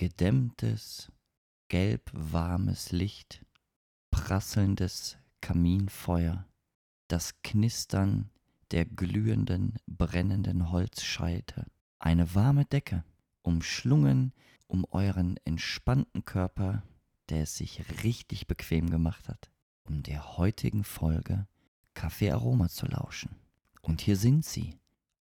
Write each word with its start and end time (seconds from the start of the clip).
gedämmtes, 0.00 1.12
gelbwarmes 1.68 2.90
Licht, 2.90 3.44
prasselndes 4.10 5.18
Kaminfeuer, 5.42 6.46
das 7.08 7.42
Knistern 7.42 8.30
der 8.70 8.86
glühenden, 8.86 9.74
brennenden 9.86 10.70
Holzscheite, 10.70 11.66
eine 11.98 12.34
warme 12.34 12.64
Decke, 12.64 13.04
umschlungen 13.42 14.32
um 14.68 14.86
euren 14.86 15.36
entspannten 15.44 16.24
Körper, 16.24 16.82
der 17.28 17.42
es 17.42 17.58
sich 17.58 18.02
richtig 18.02 18.46
bequem 18.46 18.88
gemacht 18.88 19.28
hat, 19.28 19.50
um 19.82 20.02
der 20.02 20.38
heutigen 20.38 20.82
Folge 20.82 21.46
Kaffee 21.92 22.30
Aroma 22.30 22.70
zu 22.70 22.86
lauschen. 22.86 23.36
Und 23.82 24.00
hier 24.00 24.16
sind 24.16 24.46
sie, 24.46 24.78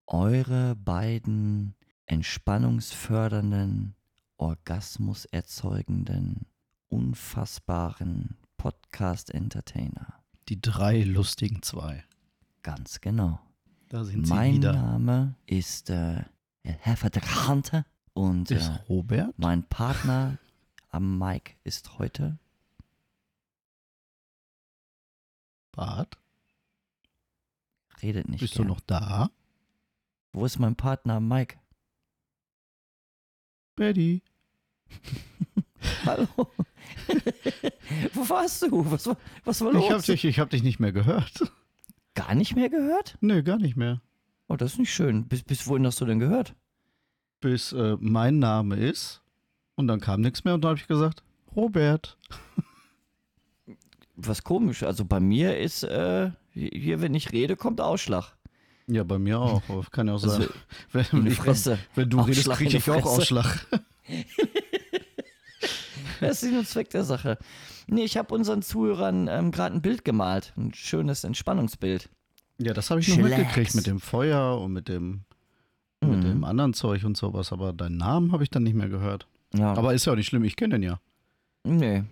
eure 0.08 0.78
beiden 0.78 1.76
entspannungsfördernden, 2.06 3.98
orgasmuserzeugenden, 4.40 6.48
unfassbaren 6.88 8.38
Podcast-Entertainer. 8.58 10.24
Die 10.48 10.62
drei 10.62 11.04
lustigen 11.04 11.62
zwei. 11.62 12.06
Ganz 12.64 13.02
genau. 13.02 13.40
Da 13.90 14.06
sind 14.06 14.26
sie 14.28 14.34
mein 14.34 14.56
wieder. 14.56 14.74
Name 14.74 15.36
ist 15.46 15.90
äh, 15.90 16.24
Herr 16.64 16.98
Hunter 17.48 17.86
und 18.14 18.50
Ist 18.52 18.70
äh, 18.70 18.80
Robert? 18.88 19.38
mein 19.38 19.64
Partner 19.70 20.38
am 20.90 21.18
Mic 21.20 21.56
ist 21.64 22.00
heute 22.00 22.40
Bart? 25.72 26.18
redet 28.02 28.30
nicht. 28.30 28.40
Bist 28.40 28.54
gern. 28.54 28.68
du 28.68 28.74
noch 28.74 28.80
da? 28.82 29.30
Wo 30.32 30.46
ist 30.46 30.60
mein 30.60 30.76
Partner 30.76 31.16
am 31.16 31.28
Mic? 31.28 31.58
Betty? 33.76 34.22
Hallo. 36.06 36.28
Wo 38.14 38.30
warst 38.30 38.62
du? 38.64 38.92
Was 38.92 39.06
war, 39.08 39.18
was 39.46 39.62
war 39.62 39.74
los? 39.74 39.84
Ich 39.84 39.92
hab, 39.92 40.04
dich, 40.04 40.26
ich 40.26 40.40
hab 40.40 40.50
dich 40.50 40.64
nicht 40.64 40.80
mehr 40.80 40.92
gehört. 40.92 41.52
Gar 42.16 42.36
nicht 42.36 42.56
mehr 42.56 42.70
gehört? 42.70 43.18
Nö, 43.22 43.42
gar 43.44 43.58
nicht 43.58 43.76
mehr. 43.78 44.02
Oh, 44.48 44.56
das 44.56 44.74
ist 44.74 44.80
nicht 44.80 44.94
schön. 44.94 45.28
Bis, 45.28 45.44
bis 45.44 45.68
wohin 45.68 45.86
hast 45.86 46.02
du 46.02 46.06
denn 46.06 46.20
gehört? 46.20 46.54
Bis 47.40 47.72
äh, 47.72 47.96
mein 48.00 48.40
Name 48.40 48.76
ist. 48.76 49.22
Und 49.76 49.88
dann 49.88 50.02
kam 50.02 50.22
nichts 50.22 50.44
mehr 50.44 50.54
und 50.56 50.62
dann 50.64 50.70
habe 50.72 50.80
ich 50.80 50.88
gesagt, 50.88 51.24
Robert. 51.56 52.18
Was 54.16 54.44
komisch. 54.44 54.84
Also 54.84 55.06
bei 55.06 55.20
mir 55.22 55.58
ist, 55.58 55.84
äh, 55.84 56.32
hier, 56.54 57.02
wenn 57.02 57.14
ich 57.16 57.32
rede, 57.32 57.56
kommt 57.56 57.80
Ausschlag. 57.80 58.36
Ja, 58.88 59.04
bei 59.04 59.20
mir 59.20 59.40
auch. 59.40 59.62
Kann 59.92 60.08
ja 60.08 60.14
auch 60.16 60.24
Also, 60.24 60.42
sein. 60.42 60.50
Wenn, 60.92 61.28
ich- 61.28 61.36
Fresse. 61.38 61.78
wenn 61.96 62.10
du 62.10 62.20
redest, 62.20 62.40
Ausschlag 62.50 62.58
kriege 62.58 62.72
in 62.72 62.78
ich 62.78 62.90
auch. 62.90 63.06
Ausschlag. 63.06 63.68
Das 66.28 66.44
ist 66.44 66.54
und 66.54 66.68
Zweck 66.68 66.90
der 66.90 67.04
Sache. 67.04 67.38
Nee, 67.88 68.04
ich 68.04 68.18
habe 68.18 68.34
unseren 68.34 68.62
Zuhörern 68.62 69.28
ähm, 69.30 69.52
gerade 69.52 69.76
ein 69.76 69.82
Bild 69.82 70.04
gemalt. 70.06 70.54
Ein 70.58 70.74
schönes 70.74 71.24
Entspannungsbild. 71.24 72.10
Ja, 72.60 72.74
das 72.74 72.90
habe 72.90 73.00
ich 73.00 73.08
noch 73.08 73.16
Chillax. 73.16 73.38
mitgekriegt 73.38 73.76
mit 73.76 73.88
dem 73.88 74.00
Feuer 74.00 74.60
und 74.60 74.74
mit 74.74 74.88
dem, 74.90 75.22
mit 76.02 76.18
Mhm. 76.18 76.22
dem 76.22 76.44
anderen 76.44 76.74
Zeug 76.74 77.04
und 77.06 77.16
sowas. 77.18 77.52
Aber 77.54 77.74
deinen 77.74 77.98
Namen 77.98 78.32
habe 78.32 78.44
ich 78.44 78.50
dann 78.50 78.64
nicht 78.64 78.76
mehr 78.76 78.90
gehört. 78.90 79.28
Ja. 79.54 79.74
Aber 79.74 79.94
ist 79.94 80.06
ja 80.06 80.14
auch 80.14 80.18
nicht 80.18 80.28
schlimm, 80.28 80.44
ich 80.44 80.56
kenne 80.56 80.76
den 80.76 80.84
ja. 80.84 81.00
Nee, 81.64 82.04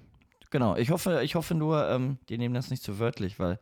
genau. 0.49 0.75
Ich 0.75 0.89
hoffe, 0.91 1.21
ich 1.23 1.35
hoffe 1.35 1.53
nur, 1.55 1.87
ähm, 1.89 2.17
die 2.29 2.37
nehmen 2.37 2.55
das 2.55 2.69
nicht 2.69 2.81
zu 2.83 2.99
wörtlich, 2.99 3.39
weil 3.39 3.59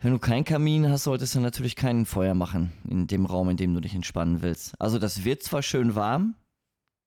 wenn 0.00 0.12
du 0.12 0.18
keinen 0.18 0.44
Kamin 0.44 0.88
hast, 0.90 1.04
solltest 1.04 1.34
du 1.34 1.40
natürlich 1.40 1.74
kein 1.74 2.04
Feuer 2.06 2.34
machen 2.34 2.72
in 2.88 3.06
dem 3.06 3.24
Raum, 3.26 3.48
in 3.48 3.56
dem 3.56 3.74
du 3.74 3.80
dich 3.80 3.94
entspannen 3.94 4.42
willst. 4.42 4.78
Also 4.80 4.98
das 4.98 5.24
wird 5.24 5.42
zwar 5.42 5.62
schön 5.62 5.94
warm, 5.94 6.34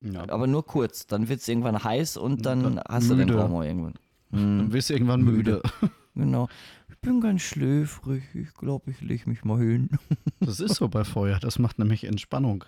ja. 0.02 0.28
aber 0.30 0.48
nur 0.48 0.66
kurz. 0.66 1.08
Dann 1.08 1.28
wird 1.30 1.42
es 1.42 1.48
irgendwann 1.48 1.84
heiß 1.84 2.18
und 2.18 2.46
dann, 2.46 2.64
Dann 2.64 2.80
hast 2.88 3.10
du 3.10 3.16
den 3.16 3.28
müde. 3.28 3.40
Raum 3.40 3.54
auch 3.56 3.64
irgendwann. 3.64 3.94
Dann 4.32 4.66
Mhm, 4.68 4.74
wirst 4.74 4.90
du 4.90 4.94
irgendwann 4.94 5.22
müde. 5.24 5.62
genau. 6.16 6.48
Ich 6.90 6.98
bin 7.00 7.20
ganz 7.22 7.42
schläfrig. 7.42 8.24
Ich 8.36 8.54
glaube, 8.54 8.92
ich 8.92 9.02
lege 9.02 9.30
mich 9.30 9.44
mal 9.44 9.60
hin. 9.60 9.90
Das 10.42 10.60
ist 10.60 10.76
so 10.76 10.88
bei 10.88 11.04
Feuer. 11.04 11.40
Das 11.40 11.60
macht 11.60 11.80
nämlich 11.80 12.04
Entspannung. 12.06 12.64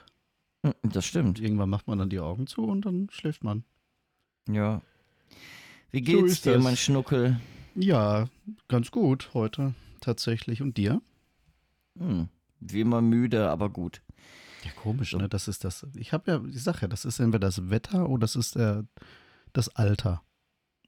Hm, 0.66 0.74
Das 0.84 0.96
Und 0.98 1.04
stimmt. 1.06 1.40
irgendwann 1.40 1.70
macht 1.70 1.88
man 1.88 2.00
dann 2.00 2.10
die 2.10 2.20
Augen 2.20 2.48
zu 2.48 2.64
und 2.64 2.86
dann 2.86 3.08
schläft 3.12 3.44
man. 3.44 3.64
Ja. 4.50 4.82
Wie 5.92 6.00
So 6.00 6.04
geht's 6.22 6.32
ist 6.34 6.46
dir, 6.46 6.54
das. 6.56 6.64
mein 6.64 6.78
Schnuckel? 6.78 7.40
Ja, 7.76 8.28
ganz 8.68 8.92
gut 8.92 9.30
heute 9.34 9.74
tatsächlich. 10.02 10.62
Und 10.62 10.78
dir? 10.78 11.02
Hm. 11.98 12.28
Wie 12.60 12.82
immer 12.82 13.02
müde, 13.02 13.50
aber 13.50 13.70
gut. 13.70 14.02
Ja, 14.64 14.72
komisch, 14.76 15.14
ne? 15.16 15.28
Das 15.30 15.48
ist 15.48 15.64
das. 15.64 15.86
Ich 15.96 16.14
habe 16.14 16.32
ja, 16.32 16.42
ich 16.50 16.64
sag 16.64 16.82
ja, 16.82 16.88
das 16.88 17.06
ist 17.06 17.20
entweder 17.20 17.48
das 17.48 17.70
Wetter 17.70 18.08
oder 18.10 18.22
das 18.22 18.36
ist 18.36 18.56
der, 18.56 18.86
das 19.54 19.70
Alter. 19.76 20.22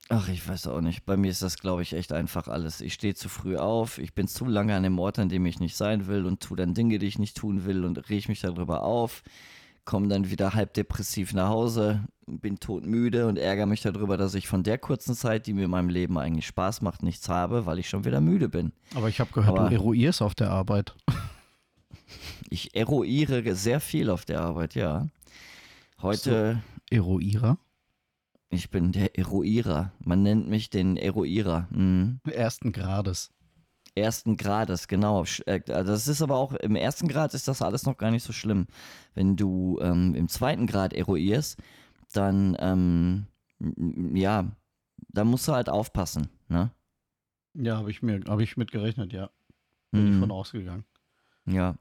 Ach, 0.09 0.27
ich 0.27 0.47
weiß 0.47 0.67
auch 0.67 0.81
nicht. 0.81 1.05
Bei 1.05 1.15
mir 1.15 1.31
ist 1.31 1.41
das, 1.41 1.57
glaube 1.57 1.81
ich, 1.81 1.93
echt 1.93 2.11
einfach 2.11 2.47
alles. 2.49 2.81
Ich 2.81 2.93
stehe 2.93 3.15
zu 3.15 3.29
früh 3.29 3.55
auf, 3.55 3.97
ich 3.99 4.13
bin 4.13 4.27
zu 4.27 4.45
lange 4.45 4.75
an 4.75 4.83
dem 4.83 4.99
Ort, 4.99 5.17
an 5.17 5.29
dem 5.29 5.45
ich 5.45 5.59
nicht 5.59 5.77
sein 5.77 6.07
will 6.07 6.25
und 6.25 6.41
tue 6.41 6.57
dann 6.57 6.73
Dinge, 6.73 6.99
die 6.99 7.07
ich 7.07 7.19
nicht 7.19 7.37
tun 7.37 7.65
will 7.65 7.85
und 7.85 8.09
reg 8.09 8.27
mich 8.27 8.41
darüber 8.41 8.83
auf, 8.83 9.23
komme 9.85 10.09
dann 10.09 10.29
wieder 10.29 10.53
halb 10.53 10.73
depressiv 10.73 11.33
nach 11.33 11.47
Hause, 11.47 12.03
bin 12.27 12.59
todmüde 12.59 13.27
und 13.27 13.37
ärgere 13.37 13.65
mich 13.65 13.81
darüber, 13.81 14.17
dass 14.17 14.35
ich 14.35 14.47
von 14.47 14.63
der 14.63 14.77
kurzen 14.77 15.15
Zeit, 15.15 15.47
die 15.47 15.53
mir 15.53 15.65
in 15.65 15.71
meinem 15.71 15.89
Leben 15.89 16.17
eigentlich 16.17 16.47
Spaß 16.47 16.81
macht, 16.81 17.01
nichts 17.01 17.29
habe, 17.29 17.65
weil 17.65 17.79
ich 17.79 17.87
schon 17.89 18.03
wieder 18.05 18.19
müde 18.21 18.49
bin. 18.49 18.73
Aber 18.95 19.07
ich 19.07 19.19
habe 19.21 19.31
gehört, 19.31 19.57
Aber- 19.57 19.69
du 19.69 19.75
eruierst 19.75 20.21
auf 20.21 20.35
der 20.35 20.51
Arbeit. 20.51 20.95
Ich 22.53 22.75
eruiere 22.75 23.55
sehr 23.55 23.79
viel 23.79 24.11
auf 24.11 24.25
der 24.25 24.41
Arbeit, 24.41 24.75
ja. 24.75 25.07
Heute, 26.03 26.61
Eruierer? 26.91 27.57
ich 28.51 28.69
bin 28.69 28.91
der 28.91 29.17
Eruierer. 29.17 29.91
Man 30.05 30.21
nennt 30.21 30.47
mich 30.47 30.69
den 30.69 30.95
Eruierer. 30.95 31.67
Mhm. 31.71 32.19
Ersten 32.31 32.71
Grades. 32.71 33.31
ersten 33.95 34.37
Grades, 34.37 34.87
genau. 34.87 35.23
Äh, 35.47 35.61
Das 35.61 36.07
ist 36.07 36.21
aber 36.21 36.35
auch, 36.35 36.53
im 36.53 36.75
ersten 36.75 37.07
Grad 37.07 37.33
ist 37.33 37.47
das 37.47 37.63
alles 37.63 37.87
noch 37.87 37.97
gar 37.97 38.11
nicht 38.11 38.21
so 38.23 38.33
schlimm. 38.33 38.67
Wenn 39.15 39.35
du 39.35 39.79
ähm, 39.81 40.13
im 40.13 40.27
zweiten 40.27 40.67
Grad 40.67 40.93
eruierst, 40.93 41.57
dann, 42.13 42.55
ähm, 42.59 43.25
ja, 44.13 44.45
da 45.09 45.23
musst 45.23 45.47
du 45.47 45.53
halt 45.53 45.69
aufpassen, 45.69 46.27
ne? 46.49 46.69
Ja, 47.55 47.77
habe 47.77 47.89
ich 47.89 48.03
mir, 48.03 48.21
habe 48.27 48.43
ich 48.43 48.57
mit 48.57 48.71
gerechnet, 48.71 49.11
ja. 49.11 49.31
Bin 49.89 50.05
ich 50.05 50.13
Mhm. 50.13 50.19
von 50.19 50.31
ausgegangen. 50.31 50.85
Ja, 51.47 51.75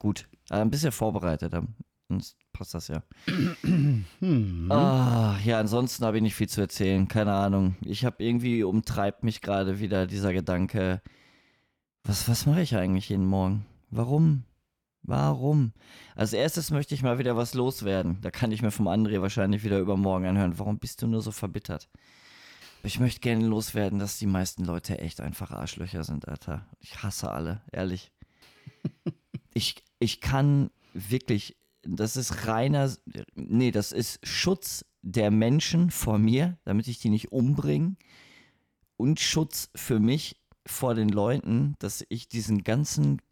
gut. 0.00 0.28
Äh, 0.50 0.56
ein 0.56 0.70
bisschen 0.70 0.90
vorbereitet, 0.90 1.54
ähm, 1.54 1.76
sonst 2.08 2.36
passt 2.52 2.74
das 2.74 2.88
ja. 2.88 3.04
Hm. 3.62 4.66
Ah, 4.70 5.38
ja, 5.44 5.60
ansonsten 5.60 6.04
habe 6.04 6.16
ich 6.16 6.22
nicht 6.22 6.34
viel 6.34 6.48
zu 6.48 6.60
erzählen, 6.60 7.06
keine 7.06 7.32
Ahnung. 7.32 7.76
Ich 7.82 8.04
habe 8.04 8.22
irgendwie, 8.24 8.64
umtreibt 8.64 9.22
mich 9.22 9.40
gerade 9.40 9.78
wieder 9.78 10.08
dieser 10.08 10.32
Gedanke, 10.32 11.00
was, 12.02 12.28
was 12.28 12.46
mache 12.46 12.62
ich 12.62 12.74
eigentlich 12.76 13.08
jeden 13.08 13.26
Morgen? 13.26 13.64
Warum? 13.90 14.44
Warum? 15.02 15.72
Als 16.14 16.32
erstes 16.32 16.70
möchte 16.70 16.94
ich 16.94 17.02
mal 17.02 17.18
wieder 17.18 17.36
was 17.36 17.54
loswerden. 17.54 18.18
Da 18.20 18.30
kann 18.30 18.52
ich 18.52 18.62
mir 18.62 18.70
vom 18.70 18.88
André 18.88 19.20
wahrscheinlich 19.22 19.64
wieder 19.64 19.78
übermorgen 19.78 20.26
anhören. 20.26 20.58
Warum 20.58 20.78
bist 20.78 21.02
du 21.02 21.06
nur 21.06 21.22
so 21.22 21.30
verbittert? 21.30 21.88
Ich 22.82 23.00
möchte 23.00 23.20
gerne 23.20 23.46
loswerden, 23.46 23.98
dass 23.98 24.18
die 24.18 24.26
meisten 24.26 24.64
Leute 24.64 24.98
echt 24.98 25.20
einfach 25.20 25.50
Arschlöcher 25.50 26.04
sind, 26.04 26.28
Alter. 26.28 26.66
Ich 26.80 27.02
hasse 27.02 27.30
alle, 27.30 27.62
ehrlich. 27.72 28.12
Ich, 29.52 29.82
ich 30.00 30.20
kann 30.20 30.70
wirklich, 30.92 31.56
das 31.82 32.16
ist 32.16 32.48
reiner, 32.48 32.92
nee, 33.36 33.70
das 33.70 33.92
ist 33.92 34.18
Schutz 34.26 34.84
der 35.02 35.30
Menschen 35.30 35.90
vor 35.90 36.18
mir, 36.18 36.58
damit 36.64 36.88
ich 36.88 36.98
die 36.98 37.10
nicht 37.10 37.30
umbringe. 37.30 37.96
Und 38.96 39.20
Schutz 39.20 39.70
für 39.74 40.00
mich 40.00 40.40
vor 40.66 40.94
den 40.94 41.08
Leuten, 41.08 41.76
dass 41.78 42.04
ich 42.08 42.28
diesen 42.28 42.64
ganzen 42.64 43.22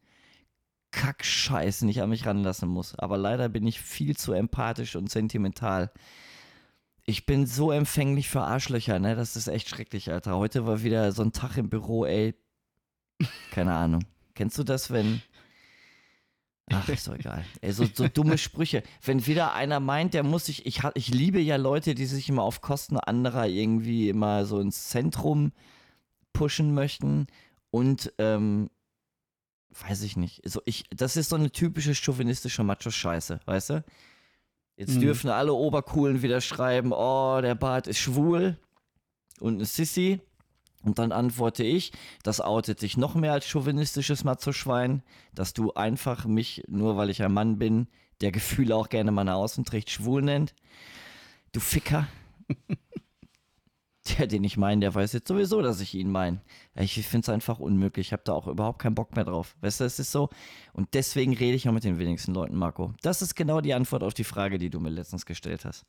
Kackscheiß 0.93 1.83
nicht 1.83 2.01
an 2.01 2.09
mich 2.11 2.25
ranlassen 2.25 2.69
muss. 2.69 2.95
Aber 2.95 3.19
leider 3.19 3.49
bin 3.49 3.67
ich 3.67 3.81
viel 3.81 4.17
zu 4.17 4.33
empathisch 4.33 4.97
und 4.97 5.11
sentimental. 5.11 5.93
Ich 7.05 7.27
bin 7.27 7.47
so 7.47 7.71
empfänglich 7.71 8.29
für 8.29 8.43
Arschlöcher, 8.43 8.99
ne? 8.99 9.15
Das 9.15 9.37
ist 9.37 9.49
echt 9.49 9.69
schrecklich, 9.69 10.11
Alter. 10.11 10.37
Heute 10.37 10.67
war 10.67 10.83
wieder 10.83 11.13
so 11.13 11.23
ein 11.23 11.33
Tag 11.33 11.57
im 11.57 11.69
Büro, 11.69 12.05
ey. 12.05 12.35
Keine 13.51 13.75
Ahnung. 13.75 14.05
Kennst 14.35 14.59
du 14.59 14.65
das, 14.65 14.91
wenn. 14.91 15.23
Ach, 16.71 16.89
ist 16.89 17.09
doch 17.09 17.15
egal. 17.15 17.45
Ey, 17.61 17.73
so, 17.73 17.87
so 17.93 18.09
dumme 18.09 18.39
Sprüche. 18.39 18.83
Wenn 19.03 19.27
wieder 19.27 19.55
einer 19.55 19.81
meint, 19.81 20.15
der 20.15 20.23
muss 20.23 20.47
sich. 20.47 20.67
Ich, 20.67 20.83
ich 20.95 21.09
liebe 21.09 21.41
ja 21.41 21.57
Leute, 21.57 21.95
die 21.95 22.07
sich 22.07 22.29
immer 22.29 22.43
auf 22.43 22.61
Kosten 22.61 22.99
anderer 22.99 23.47
irgendwie 23.47 24.09
immer 24.09 24.45
so 24.47 24.61
ins 24.61 24.89
Zentrum 24.89 25.53
pushen 26.33 26.75
möchten. 26.75 27.27
Und, 27.71 28.13
ähm, 28.19 28.71
weiß 29.71 30.03
ich 30.03 30.17
nicht. 30.17 30.41
So, 30.49 30.63
ich, 30.65 30.85
das 30.91 31.17
ist 31.17 31.29
so 31.29 31.37
eine 31.37 31.51
typische 31.51 31.95
chauvinistische 31.95 32.65
Macho-Scheiße, 32.65 33.41
weißt 33.45 33.71
du? 33.71 33.85
Jetzt 34.77 34.95
Mhm. 34.97 35.01
dürfen 35.01 35.31
alle 35.31 35.53
Obercoolen 35.53 36.23
wieder 36.23 36.41
schreiben, 36.41 36.93
oh, 36.93 37.41
der 37.43 37.55
Bart 37.55 37.87
ist 37.87 37.99
schwul 37.99 38.57
und 39.41 39.57
eine 39.57 39.65
Sissy. 39.67 40.21
Und 40.83 40.99
dann 40.99 41.13
antworte 41.13 41.65
ich, 41.65 41.93
das 42.23 42.41
outet 42.41 42.83
dich 42.83 42.97
noch 42.97 43.15
mehr 43.15 43.33
als 43.33 43.47
chauvinistisches 43.47 44.25
Macho-Schwein, 44.25 45.03
dass 45.35 45.53
du 45.53 45.73
einfach 45.73 46.25
mich, 46.25 46.63
nur 46.69 46.97
weil 46.97 47.11
ich 47.11 47.23
ein 47.23 47.33
Mann 47.33 47.59
bin, 47.59 47.89
der 48.21 48.33
Gefühle 48.33 48.77
auch 48.77 48.89
gerne 48.89 49.11
mal 49.11 49.25
nach 49.25 49.35
außen 49.35 49.65
trägt, 49.65 49.91
schwul 49.91 50.23
nennt. 50.23 50.55
Du 51.53 51.61
Ficker. 51.61 52.09
der, 54.09 54.27
den 54.27 54.45
ich 54.45 54.57
meine, 54.57 54.81
der 54.81 54.95
weiß 54.95 55.13
jetzt 55.13 55.29
sowieso, 55.29 55.63
dass 55.63 55.81
ich 55.81 55.95
ihn 55.95 56.11
meine. 56.11 56.41
Ich 56.75 56.95
finde 57.07 57.25
es 57.25 57.29
einfach 57.29 57.59
unmöglich. 57.59 58.09
Ich 58.09 58.13
habe 58.13 58.23
da 58.25 58.33
auch 58.33 58.47
überhaupt 58.47 58.81
keinen 58.81 58.95
Bock 58.95 59.15
mehr 59.15 59.25
drauf. 59.25 59.57
Weißt 59.61 59.81
du, 59.81 59.85
es 59.85 59.99
ist 59.99 60.13
so. 60.13 60.31
Und 60.73 60.95
deswegen 60.95 61.35
rede 61.35 61.57
ich 61.57 61.69
auch 61.69 61.73
mit 61.73 61.85
den 61.85 61.99
wenigsten 61.99 62.35
Leuten, 62.35 62.57
Marco. 62.57 62.95
Das 63.03 63.23
ist 63.23 63.35
genau 63.35 63.61
die 63.61 63.75
Antwort 63.75 64.03
auf 64.03 64.15
die 64.15 64.25
Frage, 64.25 64.59
die 64.59 64.71
du 64.71 64.81
mir 64.81 64.91
letztens 64.91 65.27
gestellt 65.27 65.65
hast. 65.65 65.85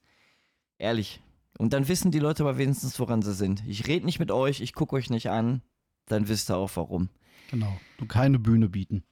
Ehrlich. 0.78 1.22
Und 1.58 1.74
dann 1.74 1.88
wissen 1.88 2.12
die 2.12 2.20
Leute 2.20 2.44
aber 2.44 2.58
wenigstens, 2.58 3.00
woran 3.00 3.22
sie 3.22 3.34
sind. 3.34 3.64
Ich 3.68 3.88
rede 3.88 4.06
nicht 4.06 4.20
mit 4.20 4.32
euch, 4.32 4.62
ich 4.62 4.74
gucke 4.74 4.96
euch 4.96 5.10
nicht 5.10 5.30
an. 5.30 5.62
Dann 6.06 6.28
wisst 6.28 6.50
ihr 6.50 6.58
auch, 6.58 6.72
warum. 6.76 7.10
Genau. 7.52 7.80
Du 7.98 8.06
keine 8.06 8.40
Bühne 8.40 8.70
bieten. 8.70 9.04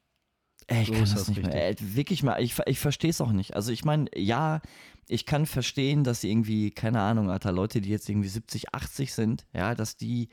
Ey, 0.67 0.81
ich 0.81 0.87
so 0.87 0.93
kann 0.93 1.01
das, 1.01 1.13
das 1.13 1.27
nicht 1.29 1.37
richtig. 1.37 1.53
mehr. 1.53 1.67
Ey, 1.67 1.75
wirklich 1.79 2.23
mal, 2.23 2.41
ich, 2.41 2.55
ich 2.65 2.79
verstehe 2.79 3.09
es 3.09 3.21
auch 3.21 3.31
nicht. 3.31 3.55
Also 3.55 3.71
ich 3.71 3.85
meine, 3.85 4.09
ja, 4.15 4.61
ich 5.07 5.25
kann 5.25 5.45
verstehen, 5.45 6.03
dass 6.03 6.23
irgendwie, 6.23 6.71
keine 6.71 7.01
Ahnung, 7.01 7.31
Alter, 7.31 7.51
Leute, 7.51 7.81
die 7.81 7.89
jetzt 7.89 8.09
irgendwie 8.09 8.27
70, 8.27 8.73
80 8.73 9.13
sind, 9.13 9.45
ja, 9.53 9.75
dass 9.75 9.95
die 9.95 10.29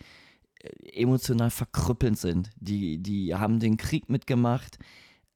äh, 0.60 1.00
emotional 1.00 1.50
verkrüppelnd 1.50 2.18
sind. 2.18 2.50
Die, 2.56 2.98
die 2.98 3.34
haben 3.34 3.60
den 3.60 3.76
Krieg 3.76 4.08
mitgemacht, 4.08 4.78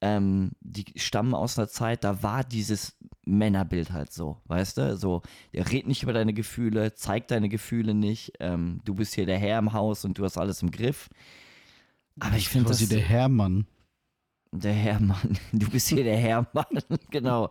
ähm, 0.00 0.52
die 0.60 0.84
stammen 0.96 1.34
aus 1.34 1.58
einer 1.58 1.68
Zeit, 1.68 2.04
da 2.04 2.22
war 2.22 2.44
dieses 2.44 2.96
Männerbild 3.24 3.92
halt 3.92 4.12
so, 4.12 4.40
weißt 4.46 4.78
du? 4.78 4.96
So, 4.96 5.22
red 5.54 5.86
nicht 5.86 6.02
über 6.02 6.12
deine 6.12 6.32
Gefühle, 6.32 6.94
zeig 6.94 7.28
deine 7.28 7.48
Gefühle 7.48 7.94
nicht, 7.94 8.32
ähm, 8.40 8.80
du 8.84 8.94
bist 8.94 9.14
hier 9.14 9.26
der 9.26 9.38
Herr 9.38 9.58
im 9.58 9.72
Haus 9.72 10.04
und 10.04 10.18
du 10.18 10.24
hast 10.24 10.38
alles 10.38 10.62
im 10.62 10.70
Griff. 10.70 11.08
Aber 12.20 12.36
ich 12.36 12.48
finde 12.48 12.68
das. 12.68 12.86
der 12.88 13.00
Herrmann. 13.00 13.66
Der 14.52 14.72
Herrmann. 14.72 15.38
Du 15.52 15.68
bist 15.68 15.88
hier 15.88 16.04
der 16.04 16.16
Herrmann, 16.16 16.66
genau. 17.10 17.50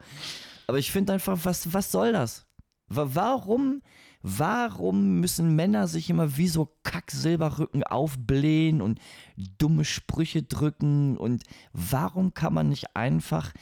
Aber 0.68 0.80
ich 0.80 0.92
finde 0.92 1.14
einfach, 1.14 1.38
was, 1.44 1.72
was 1.74 1.92
soll 1.92 2.12
das? 2.12 2.46
Warum, 2.90 3.82
warum 4.28 5.20
müssen 5.20 5.56
Männer 5.56 5.88
sich 5.88 6.10
immer 6.10 6.38
wie 6.38 6.48
so 6.48 6.74
Kacksilberrücken 6.84 7.84
aufblähen 7.84 8.82
und 8.82 9.00
dumme 9.58 9.86
Sprüche 9.86 10.44
drücken? 10.44 11.18
Und 11.18 11.44
warum 11.74 12.34
kann 12.34 12.54
man 12.54 12.70
nicht 12.70 12.96
einfach 12.96 13.54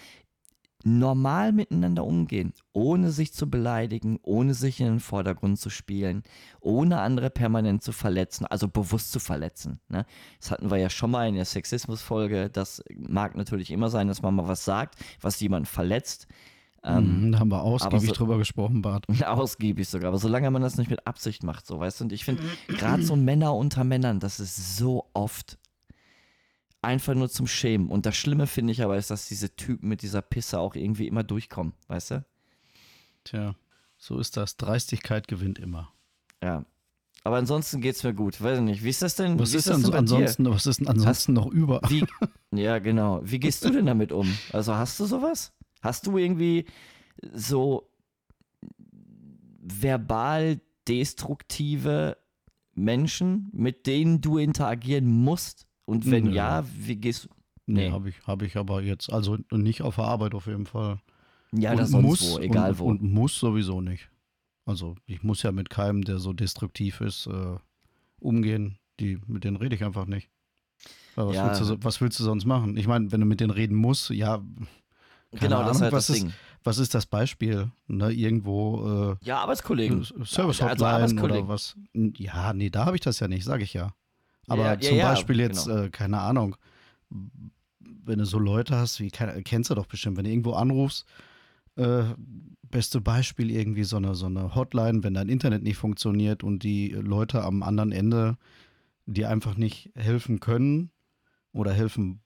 normal 0.84 1.52
miteinander 1.52 2.06
umgehen, 2.06 2.54
ohne 2.72 3.12
sich 3.12 3.34
zu 3.34 3.50
beleidigen, 3.50 4.20
ohne 4.22 4.54
sich 4.54 4.80
in 4.80 4.86
den 4.86 5.00
Vordergrund 5.00 5.60
zu 5.60 5.72
spielen, 5.72 6.22
ohne 6.60 7.00
andere 7.00 7.32
permanent 7.32 7.84
zu 7.84 7.92
verletzen, 7.92 8.46
also 8.46 8.68
bewusst 8.68 9.12
zu 9.12 9.20
verletzen. 9.20 9.80
Ne? 9.90 10.06
Das 10.40 10.52
hatten 10.52 10.70
wir 10.70 10.78
ja 10.78 10.92
schon 10.92 11.10
mal 11.10 11.28
in 11.28 11.36
der 11.36 11.46
Sexismus-Folge. 11.46 12.52
Das 12.52 12.84
mag 12.96 13.36
natürlich 13.36 13.72
immer 13.72 13.90
sein, 13.90 14.08
dass 14.08 14.22
man 14.22 14.36
mal 14.36 14.48
was 14.48 14.64
sagt, 14.64 15.00
was 15.22 15.40
jemanden 15.40 15.66
verletzt. 15.66 16.28
Ähm, 16.88 17.26
mhm, 17.26 17.32
da 17.32 17.40
haben 17.40 17.50
wir 17.50 17.64
ausgiebig 17.64 18.10
so, 18.10 18.14
drüber 18.14 18.38
gesprochen, 18.38 18.84
Bart. 18.84 19.06
Ausgiebig 19.26 19.90
sogar, 19.90 20.10
aber 20.10 20.20
solange 20.20 20.52
man 20.52 20.62
das 20.62 20.78
nicht 20.78 20.92
mit 20.92 21.08
Absicht 21.08 21.44
macht, 21.44 21.66
so, 21.66 21.80
weißt 21.80 22.00
du, 22.00 22.04
und 22.06 22.14
ich 22.14 22.24
finde, 22.24 22.44
gerade 22.68 23.02
so 23.02 23.16
Männer 23.16 23.56
unter 23.56 23.84
Männern, 23.84 24.20
das 24.20 24.40
ist 24.40 24.78
so 24.78 25.10
oft 25.14 25.58
einfach 26.84 27.16
nur 27.16 27.30
zum 27.30 27.48
Schämen. 27.48 27.90
Und 27.90 28.06
das 28.06 28.16
Schlimme 28.16 28.46
finde 28.46 28.72
ich 28.72 28.84
aber 28.84 28.98
ist, 28.98 29.10
dass 29.10 29.28
diese 29.28 29.56
Typen 29.56 29.90
mit 29.90 30.04
dieser 30.04 30.22
Pisse 30.22 30.60
auch 30.60 30.76
irgendwie 30.76 31.08
immer 31.08 31.24
durchkommen, 31.24 31.74
weißt 31.88 32.12
du? 32.12 32.26
Tja, 33.24 33.56
so 33.98 34.20
ist 34.20 34.38
das. 34.38 34.56
Dreistigkeit 34.58 35.28
gewinnt 35.28 35.58
immer. 35.58 35.92
Ja. 36.44 36.64
Aber 37.24 37.38
ansonsten 37.38 37.82
geht 37.82 37.96
es 37.96 38.04
mir 38.04 38.14
gut. 38.14 38.40
Weiß 38.40 38.60
ich 38.60 38.64
nicht. 38.64 38.84
Wie 38.84 38.90
ist 38.90 39.02
das 39.02 39.16
denn? 39.16 39.40
Was 39.40 39.50
ist, 39.50 39.66
ist 39.66 39.70
denn 39.70 39.82
so 39.82 39.92
ansonsten, 39.92 40.48
was 40.48 40.68
ist 40.68 40.80
denn 40.80 40.88
ansonsten 40.88 41.10
hast, 41.10 41.46
noch 41.46 41.48
über? 41.48 41.82
Wie, 41.90 42.06
ja, 42.52 42.78
genau. 42.78 43.20
Wie 43.24 43.40
gehst 43.40 43.66
du 43.66 43.72
denn 43.72 43.88
damit 43.88 44.12
um? 44.12 44.38
Also 44.54 44.76
hast 44.76 45.00
du 45.00 45.06
sowas? 45.06 45.52
Hast 45.86 46.08
du 46.08 46.18
irgendwie 46.18 46.66
so 47.32 47.88
verbal 49.62 50.60
destruktive 50.88 52.18
Menschen, 52.74 53.50
mit 53.54 53.88
denen 53.88 54.20
du 54.20 54.38
interagieren 54.38 55.06
musst? 55.06 55.68
Und 55.86 56.10
wenn 56.10 56.26
nee. 56.26 56.36
ja, 56.36 56.66
wie 56.76 56.96
gehst 56.96 57.26
du? 57.26 57.30
Nee, 57.68 57.88
nee 57.88 57.92
habe 57.92 58.10
ich, 58.10 58.16
hab 58.26 58.42
ich 58.42 58.58
aber 58.58 58.82
jetzt, 58.82 59.12
also 59.12 59.38
nicht 59.52 59.82
auf 59.84 59.96
der 59.96 60.06
Arbeit 60.06 60.34
auf 60.34 60.48
jeden 60.48 60.66
Fall. 60.66 61.00
Ja, 61.52 61.72
und 61.72 61.78
das 61.78 61.92
muss, 61.92 62.34
wo, 62.34 62.40
egal 62.40 62.72
und, 62.72 62.80
wo. 62.80 62.86
Und 62.86 63.02
muss 63.02 63.40
sowieso 63.40 63.82
nicht. 63.82 64.10
Also 64.66 64.96
ich 65.06 65.22
muss 65.22 65.44
ja 65.44 65.52
mit 65.52 65.70
keinem, 65.70 66.04
der 66.04 66.18
so 66.18 66.34
destruktiv 66.34 67.02
ist, 67.02 67.28
äh, 67.28 67.58
umgehen. 68.20 68.80
Die, 69.00 69.20
mit 69.28 69.44
denen 69.44 69.58
rede 69.58 69.76
ich 69.76 69.84
einfach 69.84 70.06
nicht. 70.06 70.30
Was, 71.16 71.36
ja. 71.36 71.48
willst 71.48 71.70
du, 71.70 71.84
was 71.84 72.02
willst 72.02 72.20
du 72.20 72.24
sonst 72.24 72.46
machen? 72.46 72.76
Ich 72.76 72.88
meine, 72.88 73.12
wenn 73.12 73.22
du 73.22 73.26
mit 73.26 73.40
denen 73.40 73.52
reden 73.52 73.76
musst, 73.76 74.10
ja, 74.10 74.44
genau, 75.40 75.58
Ahnung, 75.58 75.68
das 75.68 75.78
ist 75.78 75.82
halt 75.84 75.94
was 75.94 76.08
das 76.08 76.16
ist, 76.16 76.24
Ding. 76.24 76.34
Was 76.64 76.78
ist 76.80 76.96
das 76.96 77.06
Beispiel? 77.06 77.72
Ne, 77.88 78.12
irgendwo. 78.12 79.18
Äh, 79.22 79.26
ja, 79.26 79.38
Arbeitskollegen. 79.38 80.04
Service 80.26 80.62
Hotline 80.62 80.94
also 80.94 81.18
oder 81.18 81.48
was? 81.48 81.76
Ja, 81.94 82.54
nee, 82.54 82.70
da 82.70 82.86
habe 82.86 82.96
ich 82.96 83.02
das 83.02 83.20
ja 83.20 83.28
nicht, 83.28 83.46
sage 83.46 83.64
ich 83.64 83.74
ja. 83.74 83.94
Aber 84.48 84.64
ja, 84.64 84.80
zum 84.80 84.98
ja, 84.98 85.10
Beispiel 85.10 85.40
jetzt, 85.40 85.68
genau. 85.68 85.84
äh, 85.84 85.90
keine 85.90 86.20
Ahnung, 86.20 86.56
wenn 87.10 88.20
du 88.20 88.26
so 88.26 88.40
Leute 88.40 88.76
hast, 88.76 89.00
wie 89.00 89.10
kennst 89.10 89.70
du 89.70 89.76
doch 89.76 89.86
bestimmt, 89.86 90.18
wenn 90.18 90.26
du 90.26 90.32
irgendwo 90.32 90.54
anrufst, 90.54 91.06
äh, 91.76 92.04
beste 92.64 93.02
Beispiel 93.02 93.52
irgendwie 93.52 93.84
so 93.84 93.98
eine, 93.98 94.16
so 94.16 94.26
eine 94.26 94.56
Hotline, 94.56 95.04
wenn 95.04 95.14
dein 95.14 95.30
Internet 95.30 95.64
nicht 95.64 95.78
funktioniert 95.78 96.44
und 96.44 96.64
die 96.64 96.90
Leute 96.90 97.44
am 97.44 97.64
anderen 97.64 97.92
Ende 97.92 98.38
dir 99.06 99.30
einfach 99.30 99.56
nicht 99.56 99.92
helfen 99.96 100.40
können 100.40 100.90
oder 101.56 101.74
helfen 101.74 102.20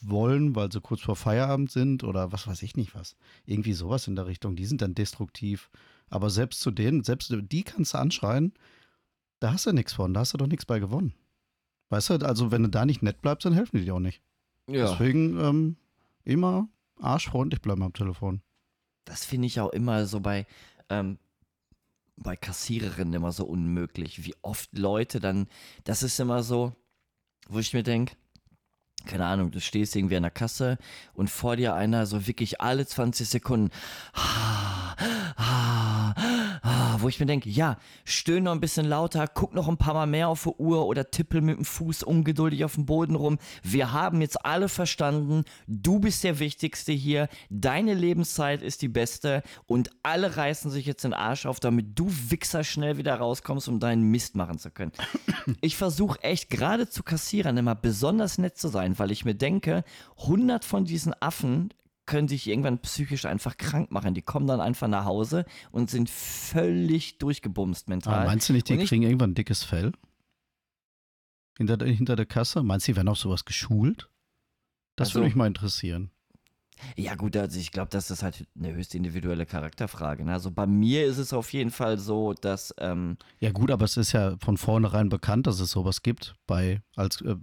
wollen, 0.00 0.54
weil 0.54 0.70
sie 0.70 0.80
kurz 0.80 1.00
vor 1.02 1.16
Feierabend 1.16 1.72
sind 1.72 2.04
oder 2.04 2.30
was 2.30 2.46
weiß 2.46 2.62
ich 2.62 2.76
nicht 2.76 2.94
was. 2.94 3.16
Irgendwie 3.44 3.72
sowas 3.72 4.06
in 4.06 4.14
der 4.14 4.26
Richtung. 4.26 4.54
Die 4.54 4.64
sind 4.64 4.80
dann 4.80 4.94
destruktiv. 4.94 5.70
Aber 6.08 6.30
selbst 6.30 6.60
zu 6.60 6.70
denen, 6.70 7.02
selbst 7.02 7.34
die 7.36 7.64
kannst 7.64 7.94
du 7.94 7.98
anschreien, 7.98 8.52
da 9.40 9.52
hast 9.52 9.66
du 9.66 9.72
nichts 9.72 9.92
von, 9.92 10.14
da 10.14 10.20
hast 10.20 10.34
du 10.34 10.38
doch 10.38 10.46
nichts 10.46 10.66
bei 10.66 10.78
gewonnen. 10.78 11.14
Weißt 11.88 12.10
du, 12.10 12.14
also 12.24 12.52
wenn 12.52 12.62
du 12.62 12.68
da 12.68 12.86
nicht 12.86 13.02
nett 13.02 13.20
bleibst, 13.20 13.44
dann 13.44 13.54
helfen 13.54 13.78
die 13.78 13.84
dir 13.84 13.94
auch 13.94 14.00
nicht. 14.00 14.22
Ja. 14.68 14.88
Deswegen 14.88 15.38
ähm, 15.40 15.76
immer 16.22 16.68
arschfreundlich 17.00 17.60
bleiben 17.60 17.82
am 17.82 17.92
Telefon. 17.92 18.40
Das 19.04 19.24
finde 19.24 19.46
ich 19.46 19.60
auch 19.60 19.70
immer 19.70 20.06
so 20.06 20.20
bei, 20.20 20.46
ähm, 20.90 21.18
bei 22.16 22.36
Kassiererinnen 22.36 23.14
immer 23.14 23.32
so 23.32 23.44
unmöglich, 23.44 24.24
wie 24.24 24.34
oft 24.42 24.78
Leute 24.78 25.18
dann, 25.18 25.48
das 25.82 26.04
ist 26.04 26.20
immer 26.20 26.44
so, 26.44 26.72
wo 27.48 27.58
ich 27.58 27.74
mir 27.74 27.82
denke, 27.82 28.14
keine 29.06 29.26
Ahnung, 29.26 29.50
du 29.50 29.60
stehst 29.60 29.96
irgendwie 29.96 30.16
an 30.16 30.22
der 30.22 30.30
Kasse 30.30 30.78
und 31.14 31.30
vor 31.30 31.56
dir 31.56 31.74
einer 31.74 32.06
so 32.06 32.26
wirklich 32.26 32.60
alle 32.60 32.86
20 32.86 33.28
Sekunden, 33.28 33.70
ah, 34.12 34.75
ah, 36.96 37.02
wo 37.02 37.08
ich 37.08 37.20
mir 37.20 37.26
denke, 37.26 37.48
ja, 37.50 37.78
stöhn 38.04 38.44
noch 38.44 38.52
ein 38.52 38.60
bisschen 38.60 38.86
lauter, 38.86 39.26
guck 39.26 39.54
noch 39.54 39.68
ein 39.68 39.76
paar 39.76 39.94
Mal 39.94 40.06
mehr 40.06 40.28
auf 40.28 40.44
die 40.44 40.62
Uhr 40.62 40.86
oder 40.86 41.10
tippel 41.10 41.40
mit 41.40 41.58
dem 41.58 41.64
Fuß 41.64 42.02
ungeduldig 42.02 42.64
auf 42.64 42.74
dem 42.74 42.86
Boden 42.86 43.14
rum. 43.14 43.38
Wir 43.62 43.92
haben 43.92 44.20
jetzt 44.20 44.44
alle 44.44 44.68
verstanden, 44.68 45.44
du 45.66 45.98
bist 45.98 46.24
der 46.24 46.38
Wichtigste 46.38 46.92
hier, 46.92 47.28
deine 47.50 47.94
Lebenszeit 47.94 48.62
ist 48.62 48.82
die 48.82 48.88
beste 48.88 49.42
und 49.66 49.90
alle 50.02 50.36
reißen 50.36 50.70
sich 50.70 50.86
jetzt 50.86 51.04
den 51.04 51.14
Arsch 51.14 51.46
auf, 51.46 51.60
damit 51.60 51.98
du 51.98 52.10
Wichser 52.28 52.64
schnell 52.64 52.96
wieder 52.98 53.14
rauskommst, 53.14 53.68
um 53.68 53.80
deinen 53.80 54.02
Mist 54.02 54.36
machen 54.36 54.58
zu 54.58 54.70
können. 54.70 54.92
Ich 55.60 55.76
versuche 55.76 56.20
echt 56.22 56.50
gerade 56.50 56.88
zu 56.88 57.04
Kassierern 57.04 57.56
immer 57.56 57.76
besonders 57.76 58.36
nett 58.36 58.58
zu 58.58 58.66
sein, 58.66 58.98
weil 58.98 59.12
ich 59.12 59.24
mir 59.24 59.34
denke, 59.34 59.84
100 60.18 60.64
von 60.64 60.84
diesen 60.84 61.14
Affen 61.20 61.70
können 62.06 62.28
sich 62.28 62.46
irgendwann 62.46 62.78
psychisch 62.78 63.26
einfach 63.26 63.56
krank 63.56 63.90
machen. 63.90 64.14
Die 64.14 64.22
kommen 64.22 64.46
dann 64.46 64.60
einfach 64.60 64.88
nach 64.88 65.04
Hause 65.04 65.44
und 65.72 65.90
sind 65.90 66.08
völlig 66.08 67.18
durchgebumst 67.18 67.88
mental. 67.88 68.14
Aber 68.14 68.26
meinst 68.26 68.48
du 68.48 68.52
nicht, 68.52 68.68
die 68.68 68.78
kriegen 68.78 69.02
irgendwann 69.02 69.30
ein 69.32 69.34
dickes 69.34 69.64
Fell? 69.64 69.92
Hinter, 71.58 71.84
hinter 71.84 72.16
der 72.16 72.26
Kasse? 72.26 72.62
Meinst 72.62 72.86
du, 72.86 72.92
die 72.92 72.96
werden 72.96 73.08
auf 73.08 73.18
sowas 73.18 73.44
geschult? 73.44 74.08
Das 74.94 75.08
also, 75.08 75.16
würde 75.16 75.26
mich 75.26 75.36
mal 75.36 75.46
interessieren. 75.46 76.10
Ja, 76.96 77.14
gut, 77.14 77.36
also 77.36 77.58
ich 77.58 77.72
glaube, 77.72 77.88
das 77.90 78.10
ist 78.10 78.22
halt 78.22 78.46
eine 78.54 78.74
höchst 78.74 78.94
individuelle 78.94 79.46
Charakterfrage. 79.46 80.24
Ne? 80.24 80.32
Also 80.32 80.50
bei 80.50 80.66
mir 80.66 81.06
ist 81.06 81.18
es 81.18 81.32
auf 81.32 81.52
jeden 81.52 81.70
Fall 81.70 81.98
so, 81.98 82.34
dass. 82.34 82.74
Ähm 82.78 83.16
ja, 83.40 83.50
gut, 83.50 83.70
aber 83.70 83.84
es 83.84 83.96
ist 83.96 84.12
ja 84.12 84.36
von 84.38 84.56
vornherein 84.58 85.08
bekannt, 85.08 85.46
dass 85.46 85.60
es 85.60 85.70
sowas 85.70 86.02
gibt 86.02 86.36
bei 86.46 86.82
als 86.94 87.22
äh, 87.22 87.36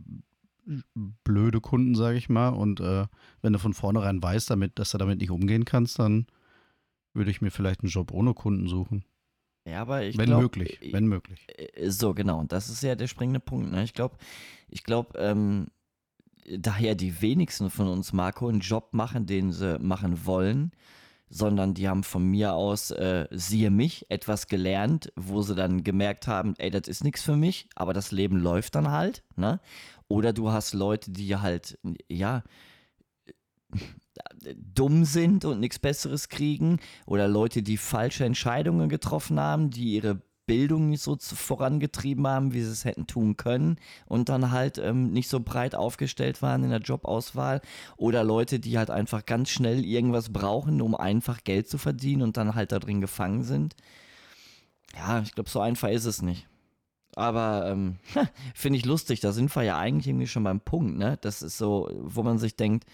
blöde 1.24 1.62
Kunden, 1.62 1.96
sage 1.96 2.17
ich 2.17 2.29
mal. 2.29 2.50
Und 2.50 2.79
äh, 2.79 3.05
wenn 3.41 3.53
du 3.53 3.60
von 3.60 3.74
vornherein 3.74 4.22
weißt, 4.22 4.50
damit, 4.50 4.79
dass 4.79 4.91
du 4.91 4.98
damit 4.98 5.20
nicht 5.20 5.32
umgehen 5.32 5.65
kannst, 5.65 6.00
dann 6.00 6.27
würde 7.13 7.32
ich 7.32 7.41
mir 7.41 7.51
vielleicht 7.51 7.82
einen 7.82 7.89
Job 7.89 8.12
ohne 8.12 8.34
Kunden 8.34 8.67
suchen. 8.67 9.05
Ja, 9.65 9.82
aber 9.82 10.03
ich 10.03 10.17
Wenn 10.17 10.25
glaub, 10.25 10.41
möglich, 10.41 10.82
äh, 10.82 10.93
wenn 10.93 11.08
möglich. 11.08 11.48
Äh, 11.48 11.89
so, 11.89 12.13
genau. 12.13 12.39
Und 12.39 12.51
das 12.51 12.70
ist 12.70 12.84
ja 12.84 12.96
der 12.96 13.08
springende 13.08 13.39
Punkt. 13.39 13.72
Ne? 13.72 13.84
Ich 13.84 13.93
glaube, 13.93 14.17
ich 14.67 14.84
glaube, 14.84 15.17
ähm, 15.17 15.67
daher 16.46 16.96
die 16.96 17.22
wenigsten 17.22 17.70
von 17.70 17.88
uns, 17.88 18.13
Marco, 18.13 18.48
einen 18.48 18.60
Job 18.60 18.89
machen, 18.91 19.25
den 19.25 19.51
sie 19.51 19.79
machen 19.79 20.25
wollen, 20.25 20.72
sondern 21.29 21.74
die 21.74 21.88
haben 21.88 22.03
von 22.03 22.24
mir 22.24 22.53
aus, 22.53 22.91
äh, 22.91 23.27
siehe 23.32 23.72
mich, 23.72 24.05
etwas 24.10 24.48
gelernt, 24.48 25.12
wo 25.15 25.41
sie 25.41 25.55
dann 25.55 25.84
gemerkt 25.84 26.27
haben, 26.27 26.53
ey, 26.58 26.70
das 26.70 26.88
ist 26.88 27.03
nichts 27.03 27.24
für 27.24 27.36
mich, 27.36 27.67
aber 27.75 27.93
das 27.93 28.12
Leben 28.12 28.38
läuft 28.38 28.75
dann 28.75 28.91
halt, 28.91 29.24
ne? 29.36 29.60
Oder 30.13 30.32
du 30.32 30.51
hast 30.51 30.75
Leute, 30.75 31.10
die 31.10 31.36
halt, 31.38 31.79
ja, 32.08 32.43
dumm 34.55 35.05
sind 35.05 35.43
und 35.43 35.60
nichts 35.60 35.79
Besseres 35.79 36.29
kriegen 36.29 36.79
oder 37.08 37.27
Leute, 37.27 37.63
die 37.63 37.77
falsche 37.77 38.24
Entscheidungen 38.24 38.89
getroffen 38.89 39.39
haben, 39.39 39.72
die 39.72 39.96
ihre 39.96 40.22
Bildung 40.46 40.91
nicht 40.91 41.01
so 41.01 41.17
vorangetrieben 41.20 42.27
haben, 42.27 42.53
wie 42.53 42.62
sie 42.62 42.70
es 42.70 42.86
hätten 42.86 43.08
tun 43.08 43.38
können 43.38 43.77
und 44.05 44.29
dann 44.29 44.51
halt 44.51 44.77
ähm, 44.77 45.13
nicht 45.13 45.29
so 45.29 45.39
breit 45.39 45.74
aufgestellt 45.74 46.43
waren 46.43 46.63
in 46.63 46.70
der 46.70 46.82
Jobauswahl 46.82 47.62
oder 47.98 48.24
Leute, 48.24 48.60
die 48.60 48.77
halt 48.77 48.91
einfach 48.91 49.25
ganz 49.25 49.50
schnell 49.50 49.84
irgendwas 49.84 50.32
brauchen, 50.32 50.79
um 50.84 50.93
einfach 50.93 51.43
Geld 51.43 51.67
zu 51.67 51.79
verdienen 51.79 52.22
und 52.22 52.38
dann 52.38 52.53
halt 52.53 52.72
da 52.72 52.77
drin 52.77 53.01
gefangen 53.01 53.41
sind. 53.41 53.75
Ja, 54.96 55.22
ich 55.22 55.34
glaube, 55.34 55.50
so 55.50 55.60
einfach 55.60 55.89
ist 55.89 56.05
es 56.05 56.22
nicht. 56.22 56.48
Aber 57.15 57.67
ähm, 57.67 57.98
finde 58.55 58.77
ich 58.79 58.86
lustig, 58.86 59.20
da 59.20 59.32
sind 59.32 59.55
wir 59.55 59.63
ja 59.63 59.77
eigentlich 59.77 60.08
irgendwie 60.08 60.27
schon 60.27 60.43
beim 60.43 60.60
Punkt, 60.60 60.98
ne? 60.98 61.17
Das 61.22 61.41
ist 61.41 61.58
so, 61.58 61.89
wo 62.00 62.24
man 62.24 62.38
sich 62.38 62.55
denkt, 62.55 62.86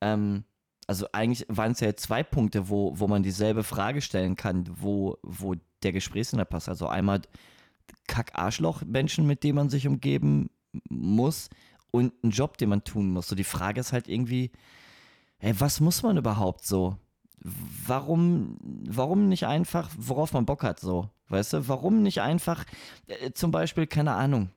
ähm, 0.00 0.44
also 0.86 1.06
eigentlich 1.12 1.46
waren 1.48 1.72
es 1.72 1.80
ja 1.80 1.94
zwei 1.96 2.22
Punkte, 2.22 2.68
wo, 2.68 2.98
wo 2.98 3.06
man 3.06 3.22
dieselbe 3.22 3.62
Frage 3.62 4.00
stellen 4.00 4.36
kann, 4.36 4.68
wo, 4.74 5.16
wo 5.22 5.54
der 5.82 5.92
Gesprächsinhalt 5.92 6.48
passt. 6.48 6.68
Also 6.68 6.86
einmal 6.86 7.22
Kack-Arschloch-Menschen, 8.08 9.26
mit 9.26 9.44
denen 9.44 9.56
man 9.56 9.70
sich 9.70 9.86
umgeben 9.86 10.50
muss 10.88 11.48
und 11.90 12.12
einen 12.22 12.32
Job, 12.32 12.58
den 12.58 12.68
man 12.68 12.84
tun 12.84 13.10
muss. 13.10 13.28
So 13.28 13.36
die 13.36 13.44
Frage 13.44 13.80
ist 13.80 13.92
halt 13.92 14.08
irgendwie, 14.08 14.50
ey, 15.38 15.58
was 15.60 15.80
muss 15.80 16.02
man 16.02 16.16
überhaupt 16.16 16.64
so? 16.64 16.96
Warum, 17.86 18.56
warum 18.88 19.28
nicht 19.28 19.46
einfach, 19.46 19.90
worauf 19.96 20.32
man 20.32 20.46
Bock 20.46 20.62
hat, 20.62 20.78
so? 20.80 21.10
Weißt 21.28 21.54
du, 21.54 21.68
warum 21.68 22.02
nicht 22.02 22.20
einfach, 22.20 22.64
äh, 23.06 23.32
zum 23.32 23.50
Beispiel, 23.50 23.86
keine 23.86 24.12
Ahnung, 24.12 24.50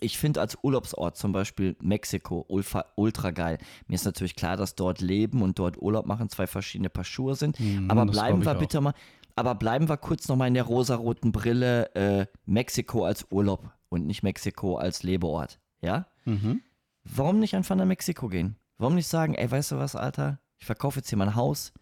ich 0.00 0.18
finde 0.18 0.40
als 0.40 0.58
Urlaubsort 0.62 1.16
zum 1.16 1.32
Beispiel 1.32 1.76
Mexiko 1.80 2.44
ultra, 2.48 2.84
ultra, 2.96 3.30
geil. 3.30 3.58
Mir 3.86 3.94
ist 3.94 4.04
natürlich 4.04 4.36
klar, 4.36 4.56
dass 4.56 4.74
dort 4.74 5.00
Leben 5.00 5.42
und 5.42 5.58
dort 5.58 5.80
Urlaub 5.80 6.06
machen 6.06 6.28
zwei 6.28 6.46
verschiedene 6.46 6.90
Paar 6.90 7.04
Schuhe 7.04 7.34
sind. 7.34 7.58
Mm, 7.58 7.90
aber 7.90 8.04
bleiben 8.04 8.44
wir 8.44 8.54
bitte 8.54 8.80
mal, 8.80 8.92
aber 9.36 9.54
bleiben 9.54 9.88
wir 9.88 9.96
kurz 9.96 10.28
nochmal 10.28 10.48
in 10.48 10.54
der 10.54 10.64
rosaroten 10.64 11.32
Brille 11.32 11.94
äh, 11.94 12.26
Mexiko 12.44 13.04
als 13.04 13.26
Urlaub 13.30 13.70
und 13.88 14.06
nicht 14.06 14.22
Mexiko 14.22 14.76
als 14.76 15.02
Lebeort. 15.02 15.60
Ja? 15.80 16.06
Mhm. 16.24 16.62
Warum 17.04 17.38
nicht 17.38 17.54
einfach 17.54 17.76
nach 17.76 17.86
Mexiko 17.86 18.28
gehen? 18.28 18.56
Warum 18.78 18.94
nicht 18.96 19.08
sagen, 19.08 19.34
ey, 19.34 19.50
weißt 19.50 19.72
du 19.72 19.78
was, 19.78 19.96
Alter? 19.96 20.40
Ich 20.58 20.66
verkaufe 20.66 20.98
jetzt 20.98 21.08
hier 21.08 21.18
mein 21.18 21.34
Haus. 21.34 21.72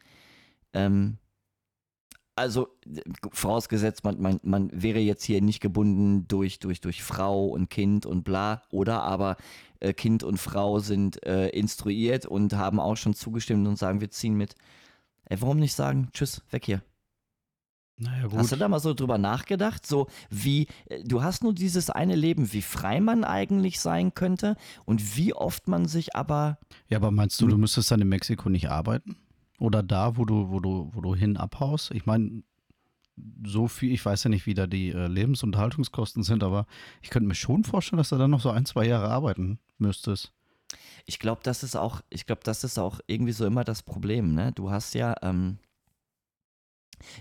Ähm, 0.73 1.19
also 2.37 2.69
vorausgesetzt, 3.33 4.03
man, 4.05 4.21
man, 4.21 4.41
man 4.43 4.71
wäre 4.73 4.99
jetzt 4.99 5.23
hier 5.25 5.41
nicht 5.41 5.61
gebunden 5.61 6.27
durch, 6.27 6.59
durch, 6.59 6.81
durch 6.81 7.03
Frau 7.03 7.47
und 7.47 7.71
Kind 7.71 8.07
und 8.07 8.25
bla, 8.25 8.63
oder 8.71 9.03
aber 9.03 9.37
äh, 9.81 9.93
Kind 9.93 10.25
und 10.25 10.39
Frau 10.39 10.81
sind 10.81 11.25
äh, 11.25 11.49
instruiert 11.51 12.27
und 12.27 12.55
haben 12.55 12.81
auch 12.81 12.97
schon 12.97 13.15
zugestimmt 13.15 13.67
und 13.69 13.77
sagen, 13.77 14.01
wir 14.01 14.11
ziehen 14.11 14.35
mit. 14.35 14.57
Ey, 15.27 15.41
warum 15.41 15.59
nicht 15.59 15.75
sagen, 15.75 16.09
tschüss, 16.13 16.43
weg 16.51 16.65
hier. 16.65 16.83
Naja, 17.97 18.27
gut. 18.27 18.39
Hast 18.39 18.53
du 18.53 18.57
da 18.57 18.69
mal 18.69 18.81
so 18.81 18.93
drüber 18.93 19.19
nachgedacht? 19.19 19.87
So 19.87 20.09
wie, 20.29 20.67
äh, 20.87 21.05
du 21.05 21.23
hast 21.23 21.45
nur 21.45 21.55
dieses 21.55 21.91
eine 21.91 22.17
Leben, 22.17 22.53
wie 22.53 22.63
frei 22.63 23.01
man 23.01 23.25
eigentlich 23.25 23.81
sein 23.81 24.15
könnte 24.15 24.57
und 24.85 25.17
wie 25.17 25.33
oft 25.33 25.69
man 25.69 25.87
sich 25.87 26.17
aber. 26.17 26.59
Ja, 26.89 26.99
aber 26.99 27.11
meinst 27.11 27.41
du, 27.41 27.47
du 27.47 27.57
müsstest 27.57 27.91
dann 27.91 28.01
in 28.01 28.09
Mexiko 28.09 28.49
nicht 28.49 28.69
arbeiten? 28.69 29.17
Oder 29.59 29.83
da, 29.83 30.17
wo 30.17 30.25
du, 30.25 30.51
wo 30.51 30.59
du, 30.59 30.91
wo 30.93 31.01
du 31.01 31.15
hin 31.15 31.37
abhaust? 31.37 31.93
Ich 31.93 32.05
meine, 32.07 32.43
so 33.47 33.69
viel, 33.69 33.93
ich 33.93 34.05
weiß 34.05 34.25
ja 34.25 34.31
nicht, 34.31 34.47
wie 34.47 34.55
da 34.55 34.67
die 34.67 34.91
äh, 34.91 35.07
Lebensunterhaltungskosten 35.07 36.25
sind, 36.25 36.43
aber 36.43 36.67
ich 37.01 37.11
könnte 37.11 37.29
mir 37.29 37.37
schon 37.37 37.63
vorstellen, 37.63 37.99
dass 37.99 38.09
du 38.09 38.17
dann 38.17 38.31
noch 38.31 38.41
so 38.41 38.51
ein, 38.51 38.67
zwei 38.67 38.87
Jahre 38.87 39.09
arbeiten 39.09 39.61
müsstest. 39.79 40.33
Ich 41.07 41.21
glaube, 41.21 41.43
das 41.45 41.63
ist 41.63 41.77
auch, 41.77 42.01
ich 42.11 42.27
glaube, 42.27 42.41
das 42.43 42.65
ist 42.65 42.79
auch 42.79 42.99
irgendwie 43.07 43.33
so 43.33 43.47
immer 43.47 43.63
das 43.63 43.83
Problem, 43.83 44.35
ne? 44.35 44.51
Du 44.53 44.71
hast 44.71 44.95
ja, 44.95 45.15
ähm, 45.23 45.59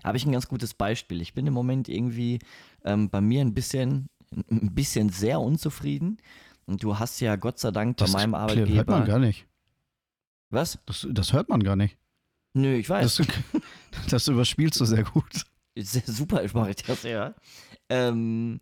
habe 0.03 0.17
ich 0.17 0.25
ein 0.25 0.31
ganz 0.31 0.47
gutes 0.47 0.73
Beispiel. 0.73 1.21
Ich 1.21 1.33
bin 1.33 1.47
im 1.47 1.53
Moment 1.53 1.89
irgendwie 1.89 2.39
ähm, 2.83 3.09
bei 3.09 3.21
mir 3.21 3.41
ein 3.41 3.53
bisschen, 3.53 4.09
ein 4.49 4.73
bisschen 4.73 5.09
sehr 5.09 5.39
unzufrieden. 5.39 6.17
Und 6.65 6.83
du 6.83 6.97
hast 6.99 7.19
ja 7.19 7.35
Gott 7.35 7.59
sei 7.59 7.71
Dank 7.71 7.97
bei 7.97 8.05
das 8.05 8.13
meinem 8.13 8.35
Arbeitgeber. 8.35 8.67
Das 8.67 8.75
hört 8.75 8.87
man 8.87 9.05
gar 9.05 9.19
nicht. 9.19 9.47
Was? 10.49 10.79
Das, 10.85 11.07
das 11.09 11.33
hört 11.33 11.49
man 11.49 11.63
gar 11.63 11.75
nicht. 11.75 11.97
Nö, 12.53 12.75
ich 12.75 12.89
weiß. 12.89 13.17
Das, 13.17 13.27
das 14.09 14.27
überspielst 14.27 14.79
du 14.79 14.85
sehr 14.85 15.03
gut. 15.03 15.45
Sehr, 15.75 16.03
super, 16.05 16.43
ich 16.43 16.53
mache 16.53 16.75
das, 16.85 17.03
ja. 17.03 17.33
Ähm, 17.89 18.59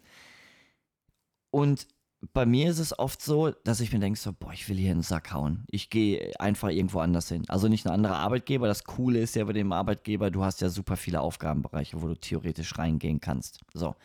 und 1.51 1.87
bei 2.33 2.45
mir 2.45 2.69
ist 2.69 2.79
es 2.79 2.97
oft 2.97 3.21
so, 3.21 3.49
dass 3.63 3.79
ich 3.79 3.91
mir 3.91 3.99
denke, 3.99 4.19
so, 4.19 4.31
boah, 4.31 4.53
ich 4.53 4.69
will 4.69 4.77
hier 4.77 4.91
in 4.91 4.99
den 4.99 5.03
Sack 5.03 5.33
hauen. 5.33 5.65
Ich 5.67 5.89
gehe 5.89 6.39
einfach 6.39 6.69
irgendwo 6.69 6.99
anders 6.99 7.29
hin. 7.29 7.45
Also 7.47 7.67
nicht 7.67 7.85
ein 7.87 7.93
anderer 7.93 8.17
Arbeitgeber. 8.17 8.67
Das 8.67 8.83
Coole 8.83 9.19
ist 9.19 9.35
ja 9.35 9.43
bei 9.43 9.53
dem 9.53 9.71
Arbeitgeber, 9.71 10.29
du 10.29 10.43
hast 10.43 10.61
ja 10.61 10.69
super 10.69 10.97
viele 10.97 11.21
Aufgabenbereiche, 11.21 12.01
wo 12.01 12.07
du 12.07 12.15
theoretisch 12.15 12.77
reingehen 12.77 13.19
kannst. 13.19 13.59
So. 13.73 13.95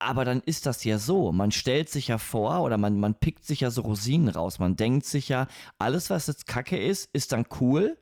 Aber 0.00 0.24
dann 0.24 0.42
ist 0.44 0.66
das 0.66 0.82
ja 0.82 0.98
so. 0.98 1.30
Man 1.30 1.52
stellt 1.52 1.88
sich 1.88 2.08
ja 2.08 2.18
vor 2.18 2.62
oder 2.62 2.78
man, 2.78 2.98
man 2.98 3.14
pickt 3.14 3.44
sich 3.44 3.60
ja 3.60 3.70
so 3.70 3.82
Rosinen 3.82 4.28
raus. 4.28 4.58
Man 4.58 4.74
denkt 4.74 5.06
sich 5.06 5.28
ja, 5.28 5.46
alles, 5.78 6.10
was 6.10 6.26
jetzt 6.26 6.48
Kacke 6.48 6.76
ist, 6.76 7.08
ist 7.12 7.30
dann 7.30 7.46
cool. 7.60 7.96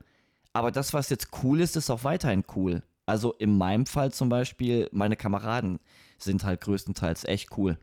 Aber 0.53 0.71
das, 0.71 0.93
was 0.93 1.09
jetzt 1.09 1.29
cool 1.43 1.61
ist, 1.61 1.75
ist 1.75 1.91
auch 1.91 2.03
weiterhin 2.03 2.43
cool. 2.55 2.81
Also 3.05 3.33
in 3.33 3.57
meinem 3.57 3.85
Fall 3.85 4.11
zum 4.11 4.29
Beispiel, 4.29 4.89
meine 4.91 5.15
Kameraden 5.15 5.79
sind 6.17 6.43
halt 6.43 6.61
größtenteils 6.61 7.25
echt 7.25 7.55
cool. 7.57 7.77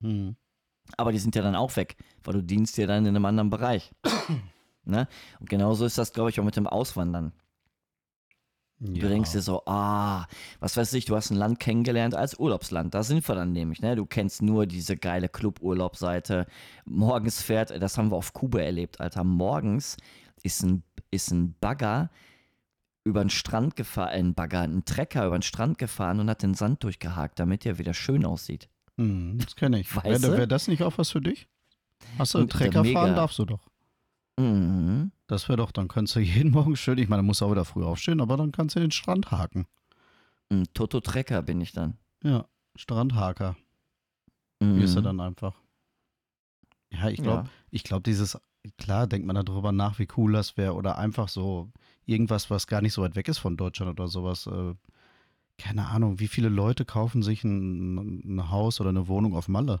Hm. 0.00 0.36
Aber 0.96 1.12
die 1.12 1.18
sind 1.18 1.34
ja 1.34 1.42
dann 1.42 1.56
auch 1.56 1.76
weg, 1.76 1.96
weil 2.22 2.34
du 2.34 2.42
dienst 2.42 2.76
ja 2.76 2.86
dann 2.86 3.06
in 3.06 3.16
einem 3.16 3.24
anderen 3.24 3.50
Bereich. 3.50 3.92
ne? 4.84 5.08
Und 5.40 5.48
genauso 5.48 5.84
ist 5.84 5.98
das, 5.98 6.12
glaube 6.12 6.30
ich, 6.30 6.40
auch 6.40 6.44
mit 6.44 6.56
dem 6.56 6.66
Auswandern. 6.66 7.32
Ja. 8.80 9.02
Du 9.02 9.08
denkst 9.08 9.32
dir 9.32 9.40
so, 9.40 9.62
ah, 9.66 10.26
was 10.60 10.76
weiß 10.76 10.92
ich, 10.94 11.04
du 11.04 11.16
hast 11.16 11.30
ein 11.30 11.36
Land 11.36 11.58
kennengelernt 11.58 12.14
als 12.14 12.38
Urlaubsland. 12.38 12.94
Da 12.94 13.02
sind 13.02 13.26
wir 13.26 13.34
dann 13.34 13.52
nämlich, 13.52 13.80
ne? 13.80 13.96
Du 13.96 14.04
kennst 14.04 14.42
nur 14.42 14.66
diese 14.66 14.96
geile 14.96 15.28
Club-Urlaubsseite. 15.28 16.46
Morgens 16.84 17.40
fährt, 17.40 17.70
das 17.70 17.96
haben 17.96 18.10
wir 18.10 18.16
auf 18.16 18.32
Kuba 18.32 18.60
erlebt, 18.60 19.00
Alter. 19.00 19.24
Morgens 19.24 19.96
ist 20.42 20.62
ein, 20.62 20.82
ist 21.10 21.30
ein 21.30 21.54
Bagger 21.60 22.10
über 23.04 23.22
den 23.22 23.30
Strand 23.30 23.76
gefahren, 23.76 24.10
ein 24.10 24.34
Bagger, 24.34 24.62
ein 24.62 24.84
Trecker 24.84 25.26
über 25.26 25.38
den 25.38 25.42
Strand 25.42 25.78
gefahren 25.78 26.20
und 26.20 26.28
hat 26.28 26.42
den 26.42 26.54
Sand 26.54 26.82
durchgehakt, 26.82 27.38
damit 27.38 27.64
er 27.64 27.78
wieder 27.78 27.94
schön 27.94 28.24
aussieht. 28.24 28.68
Hm, 28.96 29.38
das 29.38 29.56
kenne 29.56 29.80
ich. 29.80 29.94
Wäre 30.04 30.36
wär 30.36 30.46
das 30.46 30.68
nicht 30.68 30.82
auch 30.82 30.98
was 30.98 31.10
für 31.10 31.20
dich? 31.20 31.48
Hast 32.18 32.34
du 32.34 32.38
einen 32.38 32.48
Trecker 32.48 32.84
fahren, 32.84 33.14
darfst 33.14 33.38
du 33.38 33.44
doch. 33.44 33.68
Mhm. 34.38 35.12
Das 35.26 35.48
wäre 35.48 35.56
doch, 35.56 35.72
dann 35.72 35.88
könntest 35.88 36.16
du 36.16 36.20
jeden 36.20 36.50
Morgen 36.50 36.76
schön, 36.76 36.98
ich 36.98 37.08
meine, 37.08 37.22
du 37.22 37.26
musst 37.26 37.42
auch 37.42 37.50
wieder 37.50 37.64
früh 37.64 37.84
aufstehen, 37.84 38.20
aber 38.20 38.36
dann 38.36 38.52
kannst 38.52 38.76
du 38.76 38.80
den 38.80 38.90
Strand 38.90 39.30
haken. 39.30 39.66
Ein 40.50 40.64
Toto-Trecker 40.74 41.42
bin 41.42 41.60
ich 41.60 41.72
dann. 41.72 41.98
Ja, 42.22 42.46
Strandhaker. 42.76 43.56
Mhm. 44.60 44.80
Ist 44.80 44.96
er 44.96 45.02
dann 45.02 45.20
einfach. 45.20 45.54
Ja, 46.90 47.08
ich 47.08 47.22
glaube, 47.22 47.44
ja. 47.44 47.50
ich 47.70 47.84
glaube, 47.84 48.02
dieses, 48.02 48.38
klar 48.78 49.06
denkt 49.06 49.26
man 49.26 49.44
darüber 49.44 49.72
nach, 49.72 49.98
wie 49.98 50.08
cool 50.16 50.32
das 50.32 50.56
wäre 50.56 50.74
oder 50.74 50.98
einfach 50.98 51.28
so 51.28 51.72
irgendwas, 52.06 52.50
was 52.50 52.66
gar 52.66 52.82
nicht 52.82 52.92
so 52.92 53.02
weit 53.02 53.16
weg 53.16 53.28
ist 53.28 53.38
von 53.38 53.56
Deutschland 53.56 53.90
oder 53.90 54.08
sowas. 54.08 54.46
Äh, 54.46 54.74
keine 55.58 55.86
Ahnung, 55.86 56.20
wie 56.20 56.28
viele 56.28 56.48
Leute 56.48 56.84
kaufen 56.84 57.22
sich 57.22 57.44
ein, 57.44 58.36
ein 58.36 58.50
Haus 58.50 58.80
oder 58.80 58.90
eine 58.90 59.08
Wohnung 59.08 59.34
auf 59.34 59.48
Malle? 59.48 59.80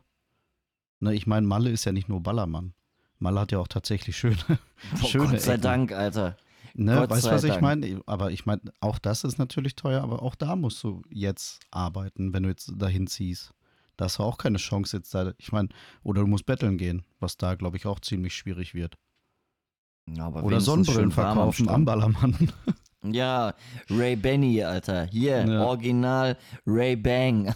Ne, 1.00 1.14
ich 1.14 1.26
meine, 1.26 1.46
Malle 1.46 1.70
ist 1.70 1.84
ja 1.84 1.92
nicht 1.92 2.08
nur 2.08 2.22
Ballermann. 2.22 2.74
Malle 3.18 3.40
hat 3.40 3.52
ja 3.52 3.58
auch 3.58 3.68
tatsächlich 3.68 4.16
schöne, 4.16 4.36
oh, 5.02 5.06
schöne 5.06 5.30
Gott 5.32 5.40
sei 5.40 5.52
Ecken. 5.52 5.62
Dank, 5.62 5.92
Alter. 5.92 6.36
Ne, 6.74 7.08
weißt 7.08 7.26
du, 7.26 7.30
was 7.30 7.42
Dank. 7.42 7.54
ich 7.54 7.60
meine? 7.60 8.02
Aber 8.06 8.32
ich 8.32 8.46
meine, 8.46 8.62
auch 8.80 8.98
das 8.98 9.24
ist 9.24 9.38
natürlich 9.38 9.76
teuer, 9.76 10.02
aber 10.02 10.22
auch 10.22 10.34
da 10.34 10.56
musst 10.56 10.82
du 10.82 11.02
jetzt 11.10 11.60
arbeiten, 11.70 12.32
wenn 12.32 12.42
du 12.42 12.48
jetzt 12.48 12.72
dahin 12.76 13.06
ziehst. 13.06 13.52
Da 13.96 14.06
hast 14.06 14.18
du 14.18 14.24
auch 14.24 14.38
keine 14.38 14.58
Chance 14.58 14.96
jetzt 14.96 15.14
da. 15.14 15.32
Ich 15.38 15.52
meine, 15.52 15.68
oder 16.02 16.22
du 16.22 16.26
musst 16.26 16.46
betteln 16.46 16.78
gehen, 16.78 17.04
was 17.20 17.36
da, 17.36 17.54
glaube 17.54 17.76
ich, 17.76 17.86
auch 17.86 18.00
ziemlich 18.00 18.34
schwierig 18.34 18.74
wird. 18.74 18.96
Ja, 20.06 20.28
oder 20.28 20.60
Sonnenbrillen 20.60 21.12
verkaufen 21.12 21.68
am 21.68 21.84
Ballermann. 21.84 22.52
Ja, 23.04 23.54
Ray 23.90 24.16
Benny, 24.16 24.62
Alter. 24.62 25.04
Hier, 25.04 25.44
ja. 25.46 25.64
Original 25.64 26.36
Ray 26.66 26.96
Bang. 26.96 27.54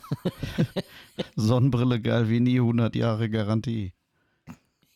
Sonnenbrille 1.37 2.00
geil 2.00 2.28
wie 2.28 2.40
nie, 2.40 2.59
100 2.59 2.95
Jahre 2.95 3.31
Garantie. 3.31 3.95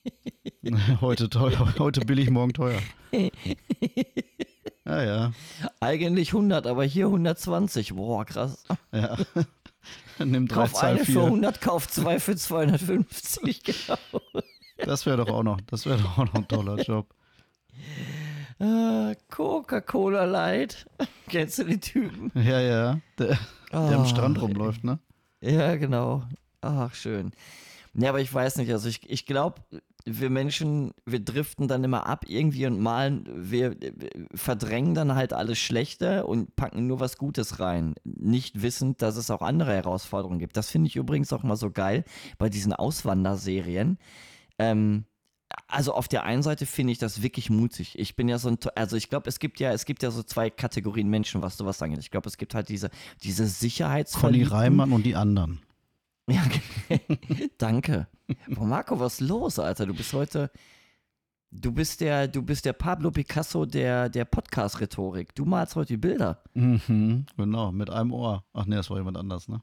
heute 1.00 1.30
teuer, 1.30 1.74
heute 1.78 2.00
billig, 2.02 2.28
morgen 2.30 2.52
teuer. 2.52 2.80
Ja, 4.84 5.02
ja. 5.02 5.32
Eigentlich 5.80 6.28
100, 6.34 6.66
aber 6.66 6.84
hier 6.84 7.06
120. 7.06 7.94
Boah, 7.94 8.24
krass. 8.24 8.64
Ja. 8.92 9.16
Nimm 10.18 10.48
drei 10.48 10.62
Kauf 10.62 10.72
Zahl 10.74 10.96
eine 10.96 11.04
vier. 11.04 11.14
für 11.14 11.24
100, 11.24 11.60
kauf 11.60 11.88
zwei 11.88 12.20
für 12.20 12.36
250, 12.36 13.64
genau. 13.64 13.98
Das 14.76 15.06
wäre 15.06 15.16
doch 15.16 15.30
auch 15.30 15.42
noch, 15.42 15.60
das 15.62 15.86
wäre 15.86 15.98
doch 15.98 16.18
auch 16.18 16.26
noch 16.26 16.34
ein 16.34 16.48
toller 16.48 16.76
Job. 16.82 17.14
Äh, 18.62 19.16
Coca-Cola 19.28 20.24
Light. 20.24 20.86
Kennst 21.28 21.58
du 21.58 21.64
die 21.64 21.80
Typen? 21.80 22.30
Ja, 22.34 22.60
ja. 22.60 23.00
Der, 23.18 23.36
oh, 23.72 23.88
der 23.88 23.98
am 23.98 24.06
Strand 24.06 24.40
rumläuft, 24.40 24.84
ne? 24.84 25.00
Ja, 25.40 25.74
genau. 25.74 26.22
Ach, 26.60 26.94
schön. 26.94 27.32
Ja, 27.94 28.10
aber 28.10 28.20
ich 28.20 28.32
weiß 28.32 28.58
nicht, 28.58 28.70
also 28.70 28.88
ich, 28.88 29.10
ich 29.10 29.26
glaube, 29.26 29.60
wir 30.04 30.30
Menschen, 30.30 30.92
wir 31.04 31.18
driften 31.18 31.66
dann 31.66 31.82
immer 31.82 32.06
ab 32.06 32.24
irgendwie 32.28 32.66
und 32.66 32.80
malen, 32.80 33.28
wir 33.34 33.76
verdrängen 34.32 34.94
dann 34.94 35.16
halt 35.16 35.32
alles 35.32 35.58
Schlechte 35.58 36.24
und 36.24 36.54
packen 36.54 36.86
nur 36.86 37.00
was 37.00 37.18
Gutes 37.18 37.58
rein, 37.58 37.94
nicht 38.04 38.62
wissend, 38.62 39.02
dass 39.02 39.16
es 39.16 39.30
auch 39.30 39.42
andere 39.42 39.74
Herausforderungen 39.74 40.38
gibt. 40.38 40.56
Das 40.56 40.70
finde 40.70 40.86
ich 40.86 40.94
übrigens 40.94 41.32
auch 41.32 41.42
mal 41.42 41.56
so 41.56 41.72
geil 41.72 42.04
bei 42.38 42.48
diesen 42.48 42.72
Auswanderserien. 42.72 43.98
Ähm, 44.58 45.04
also 45.68 45.94
auf 45.94 46.08
der 46.08 46.24
einen 46.24 46.42
Seite 46.42 46.66
finde 46.66 46.92
ich 46.92 46.98
das 46.98 47.22
wirklich 47.22 47.50
mutig. 47.50 47.98
Ich 47.98 48.16
bin 48.16 48.28
ja 48.28 48.38
so 48.38 48.48
ein, 48.48 48.58
also 48.74 48.96
ich 48.96 49.08
glaube, 49.08 49.28
es 49.28 49.38
gibt 49.38 49.60
ja, 49.60 49.72
es 49.72 49.84
gibt 49.84 50.02
ja 50.02 50.10
so 50.10 50.22
zwei 50.22 50.50
Kategorien 50.50 51.08
Menschen, 51.08 51.42
was 51.42 51.56
sowas 51.56 51.80
angeht. 51.82 52.00
Ich 52.00 52.10
glaube, 52.10 52.28
es 52.28 52.36
gibt 52.36 52.54
halt 52.54 52.68
diese, 52.68 52.90
diese 53.22 53.46
Sicherheitsverliebten. 53.46 54.48
Conny 54.48 54.62
Reimann 54.62 54.92
und 54.92 55.04
die 55.04 55.16
anderen. 55.16 55.60
Ja, 56.28 56.42
danke. 57.58 58.06
Oh, 58.56 58.64
Marco, 58.64 58.98
was 59.00 59.20
ist 59.20 59.28
los, 59.28 59.58
Alter? 59.58 59.86
Du 59.86 59.94
bist 59.94 60.12
heute, 60.12 60.50
du 61.50 61.72
bist 61.72 62.00
der, 62.00 62.28
du 62.28 62.42
bist 62.42 62.64
der 62.64 62.72
Pablo 62.72 63.10
Picasso 63.10 63.66
der, 63.66 64.08
der 64.08 64.24
Podcast-Rhetorik. 64.24 65.34
Du 65.34 65.44
malst 65.44 65.76
heute 65.76 65.94
die 65.94 65.98
Bilder. 65.98 66.42
Mhm, 66.54 67.26
genau, 67.36 67.72
mit 67.72 67.90
einem 67.90 68.12
Ohr. 68.12 68.44
Ach 68.52 68.66
nee, 68.66 68.76
das 68.76 68.88
war 68.90 68.98
jemand 68.98 69.16
anders, 69.16 69.48
ne? 69.48 69.62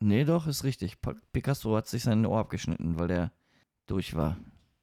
Nee, 0.00 0.24
doch, 0.24 0.46
ist 0.46 0.64
richtig. 0.64 0.96
Picasso 1.32 1.76
hat 1.76 1.86
sich 1.86 2.02
sein 2.02 2.24
Ohr 2.24 2.38
abgeschnitten, 2.38 2.98
weil 2.98 3.08
der 3.08 3.32
durch 3.86 4.14
war. 4.14 4.36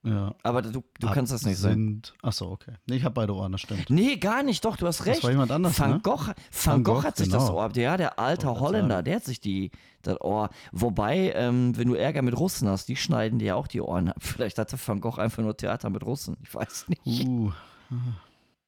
Ja. 0.08 0.36
Aber 0.44 0.62
du, 0.62 0.84
du 1.00 1.12
kannst 1.12 1.34
das 1.34 1.46
nicht 1.46 1.58
sagen. 1.58 2.02
Achso, 2.22 2.52
okay. 2.52 2.74
Nee, 2.88 2.96
ich 2.96 3.04
habe 3.04 3.14
beide 3.14 3.36
Ohren, 3.36 3.52
das 3.52 3.62
stimmt. 3.62 3.90
Nee, 3.90 4.18
gar 4.18 4.44
nicht, 4.44 4.64
doch, 4.64 4.78
du 4.78 4.88
hast 4.88 5.06
recht. 5.06 5.18
Das 5.18 5.24
war 5.24 5.32
jemand 5.32 5.52
anders, 5.52 5.78
Van 5.80 5.92
ne? 5.92 6.00
Gogh, 6.02 6.28
Van, 6.28 6.36
Van 6.52 6.84
Gogh, 6.84 6.94
Gogh 6.96 7.04
hat 7.04 7.18
sich 7.18 7.28
genau. 7.28 7.40
das 7.40 7.50
Ohr, 7.50 7.72
ja, 7.76 7.98
der 7.98 8.18
alte 8.18 8.48
oh, 8.48 8.60
Holländer, 8.60 9.04
der 9.04 9.18
hat 9.18 9.26
sich 9.26 9.42
die, 9.42 9.72
das 10.04 10.20
Ohr. 10.22 10.50
Wobei, 10.72 11.34
ähm, 11.36 11.78
wenn 11.78 11.90
du 11.90 11.96
Ärger 11.96 12.22
mit 12.22 12.38
Russen 12.38 12.70
hast, 12.70 12.88
die 12.88 12.96
schneiden 12.96 13.40
dir 13.40 13.46
ja 13.46 13.56
auch 13.56 13.68
die 13.68 13.82
Ohren 13.82 14.10
ab. 14.10 14.18
Vielleicht 14.20 14.58
hatte 14.58 14.78
Van 14.84 15.02
Gogh 15.02 15.20
einfach 15.20 15.44
nur 15.44 15.58
Theater 15.58 15.90
mit 15.90 16.06
Russen, 16.06 16.38
ich 16.42 16.54
weiß 16.54 16.86
nicht. 16.88 17.28
Uh. 17.28 17.52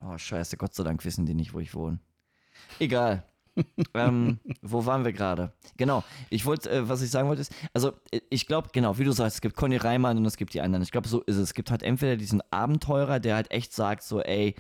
Oh, 0.01 0.17
scheiße, 0.17 0.57
Gott 0.57 0.73
sei 0.73 0.83
Dank 0.83 1.03
wissen 1.05 1.25
die 1.25 1.35
nicht, 1.35 1.53
wo 1.53 1.59
ich 1.59 1.73
wohne. 1.73 1.99
Egal 2.79 3.28
ähm, 3.93 4.39
wo 4.61 4.85
waren 4.85 5.05
wir 5.05 5.13
gerade? 5.13 5.53
Genau, 5.77 6.03
ich 6.29 6.45
wollte, 6.45 6.69
äh, 6.69 6.89
was 6.89 7.01
ich 7.01 7.09
sagen 7.09 7.27
wollte, 7.27 7.41
ist, 7.41 7.53
also 7.73 7.93
äh, 8.11 8.21
ich 8.29 8.47
glaube, 8.47 8.69
genau, 8.73 8.97
wie 8.97 9.03
du 9.03 9.11
sagst, 9.11 9.35
es 9.35 9.41
gibt 9.41 9.55
Conny 9.55 9.77
Reimann 9.77 10.17
und 10.17 10.25
es 10.25 10.37
gibt 10.37 10.53
die 10.53 10.61
anderen. 10.61 10.83
Ich 10.83 10.91
glaube, 10.91 11.07
so 11.07 11.21
ist 11.21 11.37
es. 11.37 11.49
Es 11.49 11.53
gibt 11.53 11.71
halt 11.71 11.83
entweder 11.83 12.17
diesen 12.17 12.41
Abenteurer, 12.51 13.19
der 13.19 13.35
halt 13.35 13.51
echt 13.51 13.73
sagt, 13.73 14.03
so, 14.03 14.21
ey, 14.21 14.55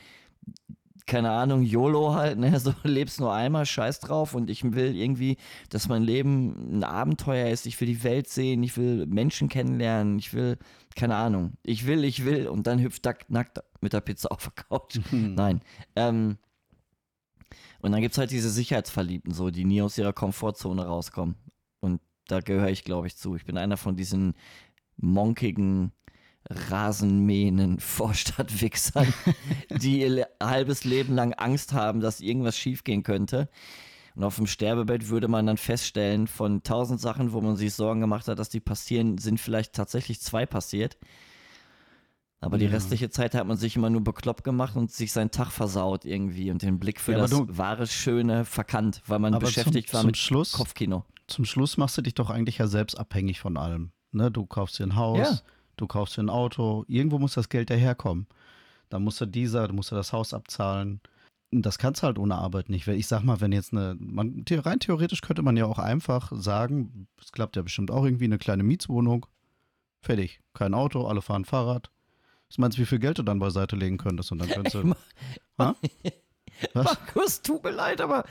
keine 1.09 1.31
Ahnung, 1.31 1.63
YOLO 1.63 2.13
halt, 2.13 2.37
ne, 2.37 2.57
so 2.59 2.73
lebst 2.83 3.19
nur 3.19 3.33
einmal, 3.33 3.65
scheiß 3.65 3.99
drauf 3.99 4.35
und 4.35 4.49
ich 4.49 4.63
will 4.63 4.95
irgendwie, 4.95 5.37
dass 5.69 5.89
mein 5.89 6.03
Leben 6.03 6.77
ein 6.77 6.83
Abenteuer 6.83 7.49
ist, 7.49 7.65
ich 7.65 7.79
will 7.81 7.87
die 7.87 8.03
Welt 8.03 8.29
sehen, 8.29 8.61
ich 8.63 8.77
will 8.77 9.05
Menschen 9.07 9.49
kennenlernen, 9.49 10.19
ich 10.19 10.33
will, 10.33 10.57
keine 10.95 11.15
Ahnung, 11.15 11.53
ich 11.63 11.87
will, 11.87 12.03
ich 12.03 12.25
will 12.25 12.47
und 12.47 12.67
dann 12.67 12.79
hüpft 12.79 13.05
da 13.05 13.13
nackt 13.27 13.59
mit 13.81 13.93
der 13.93 14.01
Pizza 14.01 14.31
auf 14.31 14.43
der 14.43 14.63
Couch. 14.63 14.99
Nein, 15.11 15.61
ähm, 15.95 16.37
und 17.81 17.91
dann 17.91 18.01
gibt 18.01 18.13
es 18.13 18.17
halt 18.17 18.31
diese 18.31 18.49
Sicherheitsverliebten, 18.49 19.33
so, 19.33 19.49
die 19.49 19.65
nie 19.65 19.81
aus 19.81 19.97
ihrer 19.97 20.13
Komfortzone 20.13 20.85
rauskommen. 20.85 21.35
Und 21.79 22.01
da 22.27 22.41
gehöre 22.41 22.69
ich, 22.69 22.83
glaube 22.83 23.07
ich, 23.07 23.15
zu. 23.15 23.35
Ich 23.35 23.45
bin 23.45 23.57
einer 23.57 23.77
von 23.77 23.95
diesen 23.95 24.33
monkigen, 24.97 25.91
rasenmähenden 26.49 27.79
Vorstadtwichsern, 27.79 29.13
die 29.69 30.01
ihr 30.01 30.27
halbes 30.41 30.83
Leben 30.83 31.15
lang 31.15 31.33
Angst 31.33 31.73
haben, 31.73 32.01
dass 32.01 32.21
irgendwas 32.21 32.57
schiefgehen 32.57 33.03
könnte. 33.03 33.49
Und 34.15 34.23
auf 34.23 34.35
dem 34.35 34.47
Sterbebett 34.47 35.07
würde 35.07 35.29
man 35.29 35.45
dann 35.45 35.57
feststellen, 35.57 36.27
von 36.27 36.63
tausend 36.63 36.99
Sachen, 36.99 37.31
wo 37.31 37.39
man 37.39 37.55
sich 37.55 37.73
Sorgen 37.73 38.01
gemacht 38.01 38.27
hat, 38.27 38.39
dass 38.39 38.49
die 38.49 38.59
passieren, 38.59 39.17
sind 39.17 39.39
vielleicht 39.39 39.73
tatsächlich 39.73 40.19
zwei 40.19 40.45
passiert. 40.45 40.97
Aber 42.41 42.57
die 42.57 42.67
restliche 42.67 43.09
Zeit 43.09 43.35
hat 43.35 43.45
man 43.47 43.57
sich 43.57 43.75
immer 43.75 43.89
nur 43.89 44.01
bekloppt 44.01 44.45
gemacht 44.45 44.75
und 44.77 44.91
sich 44.91 45.11
seinen 45.11 45.31
Tag 45.31 45.51
versaut 45.51 46.05
irgendwie 46.05 46.51
und 46.51 46.61
den 46.61 46.79
Blick 46.79 47.01
für 47.01 47.11
ja, 47.11 47.17
das 47.19 47.31
du, 47.31 47.45
wahre, 47.49 47.85
Schöne 47.85 48.45
verkannt, 48.45 49.01
weil 49.07 49.19
man 49.19 49.37
beschäftigt 49.39 49.89
zum, 49.89 49.93
war 49.93 50.01
zum 50.01 50.07
mit 50.07 50.17
Schluss, 50.17 50.53
Kopfkino. 50.53 51.03
Zum 51.27 51.43
Schluss 51.43 51.75
machst 51.75 51.97
du 51.97 52.01
dich 52.01 52.13
doch 52.13 52.29
eigentlich 52.29 52.57
ja 52.57 52.67
selbst 52.67 52.95
abhängig 52.95 53.41
von 53.41 53.57
allem. 53.57 53.91
Ne? 54.11 54.31
Du 54.31 54.45
kaufst 54.45 54.79
dir 54.79 54.85
ein 54.85 54.95
Haus, 54.95 55.17
ja. 55.19 55.39
du 55.75 55.85
kaufst 55.85 56.15
dir 56.15 56.23
ein 56.23 56.29
Auto, 56.29 56.85
irgendwo 56.87 57.19
muss 57.19 57.33
das 57.33 57.49
Geld 57.49 57.69
daherkommen. 57.69 58.27
Da 58.87 58.99
musst 58.99 59.19
du 59.19 59.25
dieser, 59.25 59.67
du 59.67 59.73
musst 59.73 59.91
du 59.91 59.95
das 59.95 60.13
Haus 60.13 60.33
abzahlen. 60.33 61.01
Das 61.51 61.77
kannst 61.77 62.03
du 62.03 62.07
halt 62.07 62.19
ohne 62.19 62.35
Arbeit 62.35 62.69
nicht. 62.69 62.87
Ich 62.87 63.07
sag 63.07 63.23
mal, 63.23 63.41
wenn 63.41 63.51
jetzt 63.51 63.73
eine, 63.73 63.97
man, 63.99 64.45
rein 64.49 64.79
theoretisch 64.79 65.21
könnte 65.21 65.41
man 65.41 65.57
ja 65.57 65.65
auch 65.65 65.79
einfach 65.79 66.31
sagen, 66.33 67.07
es 67.21 67.31
klappt 67.33 67.57
ja 67.57 67.63
bestimmt 67.63 67.91
auch 67.91 68.05
irgendwie 68.05 68.25
eine 68.25 68.37
kleine 68.37 68.63
Mietswohnung. 68.63 69.25
Fertig. 70.01 70.39
Kein 70.53 70.73
Auto, 70.73 71.05
alle 71.05 71.21
fahren 71.21 71.43
Fahrrad 71.43 71.91
was 72.49 72.57
meinst 72.57 72.77
du, 72.77 72.81
wie 72.81 72.85
viel 72.85 72.99
Geld 72.99 73.17
du 73.19 73.23
dann 73.23 73.39
beiseite 73.39 73.75
legen 73.75 73.97
könntest? 73.97 74.31
Und 74.31 74.39
dann 74.39 74.49
könntest 74.49 74.75
du. 74.75 74.95
ha? 75.57 75.75
Was? 76.73 76.83
Markus, 76.85 77.41
tut 77.41 77.63
mir 77.63 77.71
leid, 77.71 78.01
aber 78.01 78.25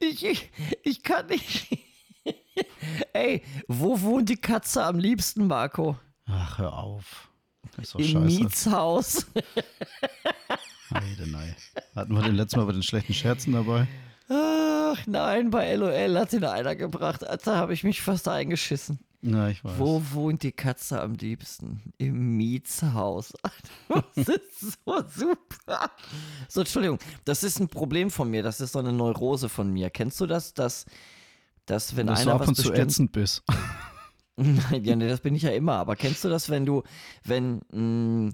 ich, 0.00 0.22
ich, 0.22 0.50
ich 0.82 1.02
kann 1.02 1.26
nicht. 1.28 1.78
Ey, 3.14 3.42
wo 3.68 4.02
wohnt 4.02 4.28
die 4.28 4.36
Katze 4.36 4.84
am 4.84 4.98
liebsten, 4.98 5.46
Marco? 5.46 5.96
Ach, 6.26 6.58
hör 6.58 6.76
auf. 6.76 7.30
Das 7.76 7.86
ist 7.86 7.94
doch 7.94 8.00
Im 8.00 8.06
scheiße. 8.06 8.26
Mietshaus. 8.42 9.26
Heide, 10.92 11.26
nein. 11.30 11.56
Hatten 11.94 12.14
wir 12.14 12.22
den 12.22 12.34
letzten 12.34 12.58
Mal 12.58 12.66
bei 12.66 12.72
den 12.72 12.82
schlechten 12.82 13.14
Scherzen 13.14 13.54
dabei? 13.54 13.86
Ach 14.28 14.98
nein, 15.06 15.50
bei 15.50 15.74
LOL 15.74 16.18
hat 16.18 16.32
ihn 16.34 16.44
einer 16.44 16.76
gebracht. 16.76 17.22
Da 17.22 17.56
habe 17.56 17.72
ich 17.72 17.82
mich 17.82 18.02
fast 18.02 18.28
eingeschissen. 18.28 18.98
Ja, 19.22 19.48
ich 19.48 19.62
weiß. 19.62 19.78
Wo 19.78 20.02
wohnt 20.12 20.42
die 20.42 20.52
Katze 20.52 21.00
am 21.00 21.14
liebsten? 21.14 21.92
Im 21.98 22.36
Mietshaus. 22.36 23.32
Das 24.14 24.28
ist 24.28 24.78
so 24.84 25.02
super. 25.08 25.90
So, 26.48 26.60
Entschuldigung, 26.60 26.98
das 27.24 27.42
ist 27.42 27.58
ein 27.58 27.68
Problem 27.68 28.10
von 28.10 28.30
mir. 28.30 28.42
Das 28.42 28.60
ist 28.60 28.72
so 28.72 28.78
eine 28.78 28.92
Neurose 28.92 29.48
von 29.48 29.72
mir. 29.72 29.90
Kennst 29.90 30.20
du 30.20 30.26
das, 30.26 30.54
dass, 30.54 30.86
dass 31.66 31.96
wenn 31.96 32.06
dass 32.06 32.20
einer 32.20 32.32
du 32.32 32.42
ab 32.42 32.48
und 32.48 32.54
zu 32.54 32.72
ätzend 32.72 33.12
bist? 33.12 33.42
Nein, 34.36 34.84
ja, 34.84 34.96
nee, 34.96 35.08
das 35.08 35.20
bin 35.20 35.34
ich 35.34 35.42
ja 35.42 35.50
immer. 35.50 35.74
Aber 35.74 35.96
kennst 35.96 36.24
du 36.24 36.28
das, 36.28 36.48
wenn 36.48 36.64
du, 36.64 36.82
wenn 37.24 37.60
mh, 37.72 37.78
mm, 37.80 38.32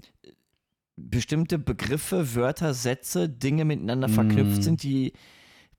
bestimmte 0.95 1.59
Begriffe, 1.59 2.35
Wörter, 2.35 2.73
Sätze, 2.73 3.27
Dinge 3.27 3.65
miteinander 3.65 4.09
verknüpft 4.09 4.59
mm. 4.59 4.61
sind, 4.61 4.83
die 4.83 5.13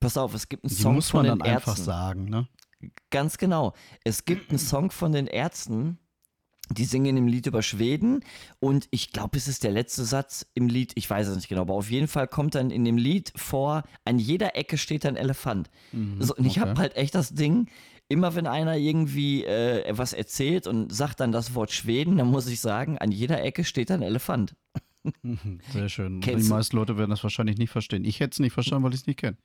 Pass 0.01 0.17
auf, 0.17 0.33
es 0.35 0.49
gibt 0.49 0.65
einen 0.65 0.69
die 0.69 0.81
Song 0.81 0.95
muss 0.95 1.13
man 1.13 1.27
von 1.27 1.31
den 1.31 1.39
dann 1.41 1.49
Ärzten. 1.49 1.71
einfach 1.71 1.83
sagen, 1.83 2.25
ne? 2.27 2.49
Ganz 3.11 3.39
genau. 3.39 3.75
Es 4.05 4.25
gibt 4.25 4.51
einen 4.51 4.59
Song 4.59 4.91
von 4.91 5.13
den 5.13 5.27
Ärzten, 5.27 5.99
die 6.71 6.85
singen 6.85 7.17
im 7.17 7.27
Lied 7.27 7.47
über 7.47 7.63
Schweden 7.63 8.21
und 8.61 8.89
ich 8.91 9.13
glaube, 9.13 9.39
es 9.39 9.49
ist 9.49 9.65
der 9.65 9.71
letzte 9.71 10.05
Satz 10.05 10.47
im 10.55 10.69
Lied, 10.69 10.93
ich 10.97 11.09
weiß 11.09 11.29
es 11.29 11.37
nicht 11.37 11.49
genau, 11.49 11.63
aber 11.63 11.75
auf 11.75 11.91
jeden 11.91 12.09
Fall 12.09 12.29
kommt 12.29 12.55
dann 12.55 12.71
in 12.71 12.85
dem 12.85 12.99
Lied 12.99 13.33
vor, 13.37 13.85
an 14.05 14.19
jeder 14.19 14.55
Ecke 14.55 14.77
steht 14.77 15.07
ein 15.07 15.17
Elefant. 15.17 15.71
Mhm, 15.93 16.21
so, 16.21 16.35
und 16.37 16.45
ich 16.45 16.61
okay. 16.61 16.69
habe 16.69 16.81
halt 16.81 16.97
echt 16.97 17.15
das 17.15 17.31
Ding, 17.31 17.69
immer 18.09 18.35
wenn 18.35 18.47
einer 18.47 18.77
irgendwie 18.77 19.45
äh, 19.45 19.85
was 19.97 20.13
erzählt 20.13 20.67
und 20.67 20.93
sagt 20.93 21.21
dann 21.21 21.33
das 21.33 21.55
Wort 21.55 21.73
Schweden, 21.73 22.19
dann 22.19 22.31
muss 22.31 22.47
ich 22.47 22.61
sagen, 22.61 22.99
an 22.99 23.13
jeder 23.13 23.43
Ecke 23.43 23.65
steht 23.65 23.91
ein 23.91 24.03
Elefant. 24.03 24.55
Sehr 25.73 25.89
schön. 25.89 26.21
Kennst 26.21 26.47
die 26.47 26.51
meisten 26.51 26.77
Leute 26.77 26.99
werden 26.99 27.11
das 27.11 27.23
wahrscheinlich 27.23 27.59
nicht 27.59 27.71
verstehen. 27.71 28.05
Ich 28.05 28.21
hätte 28.21 28.33
es 28.33 28.39
nicht 28.41 28.53
verstanden, 28.53 28.85
weil 28.85 28.95
ich 28.95 29.01
es 29.01 29.07
nicht 29.07 29.19
kenne. 29.19 29.37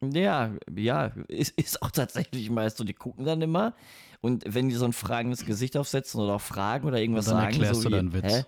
Ja, 0.00 0.52
ja, 0.74 1.06
ist, 1.26 1.58
ist 1.58 1.82
auch 1.82 1.90
tatsächlich 1.90 2.50
meist 2.50 2.76
so. 2.76 2.84
Die 2.84 2.94
gucken 2.94 3.24
dann 3.24 3.42
immer 3.42 3.74
und 4.20 4.44
wenn 4.46 4.68
die 4.68 4.74
so 4.74 4.84
ein 4.84 4.92
fragendes 4.92 5.44
Gesicht 5.44 5.76
aufsetzen 5.76 6.20
oder 6.20 6.34
auch 6.34 6.40
fragen 6.40 6.86
oder 6.86 7.00
irgendwas 7.00 7.28
und 7.28 7.34
dann 7.34 7.42
sagen, 7.42 7.54
erklärst 7.54 7.82
so 7.82 7.88
du 7.88 7.96
deinen 7.96 8.12
Witz. 8.12 8.32
Hä? 8.32 8.44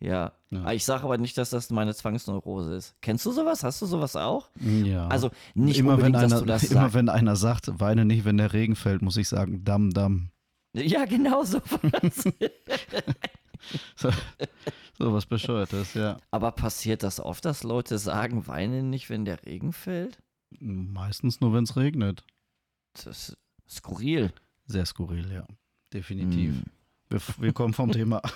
Ja. 0.00 0.32
ja. 0.50 0.72
Ich 0.72 0.84
sage 0.84 1.04
aber 1.04 1.18
nicht, 1.18 1.38
dass 1.38 1.50
das 1.50 1.70
meine 1.70 1.94
Zwangsneurose 1.94 2.74
ist. 2.74 2.94
Kennst 3.00 3.24
du 3.24 3.32
sowas? 3.32 3.64
Hast 3.64 3.80
du 3.80 3.86
sowas 3.86 4.16
auch? 4.16 4.50
Ja. 4.60 5.08
Also 5.08 5.30
nicht 5.54 5.78
immer, 5.78 6.00
wenn 6.00 6.14
einer, 6.14 6.28
dass 6.28 6.40
du 6.40 6.46
das 6.46 6.64
Immer 6.70 6.82
sagst. 6.82 6.94
wenn 6.94 7.08
einer 7.08 7.36
sagt, 7.36 7.80
weine 7.80 8.04
nicht, 8.04 8.24
wenn 8.24 8.36
der 8.36 8.52
Regen 8.52 8.76
fällt, 8.76 9.02
muss 9.02 9.16
ich 9.16 9.28
sagen, 9.28 9.64
damm, 9.64 9.92
damm. 9.92 10.30
Ja, 10.74 11.04
genau 11.04 11.44
so 11.44 11.60
was. 11.82 12.24
so, 13.96 14.10
so 14.98 15.12
was 15.12 15.26
Bescheuertes, 15.26 15.94
ja. 15.94 16.18
Aber 16.30 16.50
passiert 16.52 17.02
das 17.02 17.20
oft, 17.20 17.44
dass 17.44 17.62
Leute 17.62 17.98
sagen, 17.98 18.46
weine 18.46 18.82
nicht, 18.82 19.08
wenn 19.08 19.24
der 19.24 19.44
Regen 19.46 19.72
fällt? 19.72 20.18
Meistens 20.60 21.40
nur, 21.40 21.52
wenn 21.52 21.64
es 21.64 21.76
regnet. 21.76 22.24
Das 22.94 23.06
ist 23.06 23.38
skurril. 23.68 24.32
Sehr 24.66 24.86
skurril, 24.86 25.30
ja. 25.32 25.46
Definitiv. 25.92 26.54
Mm. 26.54 26.70
Wir, 27.10 27.20
wir, 27.38 27.52
kommen 27.52 27.74
vom 27.74 27.92
Thema. 27.92 28.22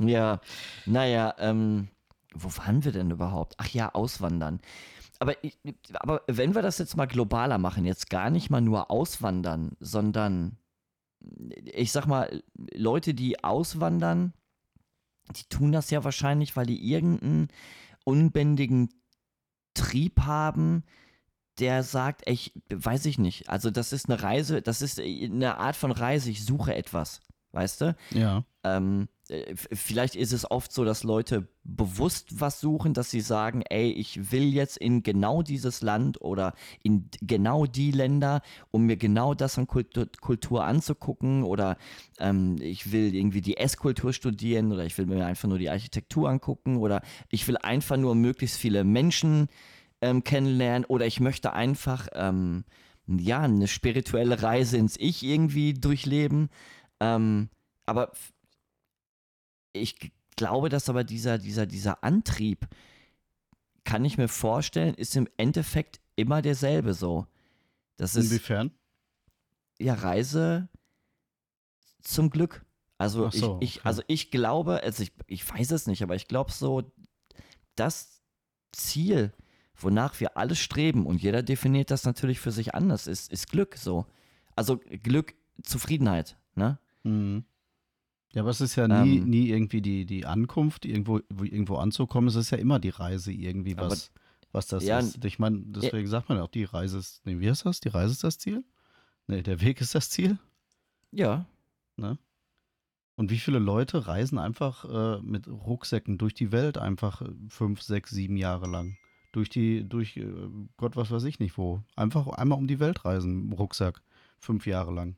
Ja, 0.00 0.40
naja, 0.86 1.34
ähm, 1.38 1.88
wo 2.32 2.48
waren 2.56 2.84
wir 2.84 2.92
denn 2.92 3.10
überhaupt? 3.10 3.54
Ach 3.58 3.66
ja, 3.66 3.92
auswandern. 3.92 4.60
Aber, 5.18 5.34
aber 5.94 6.22
wenn 6.28 6.54
wir 6.54 6.62
das 6.62 6.78
jetzt 6.78 6.96
mal 6.96 7.06
globaler 7.06 7.58
machen, 7.58 7.84
jetzt 7.84 8.08
gar 8.08 8.30
nicht 8.30 8.48
mal 8.48 8.60
nur 8.60 8.92
auswandern, 8.92 9.76
sondern 9.80 10.56
ich 11.64 11.90
sag 11.90 12.06
mal, 12.06 12.42
Leute, 12.72 13.14
die 13.14 13.42
auswandern, 13.42 14.32
die 15.34 15.44
tun 15.48 15.72
das 15.72 15.90
ja 15.90 16.04
wahrscheinlich, 16.04 16.56
weil 16.56 16.66
die 16.66 16.90
irgendeinen 16.90 17.48
unbändigen 18.04 18.90
Trieb 19.74 20.20
haben, 20.20 20.84
der 21.58 21.82
sagt, 21.82 22.22
ich 22.26 22.52
weiß 22.70 23.06
ich 23.06 23.18
nicht. 23.18 23.48
Also 23.48 23.70
das 23.70 23.92
ist 23.92 24.08
eine 24.08 24.22
Reise, 24.22 24.62
das 24.62 24.82
ist 24.82 25.00
eine 25.00 25.58
Art 25.58 25.76
von 25.76 25.92
Reise, 25.92 26.30
ich 26.30 26.44
suche 26.44 26.74
etwas, 26.74 27.20
weißt 27.52 27.80
du? 27.80 27.96
Ja. 28.10 28.44
Ähm, 28.64 29.08
äh, 29.28 29.54
vielleicht 29.54 30.16
ist 30.16 30.32
es 30.32 30.50
oft 30.50 30.72
so, 30.72 30.84
dass 30.84 31.04
Leute 31.04 31.48
bewusst 31.64 32.40
was 32.40 32.60
suchen, 32.60 32.94
dass 32.94 33.10
sie 33.10 33.20
sagen, 33.20 33.62
ey, 33.68 33.90
ich 33.90 34.32
will 34.32 34.54
jetzt 34.54 34.78
in 34.78 35.02
genau 35.02 35.42
dieses 35.42 35.82
Land 35.82 36.20
oder 36.20 36.54
in 36.82 37.10
genau 37.20 37.66
die 37.66 37.90
Länder, 37.90 38.42
um 38.70 38.86
mir 38.86 38.96
genau 38.96 39.34
das 39.34 39.58
an 39.58 39.66
Kultur, 39.66 40.06
Kultur 40.20 40.64
anzugucken 40.64 41.42
oder 41.42 41.76
ähm, 42.18 42.56
ich 42.60 42.90
will 42.90 43.14
irgendwie 43.14 43.42
die 43.42 43.58
Esskultur 43.58 44.12
studieren 44.12 44.72
oder 44.72 44.84
ich 44.84 44.96
will 44.96 45.06
mir 45.06 45.24
einfach 45.24 45.48
nur 45.48 45.58
die 45.58 45.70
Architektur 45.70 46.28
angucken 46.28 46.78
oder 46.78 47.02
ich 47.28 47.46
will 47.48 47.58
einfach 47.58 47.96
nur 47.96 48.14
möglichst 48.14 48.56
viele 48.56 48.84
Menschen 48.84 49.48
ähm, 50.00 50.24
kennenlernen 50.24 50.84
oder 50.84 51.06
ich 51.06 51.20
möchte 51.20 51.52
einfach 51.52 52.08
ähm, 52.12 52.64
ja 53.06 53.40
eine 53.40 53.68
spirituelle 53.68 54.42
Reise 54.42 54.76
ins 54.76 54.96
Ich 54.98 55.22
irgendwie 55.22 55.74
durchleben. 55.74 56.50
Ähm, 57.00 57.48
aber 57.86 58.12
ich 59.72 60.12
glaube, 60.36 60.68
dass 60.68 60.88
aber 60.88 61.04
dieser, 61.04 61.38
dieser, 61.38 61.66
dieser 61.66 62.04
Antrieb, 62.04 62.66
kann 63.84 64.04
ich 64.04 64.18
mir 64.18 64.28
vorstellen, 64.28 64.94
ist 64.94 65.16
im 65.16 65.28
Endeffekt 65.36 66.00
immer 66.16 66.42
derselbe 66.42 66.94
so. 66.94 67.26
Das 67.96 68.14
ist, 68.14 68.26
Inwiefern? 68.26 68.70
Ja, 69.80 69.94
Reise 69.94 70.68
zum 72.02 72.30
Glück. 72.30 72.64
Also, 72.98 73.30
so, 73.30 73.58
ich, 73.60 73.76
ich, 73.76 73.86
also 73.86 74.02
ich 74.08 74.30
glaube, 74.30 74.82
also 74.82 75.02
ich, 75.02 75.12
ich 75.26 75.48
weiß 75.48 75.70
es 75.70 75.86
nicht, 75.86 76.02
aber 76.02 76.16
ich 76.16 76.28
glaube 76.28 76.52
so, 76.52 76.92
das 77.76 78.20
Ziel, 78.72 79.32
wonach 79.78 80.20
wir 80.20 80.36
alle 80.36 80.54
streben, 80.54 81.06
und 81.06 81.22
jeder 81.22 81.42
definiert 81.42 81.90
das 81.90 82.04
natürlich 82.04 82.40
für 82.40 82.52
sich 82.52 82.74
anders, 82.74 83.06
ist, 83.06 83.32
ist 83.32 83.50
Glück 83.50 83.76
so. 83.76 84.06
Also 84.56 84.78
Glück, 84.78 85.34
Zufriedenheit, 85.62 86.36
ne? 86.54 86.78
Mhm. 87.04 87.44
Ja, 88.32 88.42
aber 88.42 88.50
es 88.50 88.60
ist 88.60 88.76
ja 88.76 88.86
nie, 88.88 89.18
ähm, 89.18 89.30
nie 89.30 89.48
irgendwie 89.48 89.80
die, 89.80 90.04
die 90.04 90.26
Ankunft, 90.26 90.84
irgendwo, 90.84 91.20
irgendwo 91.30 91.76
anzukommen. 91.76 92.28
Es 92.28 92.34
ist 92.34 92.50
ja 92.50 92.58
immer 92.58 92.78
die 92.78 92.90
Reise 92.90 93.32
irgendwie, 93.32 93.76
was, 93.76 94.12
was 94.52 94.66
das 94.66 94.84
ja, 94.84 94.98
ist. 94.98 95.24
Ich 95.24 95.38
meine, 95.38 95.62
deswegen 95.64 96.04
ja, 96.04 96.10
sagt 96.10 96.28
man 96.28 96.38
ja 96.38 96.44
auch, 96.44 96.50
die 96.50 96.64
Reise 96.64 96.98
ist, 96.98 97.24
nee, 97.24 97.40
wie 97.40 97.48
heißt 97.48 97.64
das? 97.64 97.80
Die 97.80 97.88
Reise 97.88 98.12
ist 98.12 98.24
das 98.24 98.38
Ziel? 98.38 98.64
Nee, 99.26 99.42
der 99.42 99.60
Weg 99.60 99.80
ist 99.80 99.94
das 99.94 100.10
Ziel? 100.10 100.38
Ja. 101.10 101.46
Ne? 101.96 102.18
Und 103.16 103.30
wie 103.30 103.38
viele 103.38 103.58
Leute 103.58 104.06
reisen 104.06 104.38
einfach 104.38 104.84
äh, 104.84 105.22
mit 105.22 105.48
Rucksäcken 105.48 106.18
durch 106.18 106.34
die 106.34 106.52
Welt 106.52 106.78
einfach 106.78 107.22
äh, 107.22 107.30
fünf, 107.48 107.82
sechs, 107.82 108.10
sieben 108.10 108.36
Jahre 108.36 108.68
lang? 108.68 108.96
Durch 109.38 109.48
die, 109.48 109.88
durch 109.88 110.16
äh, 110.16 110.26
Gott, 110.76 110.96
was 110.96 111.10
weiß 111.10 111.24
ich 111.24 111.38
nicht 111.38 111.56
wo. 111.56 111.80
Einfach 111.94 112.26
einmal 112.26 112.58
um 112.58 112.66
die 112.66 112.80
Welt 112.80 113.04
reisen, 113.04 113.52
Rucksack, 113.52 114.02
fünf 114.38 114.66
Jahre 114.66 114.92
lang. 114.92 115.16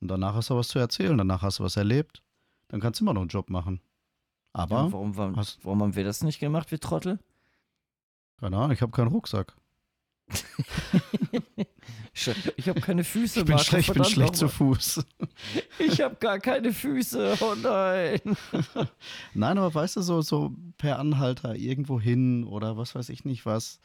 Und 0.00 0.08
danach 0.08 0.34
hast 0.34 0.50
du 0.50 0.56
was 0.56 0.68
zu 0.68 0.80
erzählen, 0.80 1.16
danach 1.16 1.42
hast 1.42 1.60
du 1.60 1.64
was 1.64 1.76
erlebt 1.76 2.22
dann 2.72 2.80
kannst 2.80 2.98
du 2.98 3.04
immer 3.04 3.12
noch 3.14 3.20
einen 3.20 3.28
Job 3.28 3.50
machen. 3.50 3.80
Aber. 4.54 4.76
Ja, 4.76 4.92
warum, 4.92 5.16
warum, 5.16 5.36
warum 5.62 5.82
haben 5.82 5.94
wir 5.94 6.04
das 6.04 6.22
nicht 6.22 6.40
gemacht, 6.40 6.70
wir 6.70 6.80
Trottel? 6.80 7.20
Keine 8.40 8.56
Ahnung, 8.56 8.72
ich 8.72 8.80
habe 8.80 8.92
keinen 8.92 9.08
Rucksack. 9.08 9.54
ich 12.56 12.68
habe 12.68 12.80
keine 12.80 13.04
Füße. 13.04 13.40
Ich 13.40 13.44
bin 13.44 13.54
Marco, 13.54 13.64
schlecht, 13.64 13.94
bin 13.94 14.04
schlecht 14.04 14.36
zu 14.36 14.48
Fuß. 14.48 15.04
ich 15.78 16.00
habe 16.00 16.16
gar 16.16 16.38
keine 16.38 16.72
Füße. 16.72 17.36
Oh 17.40 17.54
nein. 17.62 18.20
nein, 19.34 19.58
aber 19.58 19.74
weißt 19.74 19.96
du, 19.96 20.02
so, 20.02 20.22
so 20.22 20.54
per 20.78 20.98
Anhalter 20.98 21.56
irgendwo 21.56 22.00
hin 22.00 22.44
oder 22.44 22.76
was 22.76 22.94
weiß 22.94 23.08
ich 23.08 23.24
nicht 23.24 23.46
was. 23.46 23.80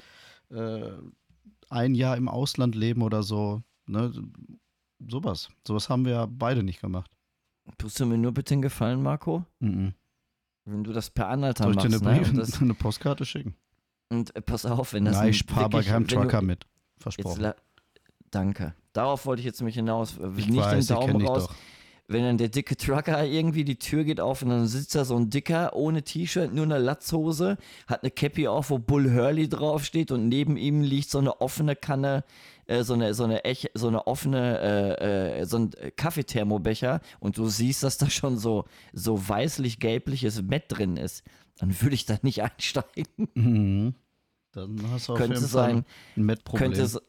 Äh, 0.49 0.91
ein 1.69 1.95
Jahr 1.95 2.17
im 2.17 2.29
Ausland 2.29 2.75
leben 2.75 3.01
oder 3.01 3.23
so. 3.23 3.63
Ne? 3.85 4.11
Sowas. 4.99 5.49
Sowas 5.65 5.89
haben 5.89 6.05
wir 6.05 6.27
beide 6.29 6.63
nicht 6.63 6.81
gemacht. 6.81 7.11
Tust 7.77 7.99
du 7.99 8.05
mir 8.05 8.17
nur 8.17 8.31
bitte 8.31 8.53
einen 8.53 8.61
Gefallen, 8.61 9.03
Marco? 9.03 9.45
Mhm. 9.59 9.93
Wenn 10.65 10.83
du 10.83 10.91
das 10.91 11.09
per 11.09 11.29
Anhalter 11.29 11.63
Soll 11.63 11.73
ich 11.73 11.75
machst, 11.77 12.01
dir 12.01 12.07
eine, 12.07 12.19
Brief, 12.19 12.33
ne? 12.33 12.45
eine 12.61 12.73
Postkarte 12.73 13.25
schicken? 13.25 13.55
Und 14.09 14.35
äh, 14.35 14.41
pass 14.41 14.65
auf, 14.65 14.93
wenn 14.93 15.05
das. 15.05 15.17
Nein, 15.17 15.29
ich 15.29 15.37
spare 15.37 15.69
bei 15.69 15.83
keinem 15.83 16.07
Trucker 16.07 16.41
mit. 16.41 16.65
Versprochen. 16.97 17.53
danke. 18.31 18.73
Darauf 18.93 19.25
wollte 19.25 19.41
ich 19.41 19.45
jetzt 19.45 19.61
mich 19.61 19.75
hinaus. 19.75 20.17
Äh, 20.17 20.29
ich 20.37 20.47
nicht 20.47 20.59
weiß, 20.59 20.87
den 20.87 20.95
Daumen 20.95 21.25
raus. 21.25 21.49
Wenn 22.09 22.23
dann 22.23 22.37
der 22.37 22.47
dicke 22.47 22.77
Trucker 22.77 23.25
irgendwie 23.25 23.65
die 23.65 23.79
Tür 23.79 24.05
geht 24.05 24.21
auf 24.21 24.41
und 24.41 24.49
dann 24.49 24.65
sitzt 24.67 24.95
da 24.95 25.03
so 25.03 25.17
ein 25.17 25.29
Dicker 25.29 25.75
ohne 25.75 26.03
T-Shirt, 26.03 26.53
nur 26.53 26.63
eine 26.63 26.77
Latzhose, 26.77 27.57
hat 27.85 28.01
eine 28.01 28.11
Cappy 28.11 28.47
auf, 28.47 28.69
wo 28.69 28.79
Bull 28.79 29.13
Hurley 29.13 29.49
draufsteht 29.49 30.11
und 30.11 30.29
neben 30.29 30.55
ihm 30.55 30.81
liegt 30.81 31.09
so 31.09 31.17
eine 31.17 31.41
offene 31.41 31.75
Kanne 31.75 32.23
äh, 32.67 32.83
so 32.83 32.93
eine, 32.93 33.13
so 33.13 33.23
eine, 33.23 33.43
Ech, 33.45 33.71
so 33.73 33.87
eine 33.87 34.07
offene, 34.07 34.59
äh, 35.01 35.41
äh, 35.41 35.45
so 35.45 35.57
ein 35.57 35.71
Kaffeethermobecher 35.95 37.01
und 37.19 37.37
du 37.37 37.47
siehst, 37.47 37.83
dass 37.83 37.97
da 37.97 38.09
schon 38.09 38.37
so, 38.37 38.65
so 38.93 39.27
weißlich-gelbliches 39.27 40.43
Mett 40.43 40.65
drin 40.67 40.97
ist, 40.97 41.23
dann 41.57 41.81
würde 41.81 41.95
ich 41.95 42.05
da 42.05 42.17
nicht 42.21 42.43
einsteigen. 42.43 43.29
Mhm. 43.33 43.95
Dann 44.51 44.91
hast 44.91 45.07
du 45.07 45.13
auf 45.13 45.19
könnte 45.19 45.35
jeden 45.35 45.47
sein, 45.47 45.83
Fall 45.83 45.85
ein 46.15 46.23
Mettproblem. 46.23 46.73
Könnte, 46.73 47.01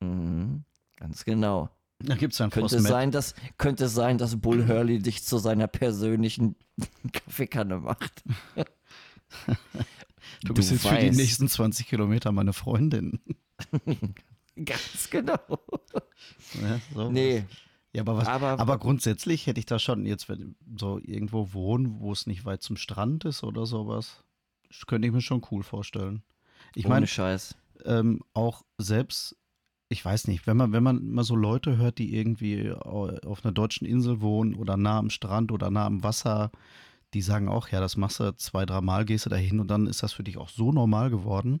mh, 0.00 0.60
ganz 0.96 1.24
genau. 1.24 1.70
Da 2.00 2.14
gibt 2.14 2.32
es 2.32 2.40
ein 2.40 2.50
könnte 2.50 2.80
sein, 2.80 3.10
dass 3.10 3.34
Könnte 3.56 3.88
sein, 3.88 4.18
dass 4.18 4.40
Bull 4.40 4.68
Hurley 4.68 5.00
dich 5.00 5.24
zu 5.24 5.38
seiner 5.38 5.66
persönlichen 5.66 6.54
Kaffeekanne 7.12 7.78
macht. 7.80 8.22
du, 10.44 10.54
bist 10.54 10.70
du 10.70 10.74
jetzt 10.74 10.84
weißt. 10.84 10.94
für 10.94 11.10
die 11.10 11.16
nächsten 11.16 11.48
20 11.48 11.88
Kilometer 11.88 12.30
meine 12.30 12.52
Freundin. 12.52 13.20
Ganz 14.64 15.10
genau. 15.10 15.38
Ja, 16.62 16.80
so 16.94 17.10
nee. 17.10 17.44
Ja, 17.94 18.02
aber, 18.02 18.16
was, 18.16 18.28
aber, 18.28 18.60
aber, 18.60 18.78
grundsätzlich 18.78 19.46
hätte 19.46 19.60
ich 19.60 19.66
da 19.66 19.78
schon 19.78 20.04
jetzt, 20.04 20.28
wenn 20.28 20.56
so 20.78 20.98
irgendwo 21.02 21.52
wohnen, 21.52 22.00
wo 22.00 22.12
es 22.12 22.26
nicht 22.26 22.44
weit 22.44 22.62
zum 22.62 22.76
Strand 22.76 23.24
ist 23.24 23.42
oder 23.42 23.64
sowas, 23.64 24.24
könnte 24.86 25.08
ich 25.08 25.14
mir 25.14 25.22
schon 25.22 25.42
cool 25.50 25.62
vorstellen. 25.62 26.22
Ich 26.74 26.86
meine, 26.86 27.06
Scheiß. 27.06 27.56
Ähm, 27.84 28.20
auch 28.34 28.64
selbst, 28.76 29.36
ich 29.88 30.04
weiß 30.04 30.28
nicht, 30.28 30.46
wenn 30.46 30.56
man, 30.56 30.72
wenn 30.72 30.82
man 30.82 31.08
mal 31.08 31.24
so 31.24 31.34
Leute 31.34 31.78
hört, 31.78 31.98
die 31.98 32.14
irgendwie 32.14 32.72
auf 32.72 33.44
einer 33.44 33.52
deutschen 33.52 33.86
Insel 33.86 34.20
wohnen 34.20 34.54
oder 34.54 34.76
nah 34.76 34.98
am 34.98 35.10
Strand 35.10 35.50
oder 35.50 35.70
nah 35.70 35.86
am 35.86 36.02
Wasser, 36.02 36.50
die 37.14 37.22
sagen 37.22 37.48
auch, 37.48 37.68
ja, 37.68 37.80
das 37.80 37.96
machst 37.96 38.20
du 38.20 38.36
zwei, 38.36 38.66
dreimal, 38.66 39.06
gehst 39.06 39.24
du 39.24 39.30
dahin 39.30 39.60
und 39.60 39.68
dann 39.68 39.86
ist 39.86 40.02
das 40.02 40.12
für 40.12 40.24
dich 40.24 40.36
auch 40.36 40.50
so 40.50 40.72
normal 40.72 41.08
geworden 41.08 41.60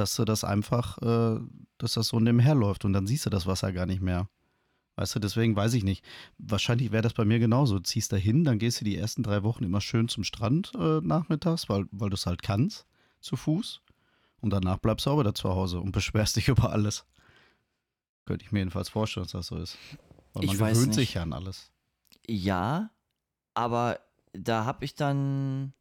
dass 0.00 0.16
du 0.16 0.24
das 0.24 0.44
einfach, 0.44 0.98
äh, 1.02 1.40
dass 1.78 1.94
das 1.94 2.08
so 2.08 2.18
nebenher 2.18 2.54
läuft 2.54 2.84
und 2.84 2.92
dann 2.92 3.06
siehst 3.06 3.26
du 3.26 3.30
das 3.30 3.46
Wasser 3.46 3.72
gar 3.72 3.86
nicht 3.86 4.00
mehr. 4.00 4.28
Weißt 4.96 5.14
du, 5.14 5.18
deswegen 5.18 5.56
weiß 5.56 5.74
ich 5.74 5.84
nicht. 5.84 6.04
Wahrscheinlich 6.38 6.92
wäre 6.92 7.02
das 7.02 7.14
bei 7.14 7.24
mir 7.24 7.38
genauso. 7.38 7.78
Du 7.78 7.84
ziehst 7.84 8.12
da 8.12 8.16
hin, 8.16 8.44
dann 8.44 8.58
gehst 8.58 8.80
du 8.80 8.84
die 8.84 8.96
ersten 8.96 9.22
drei 9.22 9.42
Wochen 9.42 9.64
immer 9.64 9.80
schön 9.80 10.08
zum 10.08 10.24
Strand 10.24 10.72
äh, 10.74 11.00
nachmittags, 11.00 11.68
weil, 11.68 11.86
weil 11.90 12.10
du 12.10 12.14
es 12.14 12.26
halt 12.26 12.42
kannst, 12.42 12.86
zu 13.20 13.36
Fuß. 13.36 13.80
Und 14.40 14.50
danach 14.50 14.78
bleibst 14.78 15.06
du 15.06 15.10
auch 15.10 15.20
wieder 15.20 15.34
zu 15.34 15.50
Hause 15.50 15.80
und 15.80 15.92
beschwerst 15.92 16.36
dich 16.36 16.48
über 16.48 16.70
alles. 16.70 17.06
Könnte 18.26 18.44
ich 18.44 18.52
mir 18.52 18.60
jedenfalls 18.60 18.88
vorstellen, 18.88 19.24
dass 19.24 19.32
das 19.32 19.46
so 19.46 19.56
ist. 19.56 19.78
Weil 20.32 20.44
man 20.46 20.54
ich 20.54 20.60
gewöhnt 20.60 20.94
sich 20.94 21.14
ja 21.14 21.22
an 21.22 21.32
alles. 21.32 21.72
Ja, 22.26 22.90
aber 23.54 24.00
da 24.32 24.64
habe 24.64 24.84
ich 24.84 24.94
dann. 24.94 25.72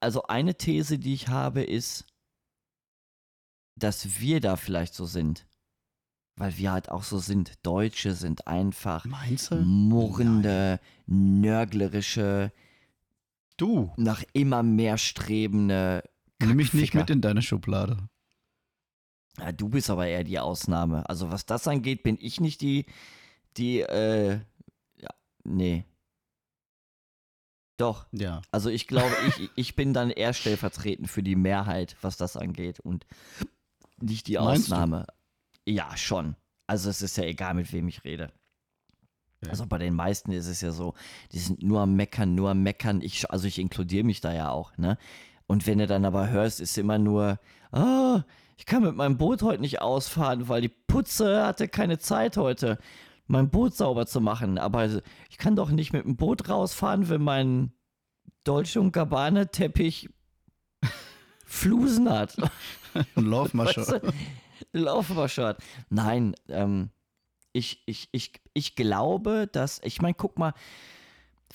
Also 0.00 0.24
eine 0.24 0.56
These, 0.56 0.98
die 0.98 1.14
ich 1.14 1.28
habe, 1.28 1.62
ist, 1.62 2.06
dass 3.76 4.20
wir 4.20 4.40
da 4.40 4.56
vielleicht 4.56 4.94
so 4.94 5.04
sind. 5.06 5.46
Weil 6.36 6.56
wir 6.58 6.72
halt 6.72 6.90
auch 6.90 7.02
so 7.02 7.18
sind. 7.18 7.54
Deutsche 7.62 8.14
sind 8.14 8.46
einfach 8.46 9.06
murrende, 9.06 10.80
Nein. 11.06 11.40
nörglerische, 11.40 12.52
du 13.56 13.92
nach 13.96 14.22
immer 14.32 14.62
mehr 14.62 14.98
strebende. 14.98 16.02
Nimm 16.40 16.56
mich 16.56 16.74
nicht 16.74 16.94
mit 16.94 17.08
in 17.08 17.22
deine 17.22 17.40
Schublade. 17.40 18.08
Ja, 19.38 19.52
du 19.52 19.68
bist 19.68 19.90
aber 19.90 20.06
eher 20.06 20.24
die 20.24 20.38
Ausnahme. 20.38 21.08
Also 21.08 21.30
was 21.30 21.46
das 21.46 21.66
angeht, 21.68 22.02
bin 22.02 22.18
ich 22.20 22.40
nicht 22.40 22.60
die, 22.60 22.86
die, 23.56 23.80
äh, 23.80 24.40
ja, 24.96 25.10
nee. 25.44 25.84
Doch. 27.76 28.06
Ja. 28.12 28.42
Also 28.50 28.70
ich 28.70 28.86
glaube, 28.86 29.14
ich, 29.28 29.50
ich 29.54 29.76
bin 29.76 29.92
dann 29.92 30.10
eher 30.10 30.32
stellvertretend 30.32 31.10
für 31.10 31.22
die 31.22 31.36
Mehrheit, 31.36 31.96
was 32.00 32.16
das 32.16 32.36
angeht. 32.36 32.80
Und 32.80 33.06
nicht 34.00 34.26
die 34.26 34.38
Ausnahme. 34.38 35.06
Ja, 35.66 35.96
schon. 35.96 36.36
Also 36.66 36.90
es 36.90 37.02
ist 37.02 37.16
ja 37.16 37.24
egal, 37.24 37.54
mit 37.54 37.72
wem 37.72 37.88
ich 37.88 38.04
rede. 38.04 38.32
Ja. 39.44 39.50
Also 39.50 39.66
bei 39.66 39.78
den 39.78 39.94
meisten 39.94 40.32
ist 40.32 40.46
es 40.46 40.60
ja 40.60 40.72
so, 40.72 40.94
die 41.32 41.38
sind 41.38 41.62
nur 41.62 41.80
am 41.80 41.94
Meckern, 41.94 42.34
nur 42.34 42.50
am 42.50 42.62
Meckern. 42.62 43.00
Ich, 43.02 43.30
also 43.30 43.46
ich 43.46 43.58
inkludiere 43.58 44.04
mich 44.04 44.20
da 44.20 44.32
ja 44.32 44.50
auch, 44.50 44.76
ne? 44.78 44.96
Und 45.46 45.66
wenn 45.66 45.78
du 45.78 45.86
dann 45.86 46.04
aber 46.04 46.28
hörst, 46.28 46.60
ist 46.60 46.76
immer 46.76 46.98
nur, 46.98 47.38
oh, 47.70 48.20
ich 48.56 48.66
kann 48.66 48.82
mit 48.82 48.96
meinem 48.96 49.16
Boot 49.16 49.42
heute 49.42 49.60
nicht 49.60 49.80
ausfahren, 49.80 50.48
weil 50.48 50.62
die 50.62 50.68
Putze 50.68 51.44
hatte 51.46 51.68
keine 51.68 51.98
Zeit 51.98 52.36
heute, 52.36 52.78
mein 53.26 53.50
Boot 53.50 53.74
sauber 53.74 54.06
zu 54.06 54.20
machen. 54.20 54.58
Aber 54.58 54.86
ich 55.30 55.38
kann 55.38 55.54
doch 55.54 55.70
nicht 55.70 55.92
mit 55.92 56.04
dem 56.04 56.16
Boot 56.16 56.48
rausfahren, 56.48 57.08
wenn 57.08 57.22
mein 57.22 57.72
Dolce 58.44 58.80
und 58.80 58.92
Gabbana 58.92 59.46
Teppich 59.46 60.08
Flusen 61.44 62.10
hat. 62.10 62.36
Laufmasche. 63.14 63.82
Weißt 63.82 64.02
du? 64.02 64.12
Laufmasche 64.78 65.56
Nein, 65.88 66.34
ähm, 66.48 66.90
ich, 67.52 67.82
ich, 67.86 68.08
ich, 68.12 68.32
ich 68.52 68.76
glaube, 68.76 69.48
dass, 69.50 69.80
ich 69.82 70.02
meine, 70.02 70.14
guck 70.14 70.38
mal, 70.38 70.52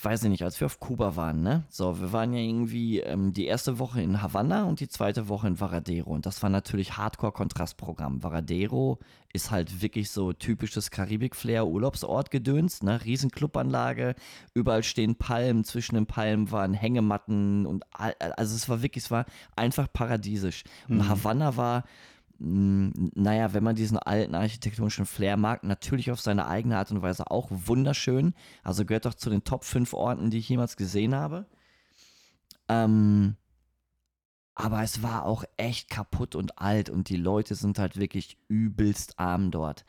weiß 0.00 0.24
ich 0.24 0.30
nicht, 0.30 0.42
als 0.42 0.58
wir 0.60 0.66
auf 0.66 0.80
Kuba 0.80 1.16
waren, 1.16 1.42
ne? 1.42 1.64
So, 1.68 2.00
wir 2.00 2.12
waren 2.12 2.32
ja 2.32 2.40
irgendwie 2.40 3.00
ähm, 3.00 3.32
die 3.32 3.46
erste 3.46 3.78
Woche 3.78 4.02
in 4.02 4.22
Havanna 4.22 4.64
und 4.64 4.80
die 4.80 4.88
zweite 4.88 5.28
Woche 5.28 5.46
in 5.46 5.60
Varadero. 5.60 6.10
Und 6.10 6.26
das 6.26 6.42
war 6.42 6.50
natürlich 6.50 6.96
Hardcore-Kontrastprogramm. 6.96 8.22
Varadero 8.22 8.98
ist 9.32 9.50
halt 9.50 9.82
wirklich 9.82 10.10
so 10.10 10.32
typisches 10.32 10.90
Karibik-Flair-Urlaubsort 10.90 12.30
gedöns, 12.30 12.82
ne? 12.82 13.04
Riesenclubanlage, 13.04 14.14
überall 14.54 14.82
stehen 14.82 15.16
Palmen, 15.16 15.64
zwischen 15.64 15.94
den 15.94 16.06
Palmen 16.06 16.50
waren 16.50 16.74
Hängematten 16.74 17.66
und 17.66 17.84
also 17.92 18.56
es 18.56 18.68
war 18.68 18.82
wirklich, 18.82 19.04
es 19.04 19.10
war 19.10 19.26
einfach 19.56 19.86
paradiesisch. 19.92 20.64
Und 20.88 20.96
mhm. 20.96 21.08
Havanna 21.08 21.56
war 21.56 21.84
naja, 22.44 23.54
wenn 23.54 23.62
man 23.62 23.76
diesen 23.76 23.98
alten 23.98 24.34
architektonischen 24.34 25.06
Flair 25.06 25.36
mag, 25.36 25.62
natürlich 25.62 26.10
auf 26.10 26.20
seine 26.20 26.46
eigene 26.48 26.76
Art 26.76 26.90
und 26.90 27.00
Weise 27.00 27.30
auch 27.30 27.48
wunderschön. 27.50 28.34
Also 28.64 28.84
gehört 28.84 29.04
doch 29.04 29.14
zu 29.14 29.30
den 29.30 29.44
Top 29.44 29.64
5 29.64 29.92
Orten, 29.94 30.30
die 30.30 30.38
ich 30.38 30.48
jemals 30.48 30.76
gesehen 30.76 31.14
habe. 31.14 31.46
Ähm, 32.68 33.36
aber 34.54 34.82
es 34.82 35.02
war 35.02 35.24
auch 35.24 35.44
echt 35.56 35.88
kaputt 35.88 36.34
und 36.34 36.58
alt 36.58 36.90
und 36.90 37.08
die 37.08 37.16
Leute 37.16 37.54
sind 37.54 37.78
halt 37.78 37.96
wirklich 37.96 38.38
übelst 38.48 39.18
arm 39.18 39.50
dort. 39.50 39.84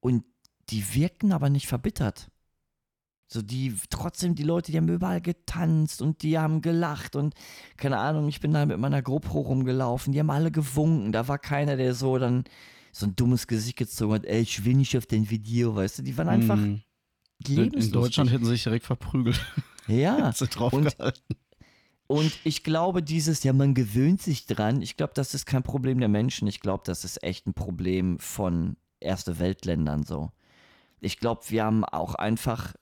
Und 0.00 0.24
die 0.70 0.94
wirkten 0.94 1.32
aber 1.32 1.50
nicht 1.50 1.66
verbittert. 1.66 2.30
So 3.28 3.42
die, 3.42 3.74
trotzdem 3.90 4.36
die 4.36 4.44
Leute, 4.44 4.70
die 4.70 4.78
haben 4.78 4.88
überall 4.88 5.20
getanzt 5.20 6.00
und 6.00 6.22
die 6.22 6.38
haben 6.38 6.60
gelacht 6.60 7.16
und 7.16 7.34
keine 7.76 7.98
Ahnung, 7.98 8.28
ich 8.28 8.40
bin 8.40 8.52
da 8.52 8.64
mit 8.64 8.78
meiner 8.78 9.02
GoPro 9.02 9.40
rumgelaufen, 9.40 10.12
die 10.12 10.20
haben 10.20 10.30
alle 10.30 10.52
gewunken. 10.52 11.10
Da 11.10 11.26
war 11.26 11.38
keiner, 11.38 11.76
der 11.76 11.94
so 11.94 12.18
dann 12.18 12.44
so 12.92 13.06
ein 13.06 13.16
dummes 13.16 13.46
Gesicht 13.46 13.76
gezogen 13.76 14.14
hat, 14.14 14.24
ey, 14.24 14.40
ich 14.40 14.64
will 14.64 14.74
nicht 14.74 14.96
auf 14.96 15.06
dein 15.06 15.28
Video, 15.28 15.74
weißt 15.74 15.98
du, 15.98 16.02
die 16.02 16.16
waren 16.16 16.28
einfach 16.28 16.56
mm. 16.56 16.82
In 17.48 17.92
Deutschland 17.92 18.32
hätten 18.32 18.44
sie 18.44 18.52
sich 18.52 18.64
direkt 18.64 18.86
verprügelt. 18.86 19.38
Ja. 19.88 20.32
und, 20.70 20.96
und 22.06 22.38
ich 22.44 22.64
glaube, 22.64 23.02
dieses, 23.02 23.42
ja, 23.44 23.52
man 23.52 23.74
gewöhnt 23.74 24.22
sich 24.22 24.46
dran, 24.46 24.80
ich 24.80 24.96
glaube, 24.96 25.12
das 25.14 25.34
ist 25.34 25.46
kein 25.46 25.62
Problem 25.62 25.98
der 25.98 26.08
Menschen. 26.08 26.48
Ich 26.48 26.60
glaube, 26.60 26.84
das 26.86 27.04
ist 27.04 27.22
echt 27.22 27.46
ein 27.46 27.54
Problem 27.54 28.18
von 28.18 28.76
Erste 28.98 29.38
Weltländern 29.38 30.04
so. 30.04 30.32
Ich 31.00 31.18
glaube, 31.18 31.42
wir 31.48 31.64
haben 31.64 31.84
auch 31.84 32.14
einfach 32.14 32.72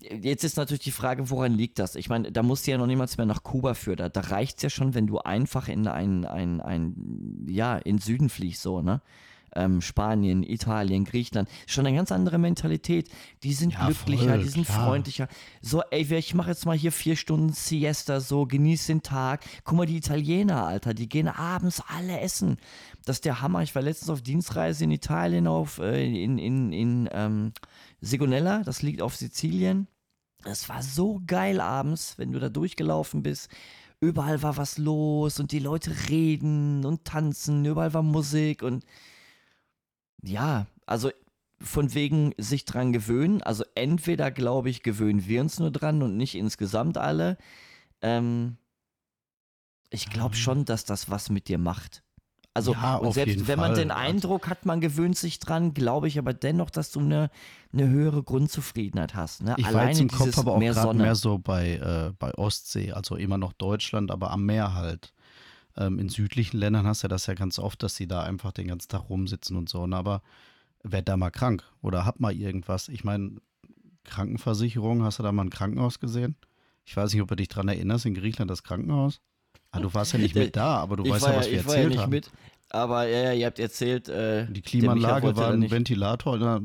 Jetzt 0.00 0.44
ist 0.44 0.56
natürlich 0.56 0.84
die 0.84 0.90
Frage, 0.90 1.30
woran 1.30 1.52
liegt 1.52 1.78
das? 1.78 1.94
Ich 1.96 2.08
meine, 2.08 2.32
da 2.32 2.42
musst 2.42 2.66
du 2.66 2.70
ja 2.70 2.78
noch 2.78 2.86
niemals 2.86 3.16
mehr 3.16 3.26
nach 3.26 3.42
Kuba 3.42 3.74
führen. 3.74 3.96
Da, 3.96 4.08
da 4.08 4.20
reicht 4.20 4.58
es 4.58 4.62
ja 4.62 4.70
schon, 4.70 4.94
wenn 4.94 5.06
du 5.06 5.18
einfach 5.18 5.68
in 5.68 5.86
ein, 5.86 6.24
ein, 6.24 6.60
ein, 6.60 7.46
ja, 7.48 7.76
in 7.76 7.98
Süden 7.98 8.28
fliegst, 8.28 8.62
so, 8.62 8.82
ne? 8.82 9.00
Ähm, 9.54 9.80
Spanien, 9.80 10.42
Italien, 10.42 11.04
Griechenland, 11.04 11.48
schon 11.66 11.86
eine 11.86 11.96
ganz 11.96 12.12
andere 12.12 12.36
Mentalität. 12.36 13.08
Die 13.42 13.54
sind 13.54 13.72
ja, 13.72 13.86
glücklicher, 13.86 14.28
voll, 14.34 14.42
die 14.42 14.48
sind 14.48 14.66
klar. 14.66 14.86
freundlicher. 14.86 15.28
So, 15.62 15.82
ey, 15.90 16.02
ich 16.14 16.34
mache 16.34 16.50
jetzt 16.50 16.66
mal 16.66 16.76
hier 16.76 16.92
vier 16.92 17.16
Stunden 17.16 17.54
Siesta, 17.54 18.20
so, 18.20 18.44
genieß 18.44 18.86
den 18.86 19.02
Tag. 19.02 19.44
Guck 19.64 19.78
mal, 19.78 19.86
die 19.86 19.96
Italiener, 19.96 20.66
Alter, 20.66 20.92
die 20.92 21.08
gehen 21.08 21.28
abends 21.28 21.82
alle 21.88 22.20
essen. 22.20 22.58
Das 23.06 23.16
ist 23.16 23.24
der 23.24 23.40
Hammer. 23.40 23.62
Ich 23.62 23.74
war 23.74 23.80
letztens 23.80 24.10
auf 24.10 24.20
Dienstreise 24.20 24.84
in 24.84 24.90
Italien, 24.90 25.46
auf, 25.46 25.78
äh, 25.78 26.04
in, 26.04 26.36
in, 26.38 26.72
in, 26.72 27.08
ähm, 27.12 27.52
Sigonella, 28.06 28.62
das 28.62 28.82
liegt 28.82 29.02
auf 29.02 29.16
Sizilien. 29.16 29.88
Es 30.44 30.68
war 30.68 30.82
so 30.82 31.20
geil 31.26 31.60
abends, 31.60 32.18
wenn 32.18 32.32
du 32.32 32.38
da 32.38 32.48
durchgelaufen 32.48 33.22
bist. 33.22 33.50
Überall 34.00 34.42
war 34.42 34.56
was 34.56 34.78
los 34.78 35.40
und 35.40 35.52
die 35.52 35.58
Leute 35.58 36.08
reden 36.08 36.84
und 36.84 37.04
tanzen, 37.04 37.64
überall 37.64 37.94
war 37.94 38.02
Musik 38.02 38.62
und 38.62 38.84
ja, 40.22 40.66
also 40.84 41.10
von 41.60 41.94
wegen 41.94 42.34
sich 42.36 42.64
dran 42.64 42.92
gewöhnen. 42.92 43.42
Also 43.42 43.64
entweder, 43.74 44.30
glaube 44.30 44.68
ich, 44.68 44.82
gewöhnen 44.82 45.26
wir 45.26 45.40
uns 45.40 45.58
nur 45.58 45.70
dran 45.70 46.02
und 46.02 46.16
nicht 46.16 46.34
insgesamt 46.34 46.98
alle. 46.98 47.38
Ähm, 48.02 48.58
ich 49.90 50.10
glaube 50.10 50.34
mhm. 50.34 50.40
schon, 50.40 50.64
dass 50.64 50.84
das 50.84 51.10
was 51.10 51.30
mit 51.30 51.48
dir 51.48 51.58
macht. 51.58 52.02
Also 52.56 52.72
ja, 52.72 52.96
und 52.96 53.12
selbst 53.12 53.46
wenn 53.48 53.58
man 53.58 53.74
Fall. 53.74 53.84
den 53.84 53.90
Eindruck 53.90 54.48
hat, 54.48 54.64
man 54.64 54.80
gewöhnt 54.80 55.16
sich 55.16 55.38
dran, 55.38 55.74
glaube 55.74 56.08
ich 56.08 56.18
aber 56.18 56.32
dennoch, 56.32 56.70
dass 56.70 56.90
du 56.90 57.00
eine, 57.00 57.30
eine 57.72 57.88
höhere 57.88 58.22
Grundzufriedenheit 58.22 59.14
hast. 59.14 59.42
Ne? 59.42 59.54
Ich 59.58 59.66
Alleine 59.66 59.92
war 59.92 60.00
im 60.00 60.08
Kopf 60.08 60.38
aber 60.38 60.54
auch 60.54 60.60
gerade 60.60 60.98
mehr 60.98 61.14
so 61.14 61.38
bei, 61.38 61.74
äh, 61.74 62.12
bei 62.18 62.32
Ostsee, 62.34 62.92
also 62.92 63.16
immer 63.16 63.36
noch 63.36 63.52
Deutschland, 63.52 64.10
aber 64.10 64.30
am 64.30 64.46
Meer 64.46 64.74
halt. 64.74 65.12
Ähm, 65.76 65.98
in 65.98 66.08
südlichen 66.08 66.56
Ländern 66.56 66.86
hast 66.86 67.02
du 67.02 67.04
ja 67.04 67.08
das 67.10 67.26
ja 67.26 67.34
ganz 67.34 67.58
oft, 67.58 67.82
dass 67.82 67.94
sie 67.94 68.08
da 68.08 68.22
einfach 68.22 68.52
den 68.52 68.68
ganzen 68.68 68.88
Tag 68.88 69.10
rumsitzen 69.10 69.56
und 69.56 69.68
so. 69.68 69.86
Ne? 69.86 69.94
Aber 69.94 70.22
werd 70.82 71.06
da 71.08 71.18
mal 71.18 71.28
krank 71.28 71.64
oder 71.82 72.06
hab 72.06 72.18
mal 72.20 72.34
irgendwas. 72.34 72.88
Ich 72.88 73.04
meine, 73.04 73.36
Krankenversicherung, 74.04 75.02
hast 75.02 75.18
du 75.18 75.22
da 75.22 75.32
mal 75.32 75.44
ein 75.44 75.50
Krankenhaus 75.50 76.00
gesehen? 76.00 76.36
Ich 76.86 76.96
weiß 76.96 77.12
nicht, 77.12 77.20
ob 77.20 77.28
du 77.28 77.36
dich 77.36 77.48
dran 77.48 77.68
erinnerst, 77.68 78.06
in 78.06 78.14
Griechenland 78.14 78.50
das 78.50 78.62
Krankenhaus. 78.62 79.20
Ah, 79.76 79.80
du 79.80 79.94
warst 79.94 80.12
ja 80.12 80.18
nicht 80.18 80.34
mit 80.34 80.56
da, 80.56 80.76
aber 80.76 80.96
du 80.96 81.04
ich 81.04 81.10
weißt 81.10 81.26
ja, 81.26 81.36
was 81.36 81.50
wir 81.50 81.58
erzählt 81.58 81.82
ja 81.82 81.88
nicht 81.88 81.98
haben. 81.98 82.10
Mit, 82.10 82.30
aber 82.70 83.06
ja, 83.08 83.32
ihr 83.32 83.46
habt 83.46 83.58
erzählt. 83.58 84.08
Äh, 84.08 84.50
die 84.50 84.62
Klimaanlage 84.62 85.36
war 85.36 85.52
ein 85.52 85.70
Ventilator 85.70 86.36
in 86.36 86.42
einer 86.42 86.62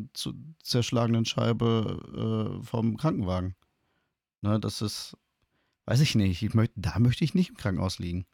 zerschlagenen 0.63 1.26
Scheibe 1.26 2.60
äh, 2.60 2.65
vom 2.65 2.97
Krankenwagen. 2.97 3.56
Ne, 4.41 4.60
das 4.60 4.82
ist, 4.82 5.15
weiß 5.86 6.02
ich 6.02 6.15
nicht. 6.15 6.41
Ich 6.41 6.54
möcht, 6.54 6.74
da 6.76 6.97
möchte 7.00 7.24
ich 7.24 7.36
nicht 7.36 7.50
im 7.50 7.58
Krankenhaus 7.58 8.00
liegen. 8.00 8.26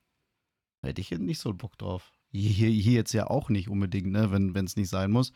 Da 0.81 0.89
hätte 0.89 1.01
ich 1.01 1.11
nicht 1.11 1.39
so 1.39 1.53
Bock 1.53 1.77
drauf. 1.77 2.13
Hier, 2.31 2.69
hier 2.69 2.93
jetzt 2.93 3.13
ja 3.13 3.27
auch 3.27 3.49
nicht 3.49 3.69
unbedingt, 3.69 4.07
ne, 4.07 4.31
wenn 4.31 4.65
es 4.65 4.75
nicht 4.75 4.89
sein 4.89 5.11
muss. 5.11 5.33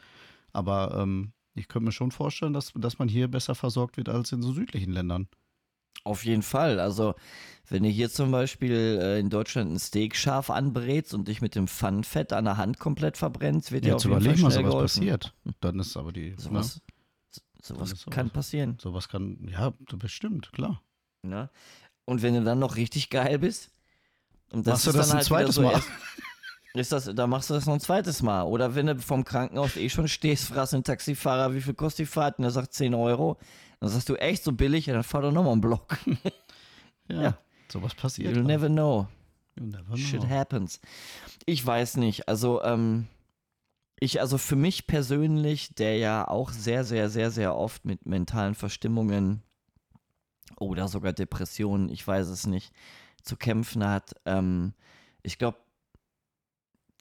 Aber 0.54 0.97
ähm, 0.97 1.34
ich 1.54 1.67
könnte 1.67 1.86
mir 1.86 1.91
schon 1.91 2.12
vorstellen, 2.12 2.54
dass, 2.54 2.71
dass 2.75 2.99
man 2.99 3.10
hier 3.10 3.27
besser 3.27 3.56
versorgt 3.56 3.97
wird 3.97 4.10
als 4.10 4.32
in 4.32 4.41
so 4.41 4.54
südlichen 4.54 4.91
Ländern. 4.91 5.27
Auf 6.04 6.25
jeden 6.25 6.41
Fall. 6.41 6.80
Also, 6.80 7.15
wenn 7.69 7.84
ihr 7.84 7.91
hier 7.91 8.10
zum 8.10 8.32
Beispiel 8.32 8.99
äh, 9.01 9.19
in 9.19 9.30
Deutschland 9.30 9.71
ein 9.71 9.80
Steak 9.80 10.15
scharf 10.15 10.49
anbrätst 10.49 11.13
und 11.13 11.27
dich 11.27 11.41
mit 11.41 11.56
dem 11.56 11.67
Pfannfett 11.67 12.34
an 12.34 12.45
der 12.45 12.58
Hand 12.58 12.80
komplett 12.80 13.17
verbrennst, 13.17 13.71
wird 13.71 13.86
ja, 13.86 13.95
dir 13.95 13.95
auf 13.95 14.04
jeden 14.04 14.21
Fall 14.23 14.51
schnell 14.51 14.63
mal, 14.63 14.71
sowas 14.71 14.93
passiert. 14.93 15.34
Dann 15.62 15.80
ist 15.80 15.95
aber 15.95 16.12
die. 16.12 16.36
Sowas, 16.38 16.75
ne? 16.75 16.82
sowas, 17.62 17.89
sowas 17.89 18.06
kann 18.10 18.30
passieren. 18.30 18.77
Sowas 18.82 19.08
kann, 19.08 19.47
ja, 19.49 19.73
bestimmt, 19.93 20.51
klar. 20.51 20.82
Ne? 21.23 21.49
Und 22.06 22.21
wenn 22.23 22.34
du 22.34 22.43
dann 22.43 22.60
noch 22.60 22.75
richtig 22.75 23.10
geil 23.10 23.39
bist, 23.39 23.71
und 24.51 24.67
das 24.67 24.86
machst 24.86 24.88
ist 24.88 24.93
du 24.93 24.97
das 24.97 25.08
dann 25.08 25.17
halt 25.17 25.25
ein 25.25 25.27
zweites 25.27 25.56
so 25.56 25.62
Mal? 25.62 25.82
Ist 26.73 26.91
das, 26.91 27.10
da 27.13 27.27
machst 27.27 27.49
du 27.49 27.53
das 27.53 27.65
noch 27.65 27.73
ein 27.73 27.79
zweites 27.81 28.21
Mal. 28.21 28.43
Oder 28.43 28.75
wenn 28.75 28.88
du 28.88 28.97
vom 28.97 29.25
Krankenhaus 29.25 29.75
eh 29.75 29.89
schon 29.89 30.07
stehst, 30.07 30.45
fragst 30.45 30.73
den 30.73 30.84
Taxifahrer, 30.84 31.53
wie 31.53 31.62
viel 31.62 31.73
kostet 31.73 32.07
die 32.07 32.12
Fahrt? 32.12 32.39
Und 32.39 32.45
er 32.45 32.51
sagt 32.51 32.73
10 32.73 32.93
Euro. 32.93 33.38
Dann 33.81 33.89
sagst 33.89 34.07
du, 34.07 34.15
echt 34.15 34.43
so 34.43 34.53
billig? 34.53 34.86
Ja, 34.86 34.93
dann 34.93 35.03
fahr 35.03 35.21
doch 35.21 35.31
nochmal 35.31 35.51
einen 35.53 35.62
Block. 35.62 35.97
ja, 37.10 37.21
ja, 37.21 37.38
sowas 37.67 37.93
passiert. 37.93 38.36
You'll 38.36 38.43
never 38.43 38.69
know. 38.69 39.07
You'll 39.57 39.71
never 39.71 39.84
know. 39.84 39.97
Shit 39.97 40.27
happens. 40.29 40.79
Ich 41.45 41.65
weiß 41.65 41.97
nicht. 41.97 42.29
Also, 42.29 42.63
ähm, 42.63 43.07
ich, 43.99 44.21
also 44.21 44.38
für 44.38 44.55
mich 44.55 44.88
persönlich, 44.88 45.75
der 45.75 45.97
ja 45.97 46.27
auch 46.27 46.51
sehr, 46.51 46.84
sehr, 46.86 47.10
sehr, 47.10 47.31
sehr 47.31 47.55
oft 47.55 47.86
mit 47.86 48.05
mentalen 48.05 48.55
Verstimmungen 48.55 49.43
oder 50.60 50.88
sogar 50.88 51.12
Depressionen, 51.12 51.89
ich 51.89 52.07
weiß 52.07 52.27
es 52.27 52.47
nicht, 52.47 52.71
zu 53.23 53.36
kämpfen 53.36 53.86
hat, 53.86 54.15
ähm, 54.25 54.73
ich 55.21 55.38
glaube, 55.38 55.57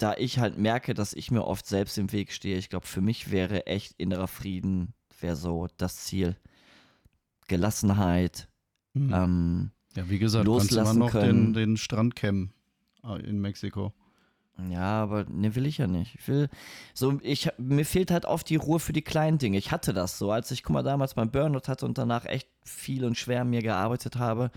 da 0.02 0.14
ich 0.16 0.38
halt 0.38 0.58
merke, 0.58 0.94
dass 0.94 1.12
ich 1.12 1.30
mir 1.30 1.44
oft 1.44 1.66
selbst 1.66 1.98
im 1.98 2.12
Weg 2.12 2.32
stehe, 2.32 2.56
ich 2.58 2.70
glaube, 2.70 2.86
für 2.86 3.00
mich 3.00 3.30
wäre 3.30 3.66
echt 3.66 3.94
innerer 3.98 4.28
Frieden, 4.28 4.94
wäre 5.20 5.36
so 5.36 5.68
das 5.76 6.04
Ziel. 6.04 6.36
Gelassenheit. 7.48 8.48
Mhm. 8.94 9.12
Ähm, 9.12 9.70
ja, 9.96 10.08
wie 10.08 10.18
gesagt, 10.18 10.46
loslassen 10.46 11.00
noch 11.00 11.10
können. 11.10 11.52
Den, 11.52 11.70
den 11.70 11.76
Strandcam 11.76 12.50
äh, 13.04 13.20
in 13.22 13.40
Mexiko. 13.40 13.92
Ja, 14.68 15.02
aber 15.02 15.24
ne, 15.24 15.54
will 15.54 15.66
ich 15.66 15.78
ja 15.78 15.86
nicht. 15.86 16.14
Ich 16.16 16.28
will, 16.28 16.48
so, 16.94 17.18
ich, 17.22 17.48
mir 17.58 17.84
fehlt 17.84 18.10
halt 18.10 18.26
oft 18.26 18.48
die 18.48 18.56
Ruhe 18.56 18.78
für 18.78 18.92
die 18.92 19.02
kleinen 19.02 19.38
Dinge. 19.38 19.58
Ich 19.58 19.70
hatte 19.70 19.92
das 19.92 20.18
so, 20.18 20.30
als 20.30 20.50
ich, 20.50 20.62
guck 20.62 20.74
mal, 20.74 20.82
damals 20.82 21.16
mein 21.16 21.30
Burnout 21.30 21.68
hatte 21.68 21.86
und 21.86 21.98
danach 21.98 22.26
echt 22.26 22.48
viel 22.64 23.04
und 23.04 23.16
schwer 23.16 23.42
an 23.42 23.50
mir 23.50 23.62
gearbeitet 23.62 24.16
habe. 24.16 24.50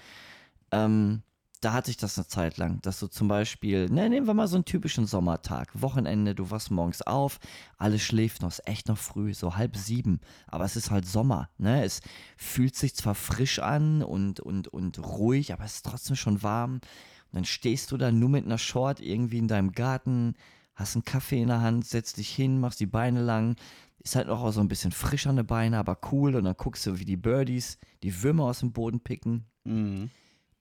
Ähm, 0.72 1.22
da 1.64 1.74
hatte 1.74 1.92
ich 1.92 1.98
das 1.98 2.18
eine 2.18 2.28
Zeit 2.28 2.58
lang, 2.58 2.82
dass 2.82 3.00
du 3.00 3.08
zum 3.08 3.28
Beispiel, 3.28 3.90
ne, 3.90 4.10
nehmen 4.10 4.28
wir 4.28 4.34
mal 4.34 4.48
so 4.48 4.56
einen 4.56 4.66
typischen 4.66 5.06
Sommertag, 5.06 5.70
Wochenende, 5.82 6.36
du 6.36 6.52
wachst 6.52 6.72
morgens 6.72 7.02
auf, 7.02 7.40
alles 7.78 8.02
schläft 8.02 8.42
noch, 8.42 8.50
ist 8.50 8.68
echt 8.68 8.88
noch 8.88 8.98
früh, 8.98 9.34
so 9.34 9.56
halb 9.56 9.78
sieben, 9.78 10.20
aber 10.48 10.66
es 10.66 10.76
ist 10.76 10.92
halt 10.92 11.06
Sommer, 11.06 11.50
ne, 11.58 11.84
es 11.84 12.02
fühlt 12.38 12.76
sich 12.76 12.96
zwar 12.96 13.16
frisch 13.16 13.60
an 13.60 14.04
und, 14.04 14.40
und, 14.40 14.68
und 14.68 15.00
ruhig, 15.00 15.54
aber 15.54 15.64
es 15.64 15.76
ist 15.76 15.86
trotzdem 15.86 16.16
schon 16.16 16.44
warm. 16.44 16.74
Und 16.74 17.38
dann 17.38 17.46
stehst 17.46 17.92
du 17.92 17.98
da 17.98 18.12
nur 18.12 18.30
mit 18.30 18.46
einer 18.46 18.60
Short 18.60 19.00
irgendwie 19.00 19.40
in 19.40 19.48
deinem 19.48 19.72
Garten, 19.72 20.36
hast 20.76 20.96
einen 20.96 21.06
Kaffee 21.06 21.42
in 21.42 21.48
der 21.48 21.62
Hand, 21.62 21.86
setzt 21.88 22.18
dich 22.18 22.30
hin, 22.30 22.60
machst 22.60 22.80
die 22.80 22.86
Beine 22.86 23.22
lang, 23.22 23.56
ist 24.00 24.16
halt 24.16 24.28
noch 24.28 24.52
so 24.52 24.60
ein 24.60 24.68
bisschen 24.68 24.92
frisch 24.92 25.26
an 25.28 25.38
den 25.38 25.48
Beinen, 25.48 25.74
aber 25.74 25.98
cool. 26.12 26.36
Und 26.36 26.44
dann 26.44 26.58
guckst 26.58 26.86
du, 26.86 27.00
wie 27.00 27.06
die 27.06 27.18
Birdies 27.18 27.80
die 28.04 28.22
Würmer 28.22 28.44
aus 28.46 28.60
dem 28.60 28.72
Boden 28.72 29.00
picken. 29.00 29.46
Mhm. 29.64 30.12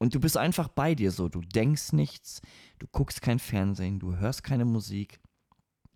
Und 0.03 0.17
du 0.17 0.19
bist 0.19 0.37
einfach 0.37 0.67
bei 0.67 0.97
dir 0.97 1.13
so. 1.13 1.29
Du 1.29 1.43
denkst 1.43 1.93
nichts, 1.93 2.43
du 2.81 2.89
guckst 2.91 3.23
kein 3.23 3.39
Fernsehen, 3.39 4.01
du 4.01 4.17
hörst 4.17 4.43
keine 4.43 4.65
Musik. 4.65 5.21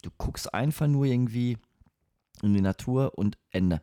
Du 0.02 0.10
guckst 0.16 0.54
einfach 0.54 0.86
nur 0.86 1.06
irgendwie 1.06 1.58
in 2.40 2.54
die 2.54 2.60
Natur 2.60 3.18
und 3.18 3.36
Ende. 3.50 3.82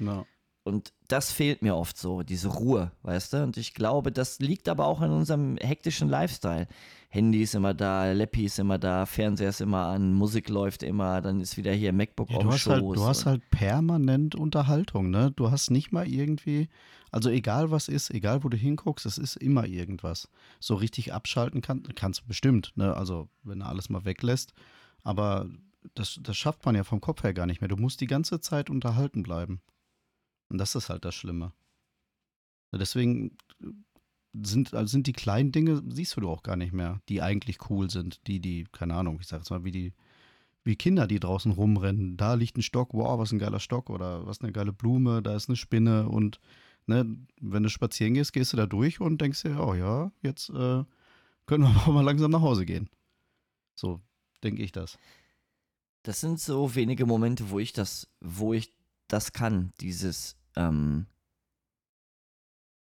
No. 0.00 0.26
und 0.64 0.92
das 1.06 1.30
fehlt 1.30 1.62
mir 1.62 1.76
oft 1.76 1.96
so, 1.96 2.22
diese 2.22 2.48
Ruhe, 2.48 2.90
weißt 3.02 3.34
du? 3.34 3.42
Und 3.44 3.56
ich 3.56 3.72
glaube, 3.74 4.10
das 4.10 4.40
liegt 4.40 4.68
aber 4.68 4.86
auch 4.86 5.00
in 5.00 5.10
unserem 5.10 5.56
hektischen 5.58 6.08
Lifestyle. 6.08 6.66
Handy 7.08 7.42
ist 7.42 7.54
immer 7.54 7.72
da, 7.72 8.10
Leppi 8.10 8.46
ist 8.46 8.58
immer 8.58 8.78
da, 8.78 9.06
Fernseher 9.06 9.50
ist 9.50 9.60
immer 9.60 9.86
an, 9.86 10.12
Musik 10.12 10.48
läuft 10.48 10.82
immer, 10.82 11.20
dann 11.20 11.40
ist 11.40 11.56
wieder 11.56 11.72
hier 11.72 11.92
MacBook 11.92 12.30
ja, 12.30 12.38
auf 12.38 12.42
du 12.42 12.50
hast 12.50 12.66
halt, 12.66 12.82
Du 12.82 13.04
hast 13.04 13.26
halt 13.26 13.48
permanent 13.50 14.34
Unterhaltung, 14.34 15.10
ne? 15.10 15.30
Du 15.36 15.52
hast 15.52 15.70
nicht 15.70 15.92
mal 15.92 16.08
irgendwie, 16.08 16.68
also 17.12 17.28
egal 17.28 17.70
was 17.70 17.88
ist, 17.88 18.10
egal 18.10 18.42
wo 18.42 18.48
du 18.48 18.56
hinguckst, 18.56 19.04
es 19.04 19.18
ist 19.18 19.36
immer 19.36 19.66
irgendwas. 19.66 20.28
So 20.60 20.74
richtig 20.74 21.12
abschalten 21.12 21.60
kann, 21.60 21.82
kannst 21.94 22.22
du 22.22 22.26
bestimmt, 22.26 22.72
ne? 22.74 22.96
Also 22.96 23.28
wenn 23.42 23.60
du 23.60 23.66
alles 23.66 23.90
mal 23.90 24.06
weglässt. 24.06 24.54
Aber 25.04 25.48
das, 25.94 26.18
das 26.22 26.36
schafft 26.36 26.64
man 26.64 26.74
ja 26.74 26.84
vom 26.84 27.02
Kopf 27.02 27.22
her 27.22 27.34
gar 27.34 27.46
nicht 27.46 27.60
mehr. 27.60 27.68
Du 27.68 27.76
musst 27.76 28.00
die 28.00 28.06
ganze 28.06 28.40
Zeit 28.40 28.70
unterhalten 28.70 29.22
bleiben. 29.22 29.60
Und 30.48 30.56
das 30.58 30.74
ist 30.74 30.88
halt 30.88 31.04
das 31.04 31.14
Schlimme. 31.14 31.52
Deswegen 32.72 33.36
sind, 34.32 34.72
also 34.72 34.90
sind 34.90 35.06
die 35.06 35.12
kleinen 35.12 35.52
Dinge, 35.52 35.82
siehst 35.88 36.16
du 36.16 36.30
auch 36.30 36.42
gar 36.42 36.56
nicht 36.56 36.72
mehr, 36.72 37.02
die 37.10 37.20
eigentlich 37.20 37.68
cool 37.68 37.90
sind. 37.90 38.26
Die, 38.26 38.40
die, 38.40 38.64
keine 38.72 38.94
Ahnung, 38.94 39.18
ich 39.20 39.26
sag 39.26 39.40
jetzt 39.40 39.50
mal, 39.50 39.64
wie 39.64 39.70
die, 39.70 39.92
wie 40.64 40.76
Kinder, 40.76 41.06
die 41.06 41.20
draußen 41.20 41.52
rumrennen. 41.52 42.16
Da 42.16 42.34
liegt 42.34 42.56
ein 42.56 42.62
Stock, 42.62 42.94
wow, 42.94 43.18
was 43.18 43.32
ein 43.32 43.38
geiler 43.38 43.60
Stock 43.60 43.90
oder 43.90 44.26
was 44.26 44.40
eine 44.40 44.52
geile 44.52 44.72
Blume, 44.72 45.22
da 45.22 45.36
ist 45.36 45.50
eine 45.50 45.56
Spinne 45.56 46.08
und 46.08 46.40
ne, 46.86 47.16
wenn 47.40 47.62
du 47.62 47.68
spazieren 47.68 48.14
gehst, 48.14 48.32
gehst 48.32 48.52
du 48.52 48.56
da 48.56 48.66
durch 48.66 49.00
und 49.00 49.20
denkst 49.20 49.42
dir, 49.42 49.60
oh 49.60 49.74
ja, 49.74 50.12
jetzt 50.22 50.50
äh, 50.50 50.84
können 51.46 51.64
wir 51.64 51.86
mal 51.92 52.04
langsam 52.04 52.30
nach 52.30 52.42
Hause 52.42 52.64
gehen. 52.64 52.88
So 53.74 54.00
denke 54.42 54.62
ich 54.62 54.72
das. 54.72 54.98
Das 56.02 56.20
sind 56.20 56.40
so 56.40 56.74
wenige 56.74 57.06
Momente, 57.06 57.50
wo 57.50 57.58
ich 57.58 57.72
das, 57.72 58.08
wo 58.20 58.52
ich 58.52 58.72
das 59.08 59.32
kann, 59.32 59.72
dieses 59.80 60.36
ähm, 60.56 61.06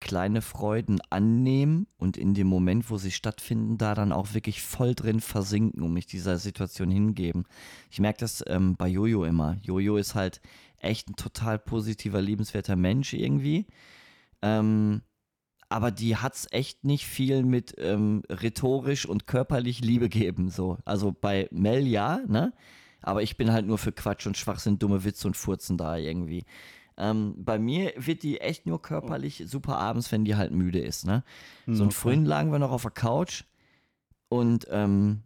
kleine 0.01 0.41
Freuden 0.41 1.01
annehmen 1.11 1.87
und 1.99 2.17
in 2.17 2.33
dem 2.33 2.47
Moment, 2.47 2.91
wo 2.91 2.97
sie 2.97 3.11
stattfinden, 3.11 3.77
da 3.77 3.95
dann 3.95 4.13
auch 4.13 4.33
wirklich 4.33 4.63
voll 4.63 4.95
drin 4.95 5.21
versinken 5.21 5.83
und 5.83 5.93
mich 5.93 6.07
dieser 6.07 6.39
Situation 6.39 6.91
hingeben. 6.91 7.45
Ich 7.91 8.01
merke 8.01 8.21
das 8.21 8.43
ähm, 8.47 8.77
bei 8.77 8.89
Jojo 8.89 9.25
immer. 9.25 9.59
Jojo 9.63 9.99
ist 9.99 10.15
halt 10.15 10.41
echt 10.81 11.09
ein 11.09 11.17
total 11.17 11.59
positiver, 11.59 12.21
liebenswerter 12.21 12.77
Mensch 12.77 13.13
irgendwie. 13.15 13.67
Ähm, 14.43 15.03
aber 15.69 15.93
die 15.93 16.17
hat 16.17 16.35
es 16.35 16.49
echt 16.51 16.85
nicht 16.85 17.07
viel 17.07 17.45
mit 17.45 17.75
ähm, 17.79 18.23
rhetorisch 18.29 19.07
und 19.07 19.27
körperlich 19.27 19.81
Liebe 19.81 20.09
geben. 20.09 20.51
So. 20.51 20.79
Also 20.85 21.13
bei 21.13 21.49
Mel 21.53 21.87
ja, 21.87 22.21
ne? 22.27 22.53
Aber 23.03 23.23
ich 23.23 23.37
bin 23.37 23.53
halt 23.53 23.67
nur 23.67 23.79
für 23.79 23.93
Quatsch 23.93 24.27
und 24.27 24.37
Schwachsinn, 24.37 24.79
dumme 24.79 25.05
Witze 25.05 25.27
und 25.27 25.37
Furzen 25.37 25.79
da 25.79 25.97
irgendwie. 25.97 26.45
Ähm, 26.99 27.35
bei 27.39 27.59
mir 27.59 27.95
wird 27.97 28.23
die 28.23 28.41
echt 28.41 28.67
nur 28.67 28.83
körperlich 28.83 29.45
super 29.47 29.79
abends, 29.79 30.13
wenn 30.13 30.25
die 30.25 30.37
halt 30.37 30.53
müde 30.53 30.81
ist. 30.81 31.07
Ne? 31.07 31.25
Hm, 31.65 31.75
so 31.75 31.83
und 31.85 31.91
okay. 31.91 31.99
vorhin 31.99 32.25
lagen 32.27 32.53
wir 32.53 32.59
noch 32.59 32.73
auf 32.73 32.83
der 32.83 32.91
Couch 32.91 33.45
und 34.29 34.67
ähm, 34.71 35.23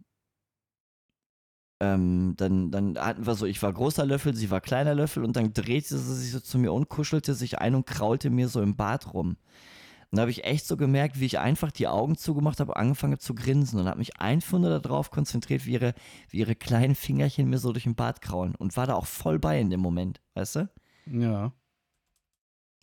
ähm, 1.79 2.33
dann, 2.37 2.71
dann 2.71 2.97
hatten 2.97 3.25
wir 3.25 3.35
so, 3.35 3.45
ich 3.45 3.61
war 3.61 3.73
großer 3.73 4.05
Löffel, 4.05 4.35
sie 4.35 4.49
war 4.49 4.61
kleiner 4.61 4.95
Löffel 4.95 5.23
und 5.23 5.35
dann 5.35 5.53
drehte 5.53 5.97
sie 5.97 6.15
sich 6.15 6.31
so 6.31 6.39
zu 6.39 6.57
mir 6.57 6.71
und 6.71 6.89
kuschelte 6.89 7.33
sich 7.33 7.59
ein 7.59 7.75
und 7.75 7.85
kraulte 7.85 8.29
mir 8.29 8.47
so 8.47 8.61
im 8.61 8.75
Bad 8.75 9.13
rum. 9.13 9.37
Und 10.11 10.17
da 10.17 10.21
habe 10.21 10.31
ich 10.31 10.45
echt 10.45 10.65
so 10.65 10.77
gemerkt, 10.77 11.19
wie 11.19 11.25
ich 11.25 11.39
einfach 11.39 11.71
die 11.71 11.87
Augen 11.87 12.15
zugemacht 12.15 12.59
habe, 12.61 12.77
angefangen 12.77 13.19
zu 13.19 13.35
grinsen 13.35 13.79
und 13.79 13.87
habe 13.87 13.97
mich 13.97 14.21
einfach 14.21 14.59
nur 14.59 14.79
darauf 14.79 15.11
konzentriert, 15.11 15.65
wie 15.65 15.73
ihre, 15.73 15.93
wie 16.29 16.37
ihre 16.37 16.55
kleinen 16.55 16.95
Fingerchen 16.95 17.49
mir 17.49 17.57
so 17.57 17.73
durch 17.73 17.83
den 17.83 17.95
Bart 17.95 18.21
kraulen 18.21 18.55
und 18.55 18.77
war 18.77 18.87
da 18.87 18.93
auch 18.93 19.07
voll 19.07 19.39
bei 19.39 19.59
in 19.59 19.69
dem 19.69 19.81
Moment, 19.81 20.21
weißt 20.35 20.55
du? 20.55 20.69
Ja. 21.07 21.51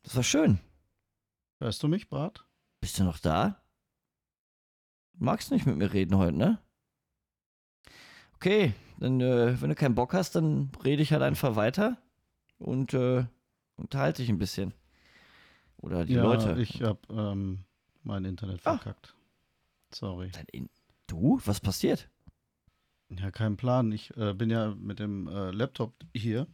Das 0.02 0.16
war 0.16 0.22
schön. 0.22 0.58
Hörst 1.60 1.82
du 1.82 1.88
mich, 1.88 2.10
Bart? 2.10 2.44
Bist 2.80 2.98
du 2.98 3.04
noch 3.04 3.18
da? 3.18 3.62
Magst 5.14 5.52
nicht 5.52 5.64
mit 5.64 5.76
mir 5.76 5.92
reden 5.92 6.18
heute, 6.18 6.36
ne? 6.36 6.61
Okay, 8.42 8.74
dann, 8.98 9.20
äh, 9.20 9.62
wenn 9.62 9.68
du 9.68 9.76
keinen 9.76 9.94
Bock 9.94 10.14
hast, 10.14 10.34
dann 10.34 10.72
rede 10.84 11.00
ich 11.00 11.12
halt 11.12 11.22
einfach 11.22 11.54
weiter 11.54 11.96
und 12.58 12.92
äh, 12.92 13.24
unterhalte 13.76 14.20
dich 14.20 14.30
ein 14.30 14.38
bisschen. 14.38 14.74
Oder 15.76 16.04
die 16.04 16.14
ja, 16.14 16.24
Leute. 16.24 16.60
Ich 16.60 16.82
habe 16.82 16.98
ähm, 17.08 17.60
mein 18.02 18.24
Internet 18.24 18.62
ah. 18.64 18.78
verkackt. 18.78 19.14
Sorry. 19.94 20.32
In 20.50 20.68
du? 21.06 21.40
Was 21.44 21.60
passiert? 21.60 22.10
Ja, 23.10 23.30
kein 23.30 23.56
Plan. 23.56 23.92
Ich 23.92 24.16
äh, 24.16 24.34
bin 24.34 24.50
ja 24.50 24.74
mit 24.74 24.98
dem 24.98 25.28
äh, 25.28 25.52
Laptop 25.52 25.94
hier 26.12 26.48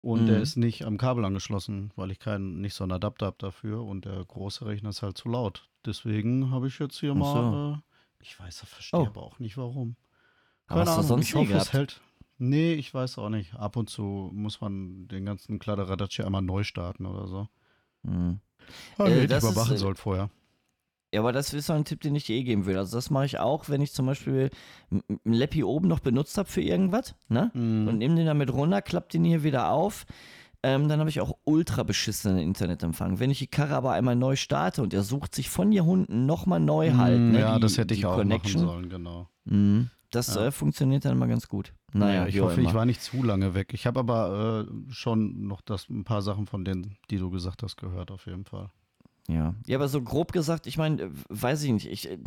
und 0.00 0.22
mhm. 0.22 0.26
der 0.26 0.42
ist 0.42 0.56
nicht 0.56 0.84
am 0.84 0.98
Kabel 0.98 1.24
angeschlossen, 1.24 1.92
weil 1.94 2.10
ich 2.10 2.18
keinen 2.18 2.60
nicht 2.60 2.74
so 2.74 2.82
einen 2.82 2.90
Adapter 2.90 3.26
habe 3.26 3.36
dafür 3.38 3.84
und 3.84 4.04
der 4.04 4.24
große 4.24 4.66
Rechner 4.66 4.88
ist 4.88 5.02
halt 5.02 5.16
zu 5.16 5.28
laut. 5.28 5.70
Deswegen 5.86 6.50
habe 6.50 6.66
ich 6.66 6.76
jetzt 6.80 6.98
hier 6.98 7.10
so. 7.10 7.14
mal. 7.14 7.74
Äh, 7.74 7.82
ich 8.20 8.40
weiß, 8.40 8.64
ich 8.64 8.68
verstehe 8.68 8.98
oh. 8.98 9.06
aber 9.06 9.22
auch 9.22 9.38
nicht 9.38 9.56
warum. 9.56 9.94
Keine 10.68 10.82
aber 10.82 10.92
Ahnung. 10.92 11.06
Sonst 11.06 11.28
ich 11.28 11.34
hoffe, 11.34 11.54
es 11.54 11.72
hält. 11.72 12.00
Nee, 12.38 12.74
ich 12.74 12.94
weiß 12.94 13.18
auch 13.18 13.30
nicht. 13.30 13.54
Ab 13.54 13.76
und 13.76 13.90
zu 13.90 14.30
muss 14.32 14.60
man 14.60 15.08
den 15.08 15.24
ganzen 15.24 15.58
Kladderadatsch 15.58 16.20
einmal 16.20 16.42
neu 16.42 16.62
starten 16.62 17.04
oder 17.04 17.26
so. 17.26 17.48
Mhm. 18.02 18.40
Also, 18.96 19.12
äh, 19.12 19.26
das 19.26 19.42
überwachen 19.42 19.74
ist, 19.74 19.80
sollt 19.80 19.98
vorher. 19.98 20.30
Ja, 21.12 21.20
aber 21.20 21.32
das 21.32 21.54
ist 21.54 21.66
so 21.66 21.72
ein 21.72 21.84
Tipp, 21.84 22.02
den 22.02 22.14
ich 22.14 22.28
eh 22.28 22.42
geben 22.42 22.66
will. 22.66 22.76
Also 22.76 22.96
das 22.96 23.10
mache 23.10 23.24
ich 23.24 23.38
auch, 23.38 23.68
wenn 23.68 23.80
ich 23.80 23.92
zum 23.92 24.06
Beispiel 24.06 24.50
ein 24.90 25.02
Leppi 25.24 25.64
oben 25.64 25.88
noch 25.88 26.00
benutzt 26.00 26.36
habe 26.36 26.48
für 26.48 26.60
irgendwas, 26.60 27.14
ne? 27.28 27.50
Mm. 27.54 27.88
Und 27.88 27.98
nehme 27.98 28.14
den 28.14 28.26
damit 28.26 28.52
runter, 28.52 28.82
klappe 28.82 29.08
den 29.08 29.24
hier 29.24 29.42
wieder 29.42 29.70
auf. 29.70 30.04
Ähm, 30.62 30.88
dann 30.88 31.00
habe 31.00 31.08
ich 31.08 31.20
auch 31.20 31.38
ultra 31.44 31.82
beschissenen 31.82 32.38
Internetempfang. 32.38 33.20
Wenn 33.20 33.30
ich 33.30 33.38
die 33.38 33.46
Karre 33.46 33.74
aber 33.74 33.92
einmal 33.92 34.16
neu 34.16 34.36
starte 34.36 34.82
und 34.82 34.92
er 34.92 35.02
sucht 35.02 35.34
sich 35.34 35.48
von 35.48 35.72
hier 35.72 35.84
unten 35.84 36.26
nochmal 36.26 36.60
neu 36.60 36.90
mm, 36.90 36.98
halt, 36.98 37.20
ne? 37.20 37.40
Ja, 37.40 37.54
die, 37.54 37.60
das 37.60 37.78
hätte 37.78 37.94
ich 37.94 38.04
auch 38.04 38.16
Connection. 38.16 38.64
machen 38.64 38.74
sollen, 38.74 38.88
genau. 38.90 39.28
Mm. 39.44 39.84
Das 40.10 40.34
ja. 40.34 40.46
äh, 40.46 40.50
funktioniert 40.50 41.04
dann 41.04 41.18
mal 41.18 41.28
ganz 41.28 41.48
gut. 41.48 41.74
Naja, 41.92 42.26
ich 42.26 42.40
hoffe, 42.40 42.60
immer. 42.60 42.68
ich 42.68 42.74
war 42.74 42.86
nicht 42.86 43.02
zu 43.02 43.22
lange 43.22 43.54
weg. 43.54 43.74
Ich 43.74 43.86
habe 43.86 44.00
aber 44.00 44.66
äh, 44.68 44.92
schon 44.92 45.46
noch 45.46 45.60
das, 45.60 45.88
ein 45.88 46.04
paar 46.04 46.22
Sachen 46.22 46.46
von 46.46 46.64
denen, 46.64 46.96
die 47.10 47.18
du 47.18 47.30
gesagt 47.30 47.62
hast, 47.62 47.76
gehört, 47.76 48.10
auf 48.10 48.26
jeden 48.26 48.44
Fall. 48.44 48.70
Ja, 49.28 49.54
ja 49.66 49.76
aber 49.76 49.88
so 49.88 50.02
grob 50.02 50.32
gesagt, 50.32 50.66
ich 50.66 50.78
meine, 50.78 51.02
äh, 51.02 51.10
weiß 51.28 51.62
ich 51.64 51.72
nicht, 51.72 51.86
ich. 51.86 52.10
Äh, 52.10 52.18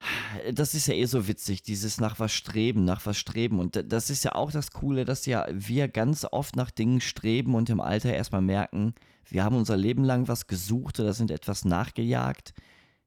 das 0.52 0.74
ist 0.74 0.88
ja 0.88 0.94
eh 0.94 1.04
so 1.04 1.28
witzig, 1.28 1.62
dieses 1.62 2.00
nach 2.00 2.18
was 2.18 2.32
streben, 2.32 2.84
nach 2.84 3.06
was 3.06 3.16
streben. 3.16 3.60
Und 3.60 3.84
das 3.86 4.10
ist 4.10 4.24
ja 4.24 4.34
auch 4.34 4.50
das 4.50 4.72
Coole, 4.72 5.04
dass 5.04 5.26
ja 5.26 5.46
wir 5.52 5.86
ganz 5.86 6.26
oft 6.30 6.56
nach 6.56 6.72
Dingen 6.72 7.00
streben 7.00 7.54
und 7.54 7.70
im 7.70 7.80
Alter 7.80 8.12
erstmal 8.12 8.42
merken, 8.42 8.94
wir 9.28 9.44
haben 9.44 9.54
unser 9.54 9.76
Leben 9.76 10.02
lang 10.02 10.26
was 10.26 10.48
gesucht 10.48 10.98
oder 10.98 11.12
sind 11.12 11.30
etwas 11.30 11.64
nachgejagt 11.64 12.54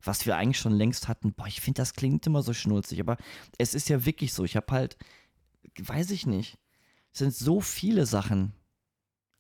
was 0.03 0.25
wir 0.25 0.37
eigentlich 0.37 0.59
schon 0.59 0.73
längst 0.73 1.07
hatten. 1.07 1.33
Boah, 1.33 1.47
ich 1.47 1.61
finde, 1.61 1.81
das 1.81 1.93
klingt 1.93 2.27
immer 2.27 2.43
so 2.43 2.53
schnulzig, 2.53 2.99
aber 2.99 3.17
es 3.57 3.73
ist 3.73 3.89
ja 3.89 4.05
wirklich 4.05 4.33
so. 4.33 4.43
Ich 4.43 4.55
habe 4.55 4.71
halt, 4.71 4.97
weiß 5.79 6.11
ich 6.11 6.25
nicht, 6.25 6.57
es 7.13 7.19
sind 7.19 7.33
so 7.33 7.61
viele 7.61 8.05
Sachen. 8.05 8.53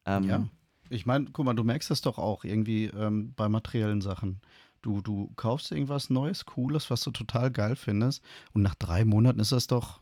Ähm, 0.05 0.23
ja. 0.23 0.47
Ich 0.89 1.05
meine, 1.05 1.25
guck 1.31 1.45
mal, 1.45 1.53
du 1.53 1.63
merkst 1.63 1.89
das 1.91 2.01
doch 2.01 2.17
auch 2.17 2.43
irgendwie 2.43 2.85
ähm, 2.85 3.33
bei 3.35 3.49
materiellen 3.49 4.01
Sachen. 4.01 4.41
Du, 4.81 5.01
du 5.01 5.31
kaufst 5.35 5.71
irgendwas 5.71 6.09
Neues, 6.09 6.45
Cooles, 6.45 6.89
was 6.89 7.01
du 7.01 7.11
total 7.11 7.51
geil 7.51 7.75
findest, 7.75 8.21
und 8.53 8.61
nach 8.61 8.75
drei 8.75 9.05
Monaten 9.05 9.39
ist 9.39 9.53
das 9.53 9.67
doch 9.67 10.01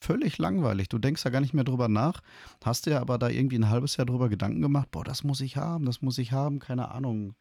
völlig 0.00 0.38
langweilig. 0.38 0.88
Du 0.88 0.98
denkst 0.98 1.24
ja 1.24 1.30
gar 1.30 1.40
nicht 1.40 1.54
mehr 1.54 1.64
drüber 1.64 1.88
nach, 1.88 2.22
hast 2.64 2.86
dir 2.86 3.00
aber 3.00 3.18
da 3.18 3.28
irgendwie 3.28 3.56
ein 3.56 3.68
halbes 3.68 3.96
Jahr 3.96 4.06
drüber 4.06 4.28
Gedanken 4.28 4.62
gemacht, 4.62 4.90
boah, 4.90 5.04
das 5.04 5.22
muss 5.22 5.40
ich 5.40 5.56
haben, 5.56 5.84
das 5.84 6.02
muss 6.02 6.18
ich 6.18 6.32
haben, 6.32 6.58
keine 6.58 6.90
Ahnung 6.90 7.34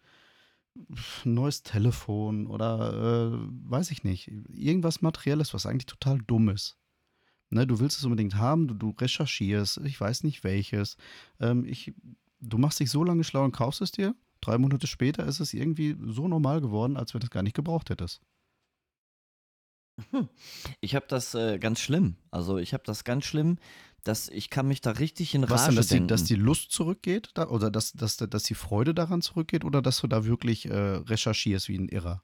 neues 1.24 1.64
Telefon 1.64 2.48
oder 2.48 3.34
äh, 3.34 3.38
weiß 3.70 3.92
ich 3.92 4.04
nicht, 4.04 4.32
irgendwas 4.50 5.02
Materielles, 5.02 5.54
was 5.54 5.66
eigentlich 5.66 5.86
total 5.86 6.20
dumm 6.20 6.49
ist. 6.49 6.78
Ne, 7.49 7.68
du 7.68 7.80
willst 7.80 7.97
es 7.97 8.04
unbedingt 8.04 8.36
haben, 8.36 8.68
du, 8.68 8.74
du 8.74 8.89
recherchierst, 8.89 9.78
ich 9.86 9.99
weiß 9.99 10.24
nicht 10.24 10.43
welches. 10.43 10.97
Ähm, 11.39 11.64
ich, 11.66 11.93
du 12.39 12.58
machst 12.58 12.80
dich 12.80 12.89
so 12.89 13.04
lange 13.04 13.24
schlau 13.24 13.43
und 13.43 13.52
kaufst 13.52 13.82
es 13.82 13.91
dir. 13.91 14.16
Drei 14.41 14.58
Monate 14.58 14.88
später 14.88 15.26
ist 15.26 15.39
es 15.39 15.54
irgendwie 15.54 15.95
so 16.08 16.28
normal 16.28 16.62
geworden, 16.62 16.97
als 16.97 17.14
wenn 17.14 17.22
du 17.22 17.26
es 17.26 17.32
gar 17.32 17.43
nicht 17.43 17.56
gebraucht 17.56 17.89
hättest. 17.89 18.22
Hm. 20.12 20.28
Ich 20.82 20.95
habe 20.95 21.06
das 21.08 21.36
äh, 21.36 21.58
ganz 21.60 21.80
schlimm. 21.80 22.18
Also 22.32 22.58
ich 22.58 22.74
habe 22.74 22.84
das 22.86 23.04
ganz 23.04 23.26
schlimm, 23.26 23.58
dass 24.08 24.30
ich 24.30 24.49
kann 24.49 24.68
mich 24.68 24.82
da 24.82 24.91
richtig 24.91 25.36
in 25.36 25.43
Rage 25.43 25.53
Was 25.53 25.66
denn, 25.66 25.76
dass 25.76 25.88
die, 25.88 26.08
dass 26.08 26.24
die 26.24 26.36
Lust 26.36 26.72
zurückgeht 26.72 27.32
da, 27.34 27.47
oder 27.47 27.72
dass, 27.72 27.91
dass, 27.93 28.18
dass 28.18 28.43
die 28.43 28.56
Freude 28.56 28.93
daran 28.93 29.22
zurückgeht 29.22 29.66
oder 29.66 29.82
dass 29.82 29.99
du 29.99 30.08
da 30.08 30.26
wirklich 30.26 30.70
äh, 30.70 30.76
recherchierst 30.76 31.68
wie 31.70 31.78
ein 31.78 31.89
Irrer? 31.89 32.24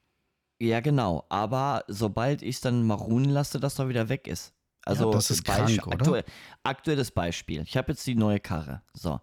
Ja, 0.60 0.80
genau. 0.80 1.26
Aber 1.30 1.84
sobald 1.88 2.44
ich 2.44 2.56
es 2.56 2.62
dann 2.62 2.86
mal 2.86 2.94
ruhen 2.94 3.26
lasse, 3.26 3.60
dass 3.60 3.80
er 3.80 3.90
wieder 3.90 4.10
weg 4.10 4.28
ist. 4.28 4.54
Also 4.86 5.06
ja, 5.06 5.12
das 5.12 5.32
ist 5.32 5.44
Beisp 5.44 5.82
krank? 5.82 5.94
Aktuell, 5.94 6.24
aktuelles 6.64 7.12
Beispiel. 7.12 7.64
Ich 7.66 7.76
habe 7.78 7.92
jetzt 7.92 8.06
die 8.06 8.16
neue 8.16 8.40
Karre. 8.40 8.84
So. 8.94 9.20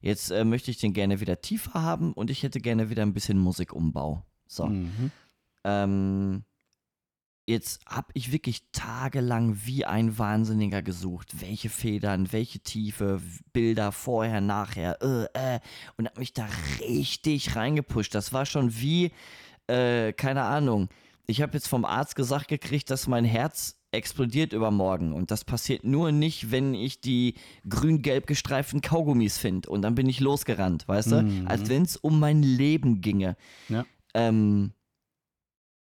Jetzt 0.00 0.30
äh, 0.30 0.44
möchte 0.44 0.70
ich 0.70 0.78
den 0.78 0.94
gerne 0.94 1.20
wieder 1.20 1.40
tiefer 1.40 1.82
haben 1.82 2.12
und 2.14 2.30
ich 2.30 2.42
hätte 2.42 2.60
gerne 2.60 2.88
wieder 2.88 3.02
ein 3.02 3.14
bisschen 3.14 3.38
Musikumbau. 3.38 4.24
So. 4.46 4.66
Mhm. 4.66 5.10
Ähm, 5.64 6.44
jetzt 7.48 7.80
habe 7.86 8.08
ich 8.12 8.30
wirklich 8.30 8.62
tagelang 8.72 9.58
wie 9.64 9.86
ein 9.86 10.18
Wahnsinniger 10.18 10.82
gesucht, 10.82 11.40
welche 11.40 11.70
Federn, 11.70 12.30
welche 12.30 12.60
Tiefe, 12.60 13.22
Bilder 13.52 13.90
vorher, 13.90 14.40
nachher, 14.42 14.98
äh, 15.02 15.54
äh, 15.54 15.60
und 15.96 16.06
habe 16.06 16.20
mich 16.20 16.34
da 16.34 16.46
richtig 16.80 17.56
reingepusht. 17.56 18.14
Das 18.14 18.34
war 18.34 18.44
schon 18.44 18.78
wie, 18.78 19.12
äh, 19.66 20.12
keine 20.12 20.42
Ahnung. 20.42 20.88
Ich 21.26 21.40
habe 21.40 21.54
jetzt 21.54 21.68
vom 21.68 21.86
Arzt 21.86 22.16
gesagt 22.16 22.48
gekriegt, 22.48 22.90
dass 22.90 23.06
mein 23.06 23.24
Herz 23.24 23.80
explodiert 23.92 24.52
übermorgen. 24.52 25.14
Und 25.14 25.30
das 25.30 25.44
passiert 25.44 25.84
nur 25.84 26.12
nicht, 26.12 26.50
wenn 26.50 26.74
ich 26.74 27.00
die 27.00 27.34
grün-gelb 27.66 28.26
gestreiften 28.26 28.82
Kaugummis 28.82 29.38
finde. 29.38 29.70
Und 29.70 29.80
dann 29.82 29.94
bin 29.94 30.08
ich 30.08 30.20
losgerannt, 30.20 30.86
weißt 30.86 31.12
du? 31.12 31.22
Mhm. 31.22 31.48
Als 31.48 31.70
wenn 31.70 31.82
es 31.82 31.96
um 31.96 32.20
mein 32.20 32.42
Leben 32.42 33.00
ginge. 33.00 33.36
Ja. 33.70 33.86
Ähm, 34.12 34.72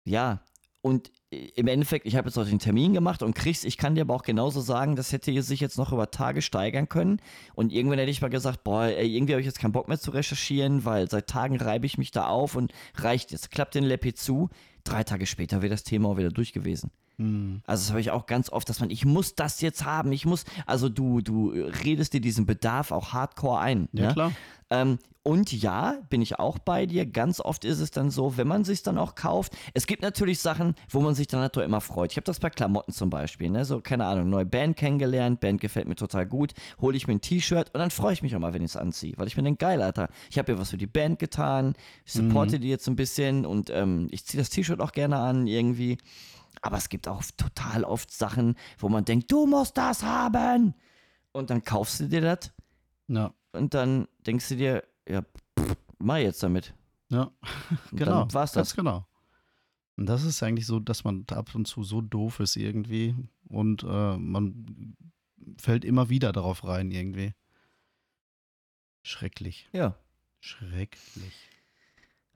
ja, 0.04 0.40
und 0.86 1.10
im 1.30 1.66
Endeffekt, 1.66 2.06
ich 2.06 2.14
habe 2.14 2.28
jetzt 2.28 2.38
auch 2.38 2.46
den 2.46 2.60
Termin 2.60 2.94
gemacht 2.94 3.24
und 3.24 3.34
krieg's, 3.34 3.64
ich 3.64 3.76
kann 3.76 3.96
dir 3.96 4.02
aber 4.02 4.14
auch 4.14 4.22
genauso 4.22 4.60
sagen, 4.60 4.94
das 4.94 5.10
hätte 5.10 5.42
sich 5.42 5.58
jetzt 5.58 5.78
noch 5.78 5.92
über 5.92 6.12
Tage 6.12 6.42
steigern 6.42 6.88
können. 6.88 7.20
Und 7.56 7.72
irgendwann 7.72 7.98
hätte 7.98 8.12
ich 8.12 8.22
mal 8.22 8.28
gesagt, 8.28 8.62
boah, 8.62 8.84
ey, 8.84 9.16
irgendwie 9.16 9.32
habe 9.32 9.40
ich 9.40 9.46
jetzt 9.46 9.58
keinen 9.58 9.72
Bock 9.72 9.88
mehr 9.88 9.98
zu 9.98 10.12
recherchieren, 10.12 10.84
weil 10.84 11.10
seit 11.10 11.26
Tagen 11.26 11.56
reibe 11.56 11.86
ich 11.86 11.98
mich 11.98 12.12
da 12.12 12.28
auf 12.28 12.54
und 12.54 12.72
reicht 12.94 13.32
jetzt. 13.32 13.50
Klappt 13.50 13.74
den 13.74 13.82
Leppi 13.82 14.14
zu. 14.14 14.48
Drei 14.84 15.02
Tage 15.02 15.26
später 15.26 15.60
wäre 15.60 15.70
das 15.70 15.82
Thema 15.82 16.10
auch 16.10 16.18
wieder 16.18 16.30
durch 16.30 16.52
gewesen. 16.52 16.92
Mhm. 17.18 17.62
Also 17.66 17.82
das 17.82 17.90
habe 17.90 18.00
ich 18.00 18.10
auch 18.10 18.26
ganz 18.26 18.50
oft, 18.50 18.68
dass 18.68 18.80
man, 18.80 18.90
ich 18.90 19.04
muss 19.04 19.34
das 19.34 19.60
jetzt 19.60 19.84
haben, 19.84 20.12
ich 20.12 20.26
muss, 20.26 20.44
also 20.66 20.88
du, 20.88 21.20
du 21.20 21.50
redest 21.50 22.12
dir 22.12 22.20
diesen 22.20 22.46
Bedarf 22.46 22.92
auch 22.92 23.12
hardcore 23.12 23.60
ein. 23.60 23.88
Ja, 23.92 24.08
ne? 24.08 24.12
klar. 24.12 24.32
Ähm, 24.70 24.98
und 25.26 25.52
ja, 25.52 25.98
bin 26.08 26.22
ich 26.22 26.38
auch 26.38 26.60
bei 26.60 26.86
dir. 26.86 27.04
Ganz 27.04 27.40
oft 27.40 27.64
ist 27.64 27.80
es 27.80 27.90
dann 27.90 28.12
so, 28.12 28.36
wenn 28.36 28.46
man 28.46 28.62
sich 28.62 28.84
dann 28.84 28.96
auch 28.96 29.16
kauft. 29.16 29.56
Es 29.74 29.88
gibt 29.88 30.02
natürlich 30.02 30.38
Sachen, 30.38 30.76
wo 30.88 31.00
man 31.00 31.16
sich 31.16 31.26
dann 31.26 31.40
natürlich 31.40 31.68
immer 31.68 31.80
freut. 31.80 32.12
Ich 32.12 32.16
habe 32.16 32.24
das 32.24 32.38
bei 32.38 32.48
Klamotten 32.48 32.92
zum 32.92 33.10
Beispiel. 33.10 33.50
Ne? 33.50 33.64
So, 33.64 33.80
keine 33.80 34.06
Ahnung, 34.06 34.30
neue 34.30 34.46
Band 34.46 34.76
kennengelernt. 34.76 35.40
Band 35.40 35.60
gefällt 35.60 35.88
mir 35.88 35.96
total 35.96 36.26
gut. 36.26 36.54
Hole 36.80 36.96
ich 36.96 37.08
mir 37.08 37.14
ein 37.14 37.20
T-Shirt 37.20 37.74
und 37.74 37.80
dann 37.80 37.90
freue 37.90 38.12
ich 38.12 38.22
mich 38.22 38.36
auch 38.36 38.40
mal, 38.40 38.54
wenn 38.54 38.62
ich 38.62 38.70
es 38.70 38.76
anziehe. 38.76 39.14
Weil 39.16 39.26
ich 39.26 39.36
mir 39.36 39.42
denke, 39.42 39.58
geil, 39.58 39.82
Alter. 39.82 40.10
Ich 40.30 40.38
habe 40.38 40.52
ja 40.52 40.58
was 40.60 40.70
für 40.70 40.76
die 40.76 40.86
Band 40.86 41.18
getan. 41.18 41.74
Ich 42.04 42.12
supporte 42.12 42.58
mhm. 42.58 42.60
die 42.60 42.68
jetzt 42.68 42.86
ein 42.86 42.94
bisschen 42.94 43.46
und 43.46 43.68
ähm, 43.70 44.06
ich 44.12 44.24
ziehe 44.26 44.40
das 44.40 44.50
T-Shirt 44.50 44.80
auch 44.80 44.92
gerne 44.92 45.16
an 45.16 45.48
irgendwie. 45.48 45.98
Aber 46.62 46.76
es 46.76 46.88
gibt 46.88 47.08
auch 47.08 47.22
total 47.36 47.84
oft 47.84 48.10
Sachen, 48.10 48.56
wo 48.78 48.88
man 48.88 49.04
denkt, 49.04 49.30
du 49.30 49.46
musst 49.46 49.76
das 49.76 50.02
haben. 50.02 50.74
Und 51.32 51.50
dann 51.50 51.62
kaufst 51.62 52.00
du 52.00 52.08
dir 52.08 52.20
das. 52.20 52.52
Ja. 53.08 53.34
Und 53.52 53.74
dann 53.74 54.08
denkst 54.26 54.48
du 54.48 54.56
dir, 54.56 54.82
ja, 55.08 55.22
pff, 55.58 55.76
mach 55.98 56.16
jetzt 56.16 56.42
damit. 56.42 56.74
Ja, 57.10 57.30
genau. 57.92 58.20
Dann 58.20 58.34
war's 58.34 58.52
das. 58.52 58.68
Ganz 58.68 58.76
genau. 58.76 59.06
Und 59.96 60.06
das 60.06 60.24
ist 60.24 60.42
eigentlich 60.42 60.66
so, 60.66 60.78
dass 60.78 61.04
man 61.04 61.24
ab 61.30 61.54
und 61.54 61.66
zu 61.66 61.82
so 61.82 62.00
doof 62.02 62.40
ist 62.40 62.56
irgendwie 62.56 63.14
und 63.48 63.82
äh, 63.82 64.16
man 64.16 64.94
fällt 65.58 65.84
immer 65.84 66.10
wieder 66.10 66.32
darauf 66.32 66.64
rein 66.64 66.90
irgendwie. 66.90 67.32
Schrecklich. 69.02 69.68
Ja. 69.72 69.96
Schrecklich. 70.40 71.32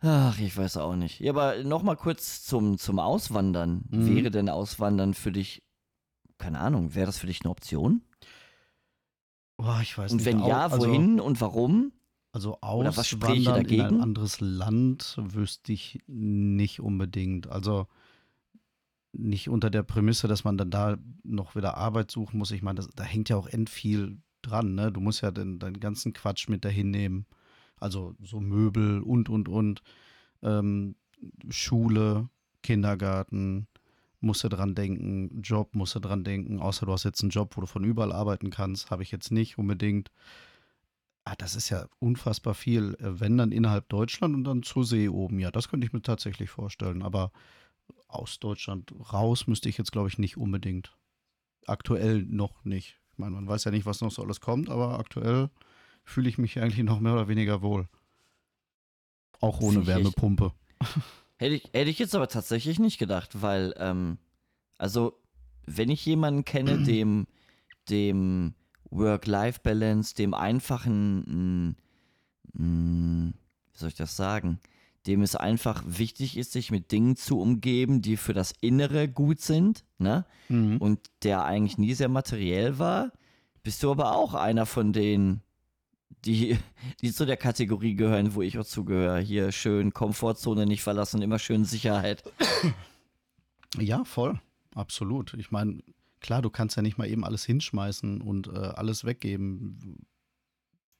Ach, 0.02 0.38
ich 0.38 0.56
weiß 0.56 0.78
auch 0.78 0.96
nicht. 0.96 1.20
Ja, 1.20 1.32
aber 1.32 1.62
nochmal 1.62 1.96
kurz 1.96 2.42
zum, 2.42 2.78
zum 2.78 2.98
Auswandern. 2.98 3.84
Mhm. 3.90 4.14
Wäre 4.14 4.30
denn 4.30 4.48
Auswandern 4.48 5.14
für 5.14 5.32
dich, 5.32 5.62
keine 6.38 6.58
Ahnung, 6.58 6.94
wäre 6.94 7.06
das 7.06 7.18
für 7.18 7.26
dich 7.26 7.42
eine 7.42 7.50
Option? 7.50 8.02
Boah, 9.58 9.80
ich 9.82 9.96
weiß 9.96 10.12
und 10.12 10.18
nicht. 10.18 10.26
wenn 10.26 10.42
ja, 10.44 10.68
also, 10.68 10.86
wohin 10.86 11.20
und 11.20 11.40
warum? 11.40 11.92
Also 12.32 12.58
auswandern 12.60 13.64
in 13.66 13.80
ein 13.80 14.00
anderes 14.00 14.40
Land 14.40 15.16
wüsste 15.18 15.72
ich 15.72 15.98
nicht 16.06 16.80
unbedingt. 16.80 17.48
Also 17.48 17.86
nicht 19.12 19.48
unter 19.48 19.68
der 19.68 19.82
Prämisse, 19.82 20.28
dass 20.28 20.44
man 20.44 20.56
dann 20.56 20.70
da 20.70 20.96
noch 21.24 21.56
wieder 21.56 21.76
Arbeit 21.76 22.10
suchen 22.10 22.38
muss. 22.38 22.52
Ich 22.52 22.62
meine, 22.62 22.76
das, 22.76 22.88
da 22.94 23.02
hängt 23.02 23.28
ja 23.28 23.36
auch 23.36 23.48
end 23.48 23.68
viel 23.68 24.22
dran. 24.42 24.74
Ne? 24.74 24.92
Du 24.92 25.00
musst 25.00 25.22
ja 25.22 25.30
den, 25.30 25.58
deinen 25.58 25.80
ganzen 25.80 26.12
Quatsch 26.12 26.48
mit 26.48 26.64
dahin 26.64 26.90
nehmen. 26.90 27.26
Also 27.80 28.14
so 28.22 28.40
Möbel 28.40 29.00
und, 29.00 29.28
und, 29.28 29.48
und. 29.48 29.82
Ähm, 30.42 30.94
Schule, 31.50 32.28
Kindergarten, 32.62 33.66
musst 34.20 34.44
du 34.44 34.48
dran 34.48 34.74
denken, 34.74 35.40
Job 35.42 35.74
musst 35.74 35.94
du 35.94 36.00
dran 36.00 36.24
denken, 36.24 36.60
außer 36.60 36.86
du 36.86 36.92
hast 36.92 37.04
jetzt 37.04 37.22
einen 37.22 37.30
Job, 37.30 37.56
wo 37.56 37.62
du 37.62 37.66
von 37.66 37.84
überall 37.84 38.12
arbeiten 38.12 38.50
kannst, 38.50 38.90
habe 38.90 39.02
ich 39.02 39.10
jetzt 39.10 39.30
nicht 39.30 39.58
unbedingt. 39.58 40.10
Ah, 41.24 41.34
das 41.36 41.54
ist 41.54 41.68
ja 41.68 41.86
unfassbar 41.98 42.54
viel, 42.54 42.94
äh, 43.00 43.20
wenn 43.20 43.36
dann 43.36 43.52
innerhalb 43.52 43.88
Deutschland 43.88 44.34
und 44.34 44.44
dann 44.44 44.62
zur 44.62 44.84
See 44.84 45.08
oben. 45.08 45.38
Ja, 45.38 45.50
das 45.50 45.68
könnte 45.68 45.86
ich 45.86 45.92
mir 45.92 46.02
tatsächlich 46.02 46.50
vorstellen, 46.50 47.02
aber 47.02 47.30
aus 48.08 48.40
Deutschland 48.40 48.92
raus 49.12 49.46
müsste 49.46 49.68
ich 49.68 49.78
jetzt, 49.78 49.92
glaube 49.92 50.08
ich, 50.08 50.18
nicht 50.18 50.36
unbedingt. 50.36 50.96
Aktuell 51.66 52.22
noch 52.24 52.64
nicht. 52.64 52.98
Ich 53.12 53.18
meine, 53.18 53.32
man 53.32 53.46
weiß 53.46 53.64
ja 53.64 53.70
nicht, 53.70 53.86
was 53.86 54.00
noch 54.00 54.10
so 54.10 54.22
alles 54.22 54.40
kommt, 54.40 54.70
aber 54.70 54.98
aktuell 54.98 55.50
fühle 56.04 56.28
ich 56.28 56.38
mich 56.38 56.60
eigentlich 56.60 56.84
noch 56.84 57.00
mehr 57.00 57.12
oder 57.12 57.28
weniger 57.28 57.62
wohl. 57.62 57.88
Auch 59.40 59.60
ohne 59.60 59.86
Wärmepumpe. 59.86 60.52
Hätte 61.36 61.54
ich, 61.54 61.64
hätte 61.72 61.90
ich 61.90 61.98
jetzt 61.98 62.14
aber 62.14 62.28
tatsächlich 62.28 62.78
nicht 62.78 62.98
gedacht, 62.98 63.40
weil, 63.40 63.74
ähm, 63.78 64.18
also, 64.76 65.18
wenn 65.66 65.88
ich 65.88 66.04
jemanden 66.04 66.44
kenne, 66.44 66.78
dem, 66.84 67.26
dem 67.88 68.54
Work-Life-Balance, 68.90 70.14
dem 70.14 70.34
einfachen, 70.34 71.74
mh, 72.52 72.64
mh, 72.64 73.32
wie 73.72 73.78
soll 73.78 73.88
ich 73.88 73.94
das 73.94 74.16
sagen, 74.16 74.60
dem 75.06 75.22
es 75.22 75.34
einfach 75.34 75.82
wichtig 75.86 76.36
ist, 76.36 76.52
sich 76.52 76.70
mit 76.70 76.92
Dingen 76.92 77.16
zu 77.16 77.40
umgeben, 77.40 78.02
die 78.02 78.18
für 78.18 78.34
das 78.34 78.52
Innere 78.60 79.08
gut 79.08 79.40
sind, 79.40 79.84
ne? 79.98 80.26
Mhm. 80.48 80.76
Und 80.76 81.00
der 81.22 81.44
eigentlich 81.44 81.78
nie 81.78 81.94
sehr 81.94 82.10
materiell 82.10 82.78
war, 82.78 83.12
bist 83.62 83.82
du 83.82 83.90
aber 83.90 84.14
auch 84.14 84.34
einer 84.34 84.66
von 84.66 84.92
denen, 84.92 85.42
die, 86.24 86.58
die 87.00 87.12
zu 87.12 87.24
der 87.24 87.36
Kategorie 87.36 87.94
gehören, 87.94 88.34
wo 88.34 88.42
ich 88.42 88.58
auch 88.58 88.64
zugehöre. 88.64 89.18
Hier 89.20 89.52
schön 89.52 89.92
Komfortzone 89.92 90.66
nicht 90.66 90.82
verlassen, 90.82 91.22
immer 91.22 91.38
schön 91.38 91.64
Sicherheit. 91.64 92.22
Ja, 93.78 94.04
voll. 94.04 94.40
Absolut. 94.74 95.34
Ich 95.34 95.50
meine, 95.50 95.82
klar, 96.20 96.42
du 96.42 96.50
kannst 96.50 96.76
ja 96.76 96.82
nicht 96.82 96.98
mal 96.98 97.08
eben 97.08 97.24
alles 97.24 97.44
hinschmeißen 97.44 98.20
und 98.20 98.48
äh, 98.48 98.50
alles 98.50 99.04
weggeben. 99.04 100.06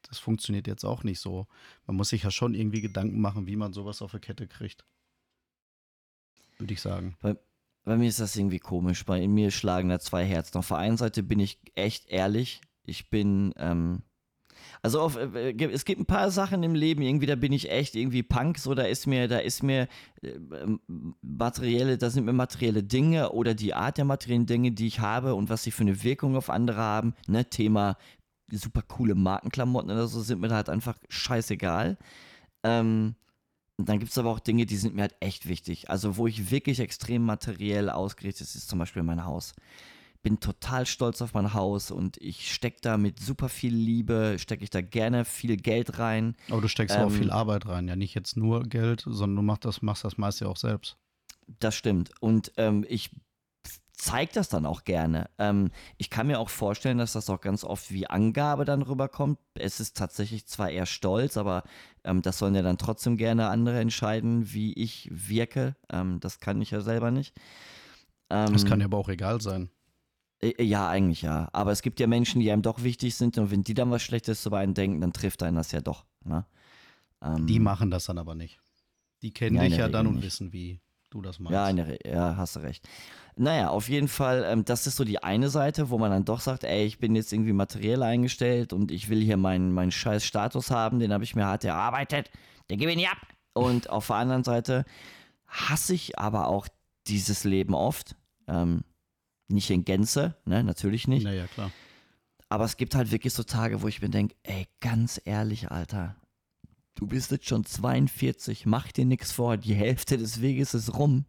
Das 0.02 0.18
funktioniert 0.18 0.66
jetzt 0.66 0.84
auch 0.84 1.04
nicht 1.04 1.20
so. 1.20 1.46
Man 1.86 1.96
muss 1.96 2.08
sich 2.08 2.22
ja 2.22 2.30
schon 2.30 2.54
irgendwie 2.54 2.80
Gedanken 2.80 3.20
machen, 3.20 3.46
wie 3.46 3.56
man 3.56 3.72
sowas 3.72 4.02
auf 4.02 4.12
der 4.12 4.20
Kette 4.20 4.48
kriegt. 4.48 4.84
Würde 6.58 6.72
ich 6.72 6.80
sagen. 6.80 7.16
Bei, 7.20 7.36
bei 7.84 7.96
mir 7.96 8.08
ist 8.08 8.20
das 8.20 8.36
irgendwie 8.36 8.58
komisch. 8.58 9.04
Bei 9.04 9.26
mir 9.26 9.50
schlagen 9.50 9.88
da 9.88 10.00
zwei 10.00 10.24
Herzen. 10.24 10.58
Auf 10.58 10.68
der 10.68 10.78
einen 10.78 10.96
Seite 10.96 11.22
bin 11.22 11.38
ich 11.38 11.61
echt 11.74 12.08
ehrlich. 12.08 12.61
Ich 12.84 13.11
bin, 13.11 13.52
ähm, 13.56 14.02
also 14.82 15.00
auf, 15.00 15.16
äh, 15.16 15.50
äh, 15.50 15.70
es 15.72 15.84
gibt 15.84 16.00
ein 16.00 16.06
paar 16.06 16.30
Sachen 16.30 16.62
im 16.62 16.74
Leben, 16.74 17.02
irgendwie, 17.02 17.26
da 17.26 17.36
bin 17.36 17.52
ich 17.52 17.70
echt 17.70 17.94
irgendwie 17.94 18.22
Punk, 18.22 18.58
so 18.58 18.74
da 18.74 18.82
ist 18.82 19.06
mir, 19.06 19.28
da 19.28 19.38
ist 19.38 19.62
mir 19.62 19.88
äh, 20.22 20.38
materielle, 21.22 21.98
da 21.98 22.11
sind 22.11 22.24
mir 22.24 22.32
materielle 22.32 22.82
Dinge 22.82 23.32
oder 23.32 23.54
die 23.54 23.74
Art 23.74 23.98
der 23.98 24.04
materiellen 24.04 24.46
Dinge, 24.46 24.72
die 24.72 24.86
ich 24.86 25.00
habe 25.00 25.34
und 25.34 25.48
was 25.48 25.62
sie 25.62 25.70
für 25.70 25.82
eine 25.82 26.02
Wirkung 26.02 26.36
auf 26.36 26.50
andere 26.50 26.78
haben, 26.78 27.14
ne, 27.26 27.44
Thema 27.44 27.96
super 28.52 28.82
coole 28.82 29.14
Markenklamotten 29.14 29.90
oder 29.90 30.06
so, 30.06 30.20
sind 30.20 30.40
mir 30.40 30.48
da 30.48 30.56
halt 30.56 30.68
einfach 30.68 30.98
scheißegal. 31.08 31.96
Ähm, 32.62 33.14
und 33.76 33.88
dann 33.88 33.98
gibt 33.98 34.11
es 34.11 34.18
aber 34.18 34.30
auch 34.30 34.40
Dinge, 34.40 34.66
die 34.66 34.76
sind 34.76 34.94
mir 34.94 35.02
halt 35.02 35.16
echt 35.20 35.48
wichtig. 35.48 35.88
Also, 35.88 36.16
wo 36.16 36.26
ich 36.26 36.50
wirklich 36.50 36.80
extrem 36.80 37.24
materiell 37.24 37.88
ausgerichtet 37.88 38.42
ist, 38.42 38.54
ist 38.54 38.68
zum 38.68 38.78
Beispiel 38.78 39.02
mein 39.02 39.24
Haus 39.24 39.54
bin 40.23 40.41
total 40.41 40.87
stolz 40.87 41.23
auf 41.23 41.35
mein 41.35 41.55
Haus 41.55 41.91
und 41.91 42.16
ich 42.18 42.53
stecke 42.53 42.79
da 42.83 42.99
mit 42.99 43.18
super 43.21 43.49
viel 43.49 43.75
Liebe, 43.75 44.37
stecke 44.39 44.64
ich 44.64 44.71
da 44.71 44.83
gerne 44.83 45.25
viel 45.25 45.57
Geld 45.57 45.99
rein. 45.99 46.37
Aber 46.51 46.61
du 46.61 46.68
steckst 46.68 46.97
ähm, 46.97 47.05
auch 47.05 47.11
viel 47.11 47.31
Arbeit 47.31 47.66
rein, 47.66 47.89
ja 47.89 47.97
nicht 47.97 48.14
jetzt 48.14 48.37
nur 48.37 48.64
Geld, 48.64 49.03
sondern 49.07 49.37
du 49.37 49.43
machst 49.43 49.64
das, 49.64 49.83
machst 49.83 50.05
das 50.05 50.18
meist 50.18 50.41
ja 50.41 50.49
auch 50.49 50.57
selbst. 50.57 50.99
Das 51.59 51.75
stimmt. 51.75 52.11
Und 52.21 52.53
ähm, 52.59 52.85
ich 52.89 53.11
zeige 53.93 54.33
das 54.35 54.49
dann 54.49 54.66
auch 54.66 54.85
gerne. 54.85 55.31
Ähm, 55.39 55.71
ich 55.97 56.11
kann 56.11 56.27
mir 56.27 56.39
auch 56.39 56.51
vorstellen, 56.51 56.99
dass 56.99 57.12
das 57.12 57.31
auch 57.31 57.41
ganz 57.41 57.64
oft 57.64 57.91
wie 57.91 58.07
Angabe 58.07 58.64
dann 58.64 58.83
rüberkommt. 58.83 59.39
Es 59.55 59.81
ist 59.81 59.97
tatsächlich 59.97 60.47
zwar 60.47 60.71
eher 60.71 60.87
stolz, 60.87 61.37
aber 61.37 61.64
ähm, 62.05 62.23
das 62.23 62.39
sollen 62.39 62.55
ja 62.55 62.62
dann 62.62 62.79
trotzdem 62.79 63.16
gerne 63.16 63.49
andere 63.49 63.81
entscheiden, 63.81 64.53
wie 64.53 64.75
ich 64.75 65.09
wirke. 65.11 65.77
Ähm, 65.91 66.21
das 66.21 66.41
kann 66.41 66.61
ich 66.61 66.71
ja 66.71 66.83
selber 66.83 67.11
nicht. 67.11 67.35
das 68.29 68.64
kann 68.64 68.79
ja 68.79 68.87
aber 68.87 68.99
auch 68.99 69.09
egal 69.09 69.41
sein. 69.41 69.71
Äh, 70.43 70.62
ja, 70.62 70.88
eigentlich 70.88 71.22
ja. 71.22 71.49
Aber 71.53 71.72
es 71.72 71.82
gibt 71.82 72.01
ja 72.01 72.07
Menschen, 72.07 72.41
die 72.41 72.51
einem 72.51 72.62
doch 72.62 72.82
wichtig 72.82 73.14
sind 73.14 73.38
und 73.38 73.51
wenn 73.51 73.62
die 73.62 73.74
dann 73.74 73.91
was 73.91 74.03
Schlechtes 74.03 74.43
zu 74.43 74.53
einem 74.53 74.74
denken, 74.74 75.01
dann 75.01 75.12
trifft 75.12 75.43
einen 75.43 75.57
das 75.57 75.72
ja 75.72 75.80
doch. 75.80 76.05
Ne? 76.24 76.45
Ähm, 77.22 77.47
die 77.47 77.59
machen 77.59 77.91
das 77.91 78.07
dann 78.07 78.18
aber 78.18 78.34
nicht. 78.34 78.61
Die 79.22 79.32
kennen 79.32 79.57
ja, 79.57 79.62
dich 79.64 79.76
ja 79.76 79.88
dann 79.88 80.07
und 80.07 80.16
nicht. 80.16 80.24
wissen, 80.24 80.53
wie 80.53 80.80
du 81.11 81.20
das 81.20 81.38
machst. 81.38 81.53
Ja, 81.53 81.64
eine, 81.64 81.99
ja, 82.07 82.36
hast 82.36 82.57
du 82.57 82.61
recht. 82.61 82.88
Naja, 83.36 83.68
auf 83.68 83.88
jeden 83.88 84.09
Fall, 84.09 84.45
ähm, 84.47 84.64
das 84.64 84.86
ist 84.86 84.97
so 84.97 85.05
die 85.05 85.22
eine 85.22 85.51
Seite, 85.51 85.91
wo 85.91 85.99
man 85.99 86.11
dann 86.11 86.24
doch 86.24 86.41
sagt, 86.41 86.64
ey, 86.64 86.84
ich 86.84 86.99
bin 86.99 87.14
jetzt 87.14 87.32
irgendwie 87.32 87.53
materiell 87.53 88.03
eingestellt 88.03 88.72
und 88.72 88.91
ich 88.91 89.09
will 89.09 89.20
hier 89.20 89.36
meinen, 89.36 89.72
meinen 89.72 89.93
scheiß 89.93 90.24
Status 90.24 90.70
haben, 90.70 90.99
den 90.99 91.12
habe 91.12 91.24
ich 91.24 91.34
mir 91.34 91.47
hart 91.47 91.64
erarbeitet, 91.64 92.30
den 92.70 92.78
gebe 92.78 92.91
ich 92.91 92.97
nicht 92.97 93.11
ab. 93.11 93.18
Und 93.53 93.91
auf 93.91 94.07
der 94.09 94.16
anderen 94.16 94.45
Seite 94.45 94.84
hasse 95.47 95.95
ich 95.95 96.18
aber 96.18 96.49
auch 96.49 96.68
dieses 97.07 97.45
Leben 97.45 97.74
oft, 97.74 98.16
Ähm, 98.47 98.82
nicht 99.51 99.70
in 99.70 99.84
Gänze, 99.84 100.36
ne, 100.44 100.62
natürlich 100.62 101.09
nicht. 101.09 101.24
Naja, 101.24 101.46
klar. 101.46 101.70
Aber 102.48 102.64
es 102.64 102.76
gibt 102.76 102.94
halt 102.94 103.12
wirklich 103.12 103.32
so 103.32 103.44
Tage, 103.44 103.80
wo 103.82 103.88
ich 103.88 104.03
mir 104.03 104.09
denke, 104.09 104.34
ey, 104.42 104.66
ganz 104.80 105.20
ehrlich, 105.24 105.70
Alter, 105.70 106.16
du 106.96 107.07
bist 107.07 107.30
jetzt 107.30 107.46
schon 107.46 107.64
42, 107.64 108.66
mach 108.66 108.90
dir 108.90 109.07
nichts 109.07 109.32
vor, 109.32 109.57
die 109.57 109.74
Hälfte 109.74 110.18
des 110.18 110.40
Weges 110.40 110.74
ist 110.74 110.98
rum. 110.98 111.26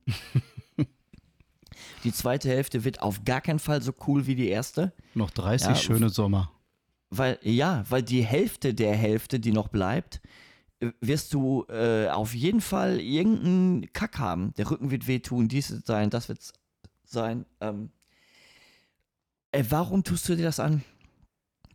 die 2.03 2.11
zweite 2.11 2.49
Hälfte 2.49 2.83
wird 2.83 3.01
auf 3.01 3.23
gar 3.23 3.41
keinen 3.41 3.59
Fall 3.59 3.81
so 3.81 3.93
cool 4.07 4.25
wie 4.25 4.35
die 4.35 4.47
erste. 4.47 4.93
Noch 5.13 5.29
30 5.29 5.67
ja, 5.67 5.75
schöne 5.75 6.09
Sommer. 6.09 6.51
Weil, 7.11 7.37
ja, 7.43 7.83
weil 7.89 8.03
die 8.03 8.23
Hälfte 8.23 8.73
der 8.73 8.95
Hälfte, 8.95 9.39
die 9.39 9.51
noch 9.51 9.67
bleibt, 9.67 10.21
äh, 10.79 10.91
wirst 11.01 11.33
du 11.33 11.65
äh, 11.69 12.07
auf 12.09 12.33
jeden 12.33 12.61
Fall 12.61 12.99
irgendeinen 12.99 13.93
Kack 13.93 14.17
haben. 14.17 14.53
Der 14.55 14.71
Rücken 14.71 14.91
wird 14.91 15.07
wehtun, 15.07 15.47
dies 15.47 15.71
wird 15.71 15.85
sein, 15.85 16.09
das 16.09 16.29
wird 16.29 16.39
sein. 17.03 17.45
Ähm, 17.59 17.91
äh, 19.51 19.63
warum 19.69 20.03
tust 20.03 20.27
du 20.29 20.35
dir 20.35 20.43
das 20.43 20.59
an? 20.59 20.83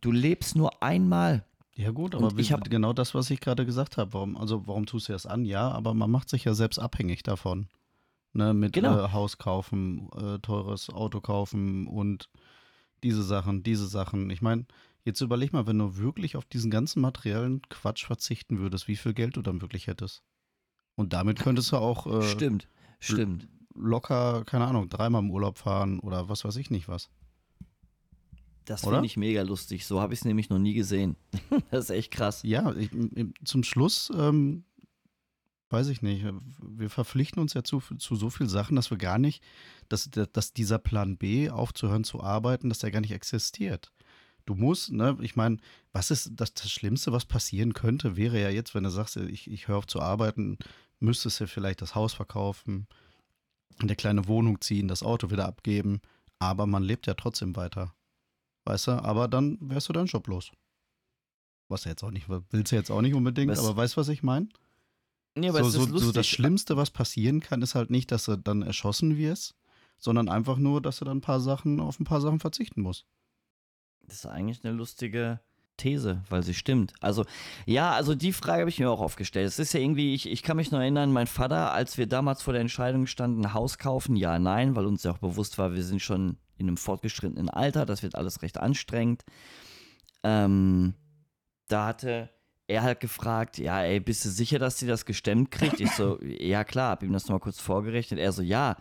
Du 0.01 0.13
lebst 0.13 0.57
nur 0.57 0.83
einmal. 0.83 1.45
Ja 1.75 1.91
gut, 1.91 2.15
aber 2.15 2.33
ich 2.39 2.53
habe 2.53 2.71
genau 2.71 2.95
das, 2.95 3.15
was 3.15 3.31
ich 3.31 3.41
gerade 3.41 3.67
gesagt 3.67 3.99
habe. 3.99 4.15
Warum, 4.15 4.37
also 4.37 4.67
warum 4.67 4.87
tust 4.87 5.09
du 5.09 5.13
das 5.13 5.27
an? 5.27 5.45
Ja, 5.45 5.71
aber 5.71 5.93
man 5.93 6.11
macht 6.11 6.31
sich 6.31 6.45
ja 6.45 6.55
selbst 6.55 6.79
abhängig 6.79 7.23
davon. 7.23 7.69
Ne, 8.33 8.55
mit 8.55 8.73
genau. 8.73 9.05
äh, 9.05 9.13
Haus 9.13 9.39
kaufen, 9.39 10.11
äh, 10.15 10.39
teures 10.41 10.91
Auto 10.91 11.21
kaufen 11.21 11.87
und 11.87 12.29
diese 13.03 13.23
Sachen, 13.23 13.63
diese 13.63 13.87
Sachen. 13.87 14.29
Ich 14.31 14.43
meine, 14.43 14.67
jetzt 15.05 15.21
überleg 15.21 15.53
mal, 15.53 15.67
wenn 15.67 15.79
du 15.79 15.97
wirklich 15.97 16.37
auf 16.37 16.45
diesen 16.45 16.71
ganzen 16.71 17.01
materiellen 17.01 17.63
Quatsch 17.69 18.05
verzichten 18.05 18.59
würdest, 18.59 18.89
wie 18.89 18.97
viel 18.97 19.15
Geld 19.15 19.37
du 19.37 19.43
dann 19.43 19.63
wirklich 19.63 19.87
hättest. 19.87 20.23
Und 20.97 21.13
damit 21.13 21.39
könntest 21.39 21.73
du 21.73 21.77
auch 21.77 22.07
äh, 22.07 22.23
stimmt, 22.23 22.69
stimmt. 23.01 23.49
locker, 23.75 24.45
keine 24.45 24.67
Ahnung, 24.67 24.89
dreimal 24.89 25.23
im 25.23 25.31
Urlaub 25.31 25.59
fahren 25.59 26.01
oder 26.01 26.29
was 26.29 26.45
weiß 26.45 26.57
ich 26.57 26.71
nicht 26.71 26.89
was. 26.89 27.11
Das 28.67 28.83
finde 28.83 29.07
ich 29.07 29.17
mega 29.17 29.43
lustig. 29.43 29.87
So 29.87 30.01
habe 30.01 30.13
ich 30.13 30.21
es 30.21 30.25
nämlich 30.25 30.51
noch 30.51 30.59
nie 30.59 30.75
gesehen. 30.75 31.17
das 31.71 31.85
ist 31.85 31.91
echt 31.91 32.11
krass. 32.11 32.43
Ja, 32.43 32.75
ich, 32.75 32.91
zum 33.45 33.63
Schluss, 33.63 34.11
ähm, 34.15 34.65
weiß 35.71 35.89
ich 35.89 36.03
nicht, 36.03 36.27
wir 36.61 36.91
verpflichten 36.91 37.41
uns 37.41 37.55
ja 37.55 37.63
zu, 37.63 37.81
zu 37.81 38.17
so 38.17 38.29
vielen 38.29 38.49
Sachen, 38.49 38.77
dass 38.77 38.91
wir 38.91 38.99
gar 38.99 39.19
nicht, 39.19 39.43
dass, 39.89 40.11
dass 40.11 40.53
dieser 40.53 40.79
Plan 40.79 41.17
B, 41.17 41.49
aufzuhören 41.49 42.05
zu 42.05 42.23
arbeiten, 42.23 42.69
dass 42.69 42.81
der 42.81 42.91
gar 42.91 43.01
nicht 43.01 43.13
existiert. 43.13 43.93
Du 44.47 44.55
musst, 44.55 44.93
ne, 44.93 45.17
ich 45.21 45.37
meine, 45.37 45.59
was 45.93 46.11
ist 46.11 46.31
das, 46.35 46.55
das 46.55 46.71
Schlimmste, 46.71 47.13
was 47.13 47.25
passieren 47.25 47.73
könnte, 47.73 48.17
wäre 48.17 48.41
ja 48.41 48.51
jetzt, 48.51 48.75
wenn 48.75 48.85
du 48.85 48.91
sagst, 48.91 49.17
ich, 49.17 49.51
ich 49.51 49.69
höre 49.69 49.79
auf 49.79 49.87
zu 49.87 50.01
arbeiten, 50.01 50.59
müsstest 51.01 51.41
du 51.41 51.47
vielleicht 51.47 51.83
das 51.83 51.95
Haus 51.95 52.15
verkaufen, 52.15 52.87
eine 53.79 53.97
kleine 53.97 54.29
Wohnung 54.29 54.61
ziehen, 54.61 54.89
das 54.89 55.03
Auto 55.03 55.31
wieder 55.31 55.47
abgeben, 55.47 56.01
aber 56.39 56.67
man 56.67 56.83
lebt 56.83 57.07
ja 57.07 57.15
trotzdem 57.15 57.57
weiter. 57.57 57.93
Weißt 58.67 58.89
du, 58.89 59.03
aber 59.03 59.29
dann 59.29 59.59
wärst 59.61 59.89
du 59.89 59.93
deinen 59.93 60.07
Job 60.07 60.27
los. 60.27 60.51
Was 61.69 61.83
du 61.83 61.89
jetzt 61.89 62.03
auch 62.03 62.11
nicht, 62.11 62.29
willst 62.29 62.73
du 62.73 62.77
jetzt 62.77 62.91
auch 62.91 63.01
nicht 63.01 63.15
unbedingt, 63.15 63.51
was? 63.51 63.61
aber 63.61 63.77
weißt 63.77 63.97
du, 63.97 64.01
was 64.01 64.09
ich 64.09 64.23
meine? 64.23 64.49
Nee, 65.37 65.49
aber 65.49 65.63
so, 65.65 65.69
es 65.69 65.75
ist 65.75 65.91
so, 65.91 65.99
so 65.99 66.13
das 66.13 66.27
Schlimmste, 66.27 66.77
was 66.77 66.91
passieren 66.91 67.41
kann, 67.41 67.63
ist 67.63 67.75
halt 67.75 67.91
nicht, 67.91 68.11
dass 68.11 68.25
du 68.25 68.37
dann 68.37 68.63
erschossen 68.63 69.17
wirst, 69.17 69.55
sondern 69.99 70.29
einfach 70.29 70.57
nur, 70.59 70.81
dass 70.81 70.99
du 70.99 71.05
dann 71.05 71.19
ein 71.19 71.23
paar 71.23 71.41
Sachen, 71.41 71.81
auf 71.81 72.01
ein 72.01 72.05
paar 72.05 72.21
Sachen 72.21 72.41
verzichten 72.41 72.83
musst. 72.83 73.07
Das 74.03 74.17
ist 74.17 74.27
eigentlich 74.27 74.65
eine 74.65 74.75
lustige 74.75 75.41
These, 75.77 76.23
weil 76.31 76.43
sie 76.43 76.55
stimmt. 76.55 76.95
Also, 77.01 77.25
ja, 77.67 77.93
also 77.93 78.15
die 78.15 78.33
Frage 78.33 78.61
habe 78.61 78.71
ich 78.71 78.79
mir 78.79 78.91
auch 78.91 79.01
aufgestellt. 79.01 79.47
Es 79.47 79.59
ist 79.59 79.75
ja 79.75 79.81
irgendwie, 79.81 80.15
ich, 80.15 80.29
ich 80.29 80.43
kann 80.43 80.57
mich 80.57 80.71
noch 80.71 80.81
erinnern, 80.81 81.13
mein 81.13 81.27
Vater, 81.27 81.73
als 81.73 81.99
wir 81.99 82.07
damals 82.07 82.43
vor 82.43 82.53
der 82.53 82.63
Entscheidung 82.63 83.07
standen, 83.07 83.53
Haus 83.53 83.79
kaufen, 83.79 84.17
ja, 84.17 84.39
nein, 84.39 84.75
weil 84.75 84.87
uns 84.87 85.03
ja 85.03 85.13
auch 85.13 85.19
bewusst 85.19 85.59
war, 85.59 85.75
wir 85.75 85.85
sind 85.85 86.01
schon 86.01 86.39
in 86.59 86.69
einem 86.69 86.77
fortgeschrittenen 86.77 87.49
Alter, 87.49 87.87
das 87.87 88.03
wird 88.03 88.15
alles 88.15 88.43
recht 88.43 88.59
anstrengend. 88.59 89.25
Ähm, 90.23 90.95
da 91.69 91.87
hatte 91.87 92.31
er 92.69 92.83
halt 92.83 93.01
gefragt, 93.01 93.59
ja, 93.59 93.83
ey, 93.83 94.01
bist 94.01 94.25
du 94.25 94.29
sicher, 94.29 94.59
dass 94.59 94.79
sie 94.79 94.87
das 94.87 95.05
gestemmt 95.05 95.51
kriegt? 95.51 95.81
Ich 95.81 95.93
so, 95.93 96.19
ja 96.23 96.65
klar, 96.65 96.91
hab 96.91 97.03
ihm 97.03 97.13
das 97.13 97.25
nochmal 97.25 97.41
kurz 97.41 97.61
vorgerechnet. 97.61 98.19
Er 98.19 98.33
so, 98.33 98.43
ja, 98.43 98.77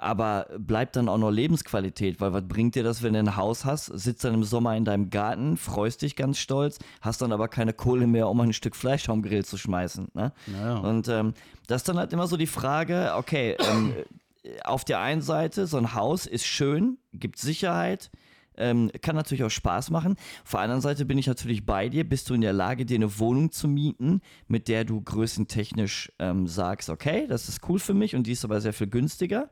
aber 0.00 0.46
bleibt 0.58 0.96
dann 0.96 1.10
auch 1.10 1.18
noch 1.18 1.30
Lebensqualität, 1.30 2.22
weil 2.22 2.32
was 2.32 2.48
bringt 2.48 2.74
dir 2.74 2.82
das, 2.82 3.02
wenn 3.02 3.12
du 3.12 3.18
ein 3.18 3.36
Haus 3.36 3.66
hast, 3.66 3.86
sitzt 3.86 4.24
dann 4.24 4.32
im 4.32 4.44
Sommer 4.44 4.74
in 4.74 4.86
deinem 4.86 5.10
Garten, 5.10 5.58
freust 5.58 6.00
dich 6.00 6.16
ganz 6.16 6.38
stolz, 6.38 6.78
hast 7.02 7.20
dann 7.20 7.32
aber 7.32 7.48
keine 7.48 7.74
Kohle 7.74 8.06
mehr, 8.06 8.28
um 8.28 8.40
ein 8.40 8.54
Stück 8.54 8.74
Fleisch 8.74 9.10
am 9.10 9.20
Grill 9.20 9.44
zu 9.44 9.58
schmeißen. 9.58 10.08
Ne? 10.14 10.32
Naja. 10.46 10.78
Und 10.78 11.08
ähm, 11.08 11.34
das 11.66 11.82
ist 11.82 11.88
dann 11.90 11.98
halt 11.98 12.14
immer 12.14 12.26
so 12.26 12.38
die 12.38 12.46
Frage, 12.46 13.12
okay, 13.14 13.56
ähm, 13.70 13.92
auf 14.64 14.84
der 14.84 15.00
einen 15.00 15.22
Seite, 15.22 15.66
so 15.66 15.76
ein 15.76 15.94
Haus 15.94 16.26
ist 16.26 16.46
schön, 16.46 16.98
gibt 17.12 17.38
Sicherheit, 17.38 18.10
ähm, 18.56 18.90
kann 19.00 19.16
natürlich 19.16 19.44
auch 19.44 19.50
Spaß 19.50 19.90
machen. 19.90 20.16
Auf 20.44 20.52
der 20.52 20.60
anderen 20.60 20.80
Seite 20.80 21.04
bin 21.04 21.18
ich 21.18 21.26
natürlich 21.26 21.64
bei 21.64 21.88
dir. 21.88 22.08
Bist 22.08 22.28
du 22.28 22.34
in 22.34 22.40
der 22.40 22.52
Lage, 22.52 22.84
dir 22.84 22.96
eine 22.96 23.18
Wohnung 23.18 23.52
zu 23.52 23.68
mieten, 23.68 24.20
mit 24.48 24.68
der 24.68 24.84
du 24.84 25.00
größentechnisch 25.00 26.12
ähm, 26.18 26.46
sagst, 26.46 26.90
okay, 26.90 27.26
das 27.28 27.48
ist 27.48 27.68
cool 27.68 27.78
für 27.78 27.94
mich 27.94 28.14
und 28.14 28.26
die 28.26 28.32
ist 28.32 28.44
aber 28.44 28.60
sehr 28.60 28.72
viel 28.72 28.88
günstiger? 28.88 29.50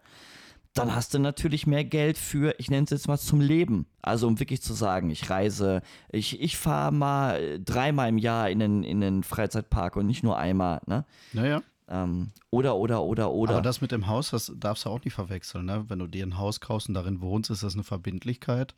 Dann 0.75 0.95
hast 0.95 1.15
du 1.15 1.19
natürlich 1.19 1.67
mehr 1.67 1.85
Geld 1.85 2.19
für, 2.19 2.55
ich 2.59 2.71
nenne 2.71 2.85
es 2.85 2.91
jetzt 2.91 3.09
mal 3.09 3.19
zum 3.19 3.41
Leben. 3.41 3.87
Also 4.03 4.29
um 4.29 4.39
wirklich 4.39 4.63
zu 4.63 4.75
sagen, 4.75 5.11
ich 5.11 5.29
reise, 5.29 5.83
ich, 6.13 6.41
ich 6.41 6.57
fahre 6.57 6.93
mal 6.93 7.59
dreimal 7.65 8.11
im 8.11 8.19
Jahr 8.19 8.51
in 8.51 8.61
den, 8.61 8.85
in 8.85 9.01
den 9.01 9.23
Freizeitpark 9.25 9.97
und 9.97 10.07
nicht 10.07 10.23
nur 10.23 10.39
einmal. 10.39 10.81
Ne? 10.87 11.05
Naja. 11.33 11.63
Ähm, 11.89 12.33
oder, 12.51 12.77
oder, 12.77 13.03
oder, 13.03 13.31
oder. 13.31 13.55
Aber 13.55 13.63
das 13.63 13.81
mit 13.81 13.93
dem 13.93 14.07
Haus, 14.07 14.31
das 14.31 14.53
darfst 14.57 14.85
du 14.85 14.91
auch 14.91 15.03
nicht 15.05 15.15
verwechseln. 15.15 15.65
Ne? 15.65 15.85
Wenn 15.89 15.99
du 15.99 16.07
dir 16.07 16.25
ein 16.27 16.37
Haus 16.37 16.61
kaufst 16.61 16.89
und 16.89 16.95
darin 16.95 17.21
wohnst, 17.21 17.51
ist 17.51 17.63
das 17.63 17.75
eine 17.75 17.85
Verbindlichkeit. 17.85 18.75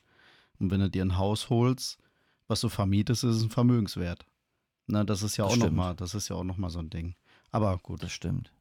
Und 0.58 0.70
wenn 0.70 0.80
du 0.80 0.90
dir 0.90 1.04
ein 1.04 1.18
Haus 1.18 1.50
holst, 1.50 1.98
was 2.46 2.60
du 2.60 2.68
vermietest, 2.68 3.24
ist 3.24 3.36
es 3.36 3.42
ein 3.42 3.50
Vermögenswert. 3.50 4.26
Na, 4.86 5.04
das 5.04 5.22
ist 5.22 5.36
ja 5.36 5.44
das 5.44 5.54
auch 5.54 5.56
nochmal, 5.56 5.94
das 5.94 6.14
ist 6.14 6.28
ja 6.28 6.36
auch 6.36 6.44
nochmal 6.44 6.70
so 6.70 6.78
ein 6.78 6.90
Ding. 6.90 7.14
Aber 7.50 7.78
gut. 7.78 8.02
Das 8.02 8.12
stimmt. 8.12 8.52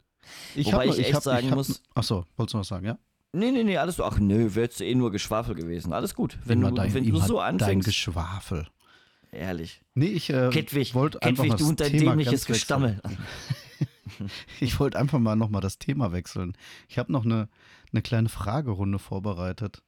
Ich 0.56 0.68
Wobei 0.68 0.88
hab, 0.88 0.94
ich 0.94 1.00
echt 1.00 1.14
hab, 1.14 1.24
sagen 1.24 1.46
ich 1.46 1.52
hab, 1.52 1.58
muss. 1.58 1.82
Achso, 1.94 2.26
wolltest 2.38 2.54
du 2.54 2.58
noch 2.60 2.66
sagen, 2.66 2.86
ja? 2.86 2.98
Nee, 3.32 3.52
nee, 3.52 3.64
nee, 3.64 3.78
alles 3.78 3.98
so. 3.98 4.04
Ach 4.04 4.18
nö, 4.18 4.56
wärst 4.56 4.80
du 4.80 4.86
eh 4.86 4.96
nur 4.96 5.12
Geschwafel 5.12 5.54
gewesen. 5.54 5.94
Alles 5.94 6.16
gut. 6.16 6.38
Wenn 6.46 6.60
immer 6.60 6.70
du, 6.70 6.76
dein, 6.76 6.94
wenn 6.94 7.08
du 7.08 7.20
so 7.20 7.40
anfängst. 7.40 7.70
Dein 7.70 7.80
Geschwafel. 7.82 8.68
Ehrlich. 9.32 9.82
Nee, 9.94 10.08
ich 10.08 10.32
äh, 10.32 10.52
wollte 10.96 11.22
einfach 11.22 11.44
Kettwig, 11.44 11.60
du 11.60 11.70
und 11.70 11.80
dein 11.80 11.92
dämliches 11.92 12.46
Gestammel. 12.46 13.00
ich 14.60 14.80
wollte 14.80 14.98
einfach 14.98 15.20
mal 15.20 15.36
nochmal 15.36 15.62
das 15.62 15.80
Thema 15.80 16.12
wechseln. 16.12 16.54
Ich 16.88 16.98
habe 16.98 17.12
noch 17.12 17.26
eine, 17.26 17.50
eine 17.92 18.02
kleine 18.02 18.30
Fragerunde 18.30 19.00
vorbereitet. 19.00 19.82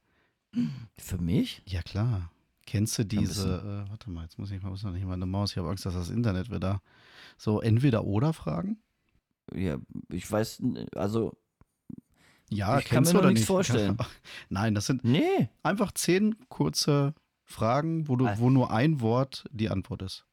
Für 0.98 1.18
mich? 1.18 1.62
Ja, 1.66 1.82
klar. 1.82 2.32
Kennst 2.66 2.98
du 2.98 3.06
diese, 3.06 3.86
äh, 3.86 3.90
warte 3.90 4.10
mal, 4.10 4.24
jetzt 4.24 4.38
muss 4.38 4.52
ich 4.52 4.62
mal, 4.62 4.70
muss 4.70 4.84
noch 4.84 4.92
nicht 4.92 5.06
mal 5.06 5.14
eine 5.14 5.26
Maus, 5.26 5.52
ich 5.52 5.58
habe 5.58 5.70
Angst, 5.70 5.86
dass 5.86 5.94
das 5.94 6.10
Internet 6.10 6.52
wieder 6.52 6.82
so 7.38 7.62
Entweder-Oder-Fragen? 7.62 8.80
Ja, 9.54 9.78
ich 10.10 10.32
weiß, 10.32 10.62
also. 10.96 11.38
Ja, 12.50 12.80
ich 12.80 12.86
kann 12.86 13.04
mir 13.04 13.14
noch 13.14 13.30
nichts 13.30 13.46
vorstellen. 13.48 13.98
Nein, 14.50 14.76
das 14.76 14.86
sind 14.86 15.04
nee. 15.04 15.50
einfach 15.64 15.92
zehn 15.94 16.36
kurze 16.50 17.14
Fragen, 17.44 18.08
wo, 18.08 18.16
du, 18.16 18.28
wo 18.38 18.50
nur 18.50 18.72
ein 18.72 19.02
Wort 19.02 19.46
die 19.52 19.70
Antwort 19.70 20.02
ist. 20.04 20.26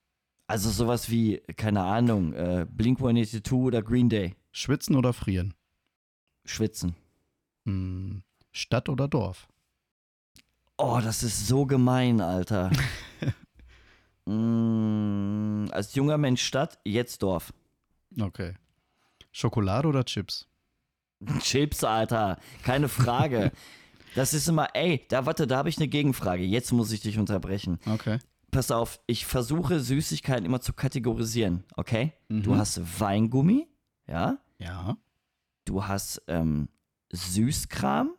Also 0.48 0.70
sowas 0.70 1.10
wie, 1.10 1.42
keine 1.56 1.82
Ahnung, 1.82 2.32
äh, 2.32 2.66
Blink 2.68 2.98
182 3.00 3.52
oder 3.52 3.82
Green 3.82 4.08
Day. 4.08 4.34
Schwitzen 4.50 4.96
oder 4.96 5.12
frieren? 5.12 5.52
Schwitzen. 6.46 6.96
Hm, 7.66 8.22
Stadt 8.50 8.88
oder 8.88 9.08
Dorf? 9.08 9.46
Oh, 10.78 11.00
das 11.04 11.22
ist 11.22 11.46
so 11.46 11.66
gemein, 11.66 12.22
Alter. 12.22 12.70
mm, 14.24 15.68
als 15.72 15.94
junger 15.94 16.16
Mensch 16.16 16.42
Stadt, 16.42 16.78
jetzt 16.82 17.22
Dorf. 17.22 17.52
Okay. 18.18 18.54
Schokolade 19.30 19.86
oder 19.86 20.02
Chips? 20.06 20.48
Chips, 21.40 21.84
Alter. 21.84 22.38
Keine 22.62 22.88
Frage. 22.88 23.52
das 24.14 24.32
ist 24.32 24.48
immer, 24.48 24.74
ey, 24.74 25.04
da 25.10 25.26
warte, 25.26 25.46
da 25.46 25.58
habe 25.58 25.68
ich 25.68 25.76
eine 25.76 25.88
Gegenfrage. 25.88 26.42
Jetzt 26.42 26.72
muss 26.72 26.90
ich 26.90 27.02
dich 27.02 27.18
unterbrechen. 27.18 27.78
Okay 27.84 28.18
pass 28.50 28.70
auf, 28.70 29.00
ich 29.06 29.26
versuche 29.26 29.80
Süßigkeiten 29.80 30.44
immer 30.44 30.60
zu 30.60 30.72
kategorisieren, 30.72 31.64
okay? 31.76 32.12
Mhm. 32.28 32.42
Du 32.42 32.56
hast 32.56 33.00
Weingummi, 33.00 33.68
ja? 34.06 34.38
Ja. 34.58 34.96
Du 35.64 35.86
hast 35.86 36.22
ähm, 36.28 36.68
Süßkram, 37.12 38.10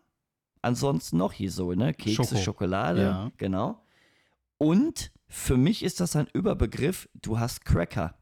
ansonsten 0.62 1.18
noch 1.18 1.34
hier 1.34 1.52
so, 1.52 1.74
ne? 1.74 1.94
Kekse, 1.94 2.24
Schoko. 2.24 2.38
Schokolade, 2.38 3.02
ja. 3.02 3.32
genau. 3.38 3.84
Und 4.58 5.12
für 5.28 5.58
mich 5.58 5.84
ist 5.84 6.00
das 6.00 6.16
ein 6.16 6.28
Überbegriff, 6.34 7.10
du 7.22 7.40
hast 7.40 7.66
Cracker. 7.66 8.16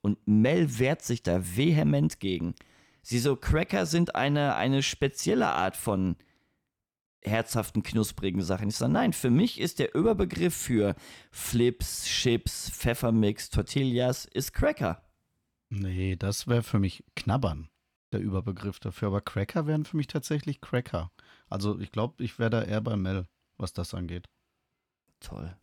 Und 0.00 0.18
Mel 0.26 0.78
wehrt 0.78 1.02
sich 1.02 1.22
da 1.22 1.40
vehement 1.56 2.20
gegen. 2.20 2.54
Sie 3.02 3.18
so, 3.18 3.36
Cracker 3.36 3.86
sind 3.86 4.14
eine, 4.14 4.56
eine 4.56 4.82
spezielle 4.82 5.48
Art 5.48 5.76
von 5.76 6.16
herzhaften, 7.26 7.82
knusprigen 7.82 8.42
Sachen. 8.42 8.68
Ich 8.68 8.76
sage, 8.76 8.92
nein, 8.92 9.12
für 9.12 9.30
mich 9.30 9.60
ist 9.60 9.78
der 9.78 9.94
Überbegriff 9.94 10.54
für 10.54 10.94
Flips, 11.30 12.04
Chips, 12.04 12.70
Pfeffermix, 12.70 13.50
Tortillas, 13.50 14.24
ist 14.24 14.52
Cracker. 14.52 15.02
Nee, 15.68 16.16
das 16.16 16.46
wäre 16.46 16.62
für 16.62 16.78
mich 16.78 17.04
Knabbern. 17.16 17.68
der 18.12 18.20
Überbegriff 18.20 18.78
dafür. 18.78 19.08
Aber 19.08 19.20
Cracker 19.20 19.66
wären 19.66 19.84
für 19.84 19.96
mich 19.96 20.06
tatsächlich 20.06 20.60
Cracker. 20.60 21.10
Also 21.50 21.78
ich 21.80 21.90
glaube, 21.92 22.22
ich 22.22 22.38
wäre 22.38 22.50
da 22.50 22.62
eher 22.62 22.80
bei 22.80 22.96
Mel, 22.96 23.26
was 23.58 23.72
das 23.72 23.94
angeht. 23.94 24.28
Toll. 25.20 25.56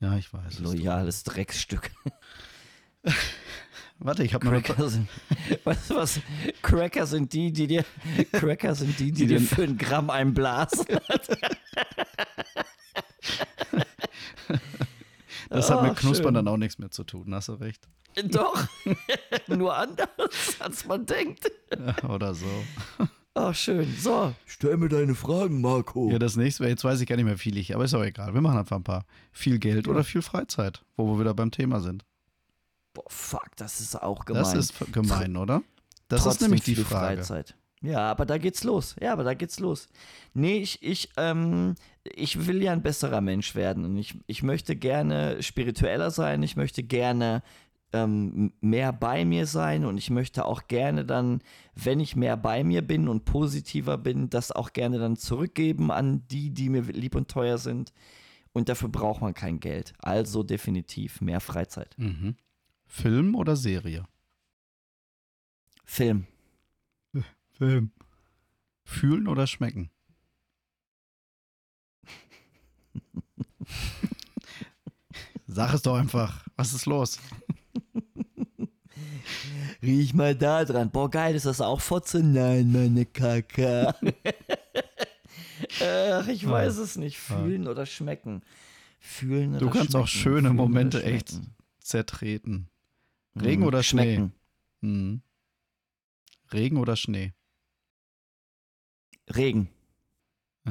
Ja, 0.00 0.16
ich 0.16 0.32
weiß. 0.32 0.58
Loyales 0.60 1.24
Drecksstück. 1.24 1.90
Warte, 4.00 4.22
ich 4.22 4.32
habe 4.32 4.46
noch 4.46 4.62
Cracker 4.62 4.88
sind, 4.88 5.08
weißt 5.64 5.90
du 5.90 5.96
was? 5.96 6.20
Cracker 6.62 7.04
sind 7.06 7.32
die, 7.32 7.52
die 7.52 7.66
dir 7.66 7.84
Cracker 8.32 8.76
sind 8.76 8.96
die, 8.98 9.10
die, 9.10 9.26
die 9.26 9.34
dir 9.34 9.40
für 9.40 9.64
ein 9.64 9.76
Gramm 9.76 10.08
einblasen. 10.10 10.86
das 15.50 15.68
hat 15.70 15.80
oh, 15.80 15.82
mit 15.82 15.96
Knuspern 15.96 16.26
schön. 16.26 16.34
dann 16.34 16.46
auch 16.48 16.56
nichts 16.56 16.78
mehr 16.78 16.92
zu 16.92 17.02
tun, 17.02 17.34
hast 17.34 17.48
du 17.48 17.54
recht. 17.54 17.88
Doch, 18.30 18.66
nur 19.48 19.76
anders, 19.76 20.08
als 20.60 20.86
man 20.86 21.04
denkt. 21.04 21.50
Ja, 21.76 22.08
oder 22.08 22.34
so. 22.34 22.46
Ach, 23.34 23.54
schön. 23.54 23.94
So, 23.98 24.34
stell 24.46 24.76
mir 24.76 24.88
deine 24.88 25.14
Fragen, 25.14 25.60
Marco. 25.60 26.10
Ja, 26.10 26.18
das 26.18 26.36
nächste, 26.36 26.66
jetzt 26.66 26.82
weiß 26.84 27.00
ich 27.00 27.08
gar 27.08 27.16
nicht 27.16 27.24
mehr 27.24 27.38
viel 27.38 27.56
ich, 27.56 27.74
aber 27.74 27.84
ist 27.84 27.94
auch 27.94 28.02
egal. 28.02 28.34
Wir 28.34 28.40
machen 28.40 28.58
einfach 28.58 28.76
ein 28.76 28.84
paar. 28.84 29.04
Viel 29.32 29.58
Geld 29.58 29.86
ja. 29.86 29.92
oder 29.92 30.02
viel 30.02 30.22
Freizeit, 30.22 30.84
wo 30.96 31.06
wir 31.06 31.20
wieder 31.20 31.34
beim 31.34 31.50
Thema 31.50 31.80
sind. 31.80 32.04
Boah, 32.98 33.04
fuck, 33.08 33.50
das 33.56 33.80
ist 33.80 34.00
auch 34.02 34.24
gemein. 34.24 34.42
Das 34.42 34.54
ist 34.54 34.74
gemein, 34.92 35.36
oder? 35.36 35.62
Das 36.08 36.22
Trotzdem 36.22 36.46
ist 36.46 36.64
nämlich 36.64 36.64
die 36.64 36.74
Frage. 36.74 37.18
Freizeit. 37.18 37.54
Ja, 37.80 38.10
aber 38.10 38.26
da 38.26 38.38
geht's 38.38 38.64
los. 38.64 38.96
Ja, 39.00 39.12
aber 39.12 39.22
da 39.22 39.34
geht's 39.34 39.60
los. 39.60 39.86
Nee, 40.34 40.58
ich, 40.58 40.82
ich, 40.82 41.10
ähm, 41.16 41.76
ich 42.02 42.48
will 42.48 42.60
ja 42.60 42.72
ein 42.72 42.82
besserer 42.82 43.20
Mensch 43.20 43.54
werden 43.54 43.84
und 43.84 43.96
ich, 43.96 44.18
ich 44.26 44.42
möchte 44.42 44.74
gerne 44.74 45.40
spiritueller 45.44 46.10
sein, 46.10 46.42
ich 46.42 46.56
möchte 46.56 46.82
gerne 46.82 47.44
ähm, 47.92 48.52
mehr 48.60 48.92
bei 48.92 49.24
mir 49.24 49.46
sein 49.46 49.84
und 49.84 49.96
ich 49.96 50.10
möchte 50.10 50.44
auch 50.44 50.66
gerne 50.66 51.04
dann, 51.04 51.40
wenn 51.76 52.00
ich 52.00 52.16
mehr 52.16 52.36
bei 52.36 52.64
mir 52.64 52.82
bin 52.82 53.06
und 53.06 53.24
positiver 53.24 53.96
bin, 53.96 54.28
das 54.28 54.50
auch 54.50 54.72
gerne 54.72 54.98
dann 54.98 55.16
zurückgeben 55.16 55.92
an 55.92 56.26
die, 56.26 56.50
die 56.50 56.68
mir 56.68 56.82
lieb 56.82 57.14
und 57.14 57.30
teuer 57.30 57.58
sind. 57.58 57.92
Und 58.52 58.68
dafür 58.68 58.88
braucht 58.88 59.20
man 59.20 59.34
kein 59.34 59.60
Geld. 59.60 59.92
Also 60.00 60.42
definitiv 60.42 61.20
mehr 61.20 61.40
Freizeit. 61.40 61.94
Mhm. 61.96 62.34
Film 62.88 63.34
oder 63.34 63.54
Serie? 63.54 64.06
Film. 65.84 66.26
Film. 67.52 67.92
Fühlen 68.82 69.28
oder 69.28 69.46
schmecken? 69.46 69.90
Sag 75.46 75.74
es 75.74 75.82
doch 75.82 75.96
einfach. 75.96 76.46
Was 76.56 76.72
ist 76.72 76.86
los? 76.86 77.18
Riech 79.82 80.14
mal 80.14 80.34
da 80.34 80.64
dran. 80.64 80.90
Boah, 80.90 81.10
geil, 81.10 81.34
ist 81.34 81.46
das 81.46 81.60
auch 81.60 81.80
Fotze? 81.80 82.22
Nein, 82.22 82.72
meine 82.72 83.06
Kacke. 83.06 83.94
Ach, 85.80 86.28
ich 86.28 86.48
weiß 86.48 86.78
es 86.78 86.96
nicht. 86.96 87.18
Fühlen 87.18 87.64
ja. 87.64 87.70
oder 87.70 87.86
schmecken. 87.86 88.42
Fühlen 88.98 89.50
oder 89.50 89.58
Du 89.60 89.70
kannst 89.70 89.92
schmecken. 89.92 90.02
auch 90.02 90.08
schöne 90.08 90.52
Momente 90.52 91.02
echt 91.04 91.40
zertreten. 91.80 92.68
Regen 93.42 93.64
oder 93.64 93.82
Schnee? 93.82 94.30
Hm. 94.80 95.22
Regen 96.52 96.76
oder 96.76 96.96
Schnee? 96.96 97.34
Regen. 99.28 99.68
Äh. 100.64 100.70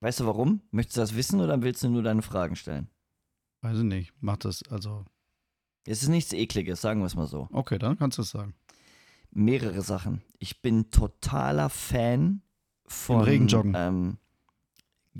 Weißt 0.00 0.20
du 0.20 0.26
warum? 0.26 0.60
Möchtest 0.70 0.96
du 0.96 1.00
das 1.00 1.16
wissen 1.16 1.40
oder 1.40 1.62
willst 1.62 1.82
du 1.82 1.88
nur 1.88 2.02
deine 2.02 2.22
Fragen 2.22 2.56
stellen? 2.56 2.88
Weiß 3.62 3.78
ich 3.78 3.84
nicht. 3.84 4.12
Mach 4.20 4.36
das, 4.36 4.62
also. 4.70 5.04
Es 5.86 6.02
ist 6.02 6.08
nichts 6.08 6.32
Ekliges, 6.32 6.80
sagen 6.80 7.00
wir 7.00 7.06
es 7.06 7.14
mal 7.14 7.26
so. 7.26 7.48
Okay, 7.52 7.78
dann 7.78 7.96
kannst 7.96 8.18
du 8.18 8.22
es 8.22 8.30
sagen. 8.30 8.54
Mehrere 9.30 9.82
Sachen. 9.82 10.22
Ich 10.38 10.62
bin 10.62 10.90
totaler 10.90 11.70
Fan 11.70 12.42
von. 12.86 13.20
Im 13.20 13.22
Regen 13.22 13.46
joggen. 13.48 13.74
Ähm, 13.76 14.18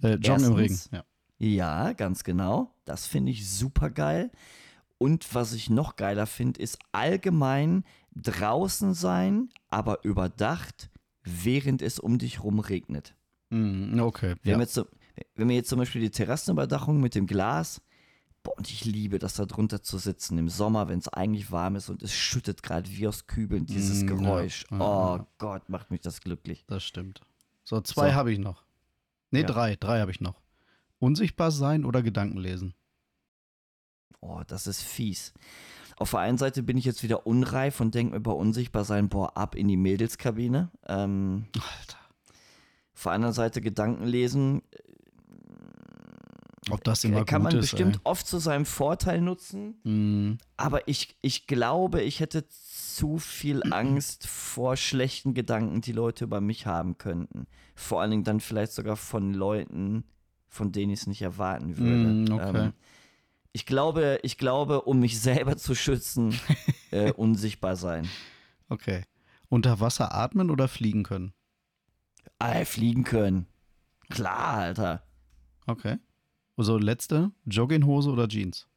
äh, 0.02 0.10
joggen 0.14 0.22
erstens, 0.24 0.46
im 0.48 0.54
Regen, 0.54 0.78
ja. 0.92 1.04
Ja, 1.38 1.92
ganz 1.92 2.24
genau. 2.24 2.74
Das 2.84 3.06
finde 3.06 3.32
ich 3.32 3.48
super 3.48 3.90
geil. 3.90 4.30
Und 4.98 5.34
was 5.34 5.52
ich 5.52 5.68
noch 5.68 5.96
geiler 5.96 6.26
finde, 6.26 6.60
ist 6.60 6.78
allgemein 6.92 7.84
draußen 8.14 8.94
sein, 8.94 9.50
aber 9.68 10.04
überdacht, 10.04 10.90
während 11.22 11.82
es 11.82 11.98
um 11.98 12.18
dich 12.18 12.42
rum 12.42 12.60
regnet. 12.60 13.14
Mm, 13.50 14.00
okay. 14.00 14.36
Wir, 14.42 14.50
ja. 14.50 14.54
haben 14.54 14.60
jetzt, 14.62 14.76
wir 14.76 14.86
haben 15.38 15.50
jetzt 15.50 15.68
zum 15.68 15.78
Beispiel 15.78 16.00
die 16.00 16.10
Terrassenüberdachung 16.10 17.00
mit 17.00 17.14
dem 17.14 17.26
Glas. 17.26 17.82
Boah, 18.42 18.56
und 18.56 18.70
ich 18.70 18.84
liebe 18.84 19.18
das 19.18 19.34
da 19.34 19.44
drunter 19.44 19.82
zu 19.82 19.98
sitzen 19.98 20.38
im 20.38 20.48
Sommer, 20.48 20.88
wenn 20.88 21.00
es 21.00 21.08
eigentlich 21.08 21.50
warm 21.50 21.76
ist 21.76 21.90
und 21.90 22.02
es 22.02 22.14
schüttet 22.14 22.62
gerade 22.62 22.88
wie 22.90 23.06
aus 23.08 23.26
Kübeln 23.26 23.66
dieses 23.66 24.04
mm, 24.04 24.06
Geräusch. 24.06 24.64
Ja, 24.70 24.78
oh 24.78 25.16
ja. 25.16 25.26
Gott, 25.38 25.68
macht 25.68 25.90
mich 25.90 26.00
das 26.00 26.20
glücklich. 26.20 26.64
Das 26.68 26.84
stimmt. 26.84 27.20
So, 27.64 27.80
zwei 27.80 28.10
so. 28.10 28.14
habe 28.14 28.32
ich 28.32 28.38
noch. 28.38 28.64
Nee, 29.30 29.42
drei. 29.42 29.76
Drei 29.76 30.00
habe 30.00 30.10
ich 30.10 30.20
noch. 30.20 30.40
Unsichtbar 30.98 31.50
sein 31.50 31.84
oder 31.84 32.02
Gedanken 32.02 32.38
lesen? 32.38 32.74
Oh, 34.20 34.42
das 34.46 34.66
ist 34.66 34.82
fies. 34.82 35.32
Auf 35.98 36.10
der 36.10 36.20
einen 36.20 36.38
Seite 36.38 36.62
bin 36.62 36.76
ich 36.76 36.84
jetzt 36.84 37.02
wieder 37.02 37.26
unreif 37.26 37.80
und 37.80 37.94
denke 37.94 38.14
mir 38.14 38.20
bei 38.20 38.32
unsichtbar 38.32 38.84
sein, 38.84 39.08
boah, 39.08 39.36
ab 39.36 39.54
in 39.54 39.66
die 39.66 39.78
Mädelskabine. 39.78 40.70
Ähm, 40.86 41.46
Alter. 41.54 41.98
Auf 42.94 43.02
der 43.02 43.12
anderen 43.12 43.34
Seite 43.34 43.60
Gedanken 43.60 44.04
lesen. 44.04 44.62
Ob 46.70 46.82
das 46.82 47.04
immer 47.04 47.24
kann 47.24 47.42
man 47.42 47.54
ist, 47.54 47.60
bestimmt 47.70 47.96
ey. 47.96 48.00
oft 48.04 48.26
zu 48.26 48.38
seinem 48.38 48.66
Vorteil 48.66 49.20
nutzen. 49.20 49.76
Mm. 49.84 50.38
Aber 50.56 50.88
ich, 50.88 51.16
ich 51.22 51.46
glaube, 51.46 52.02
ich 52.02 52.20
hätte 52.20 52.48
zu 52.48 53.18
viel 53.18 53.62
Angst 53.72 54.26
vor 54.26 54.76
schlechten 54.76 55.32
Gedanken, 55.32 55.80
die 55.80 55.92
Leute 55.92 56.24
über 56.24 56.40
mich 56.40 56.66
haben 56.66 56.98
könnten. 56.98 57.46
Vor 57.74 58.00
allen 58.00 58.10
Dingen 58.10 58.24
dann 58.24 58.40
vielleicht 58.40 58.72
sogar 58.72 58.96
von 58.96 59.32
Leuten, 59.32 60.04
von 60.48 60.72
denen 60.72 60.92
ich 60.92 61.00
es 61.00 61.06
nicht 61.06 61.22
erwarten 61.22 61.76
würde. 61.78 62.32
Mm, 62.32 62.32
okay. 62.32 62.64
ähm, 62.64 62.72
ich 63.56 63.64
glaube, 63.64 64.20
ich 64.22 64.36
glaube, 64.36 64.82
um 64.82 65.00
mich 65.00 65.18
selber 65.18 65.56
zu 65.56 65.74
schützen, 65.74 66.38
äh, 66.90 67.10
unsichtbar 67.12 67.74
sein. 67.74 68.06
Okay. 68.68 69.04
Unter 69.48 69.80
Wasser 69.80 70.14
atmen 70.14 70.50
oder 70.50 70.68
fliegen 70.68 71.04
können? 71.04 71.32
Ah, 72.38 72.66
fliegen 72.66 73.02
können. 73.02 73.46
Klar, 74.10 74.58
Alter. 74.58 75.06
Okay. 75.66 75.96
Also 76.58 76.76
letzte, 76.76 77.30
Jogginghose 77.46 78.10
oder 78.10 78.28
Jeans? 78.28 78.68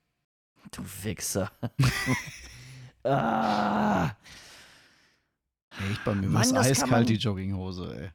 Du 0.72 0.82
Wichser. 1.04 1.52
ah. 3.04 4.12
Echt, 5.90 6.06
bei 6.06 6.16
mir 6.16 6.34
war 6.34 6.42
es 6.42 6.54
eiskalt, 6.54 7.10
die 7.10 7.16
Jogginghose, 7.16 8.14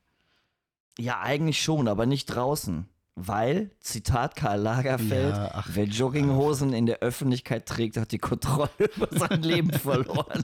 ey. 0.99 1.05
Ja, 1.05 1.21
eigentlich 1.21 1.63
schon, 1.63 1.89
aber 1.89 2.07
nicht 2.07 2.25
draußen. 2.25 2.89
Weil, 3.17 3.71
Zitat 3.81 4.35
Karl 4.35 4.61
Lagerfeld, 4.61 5.37
ja, 5.37 5.51
ach, 5.53 5.69
wer 5.73 5.85
Jogginghosen 5.85 6.71
ach. 6.71 6.77
in 6.77 6.87
der 6.87 6.99
Öffentlichkeit 6.99 7.67
trägt, 7.67 7.97
hat 7.97 8.11
die 8.11 8.19
Kontrolle 8.19 8.71
über 8.97 9.09
sein 9.11 9.43
Leben 9.43 9.73
verloren. 9.73 10.43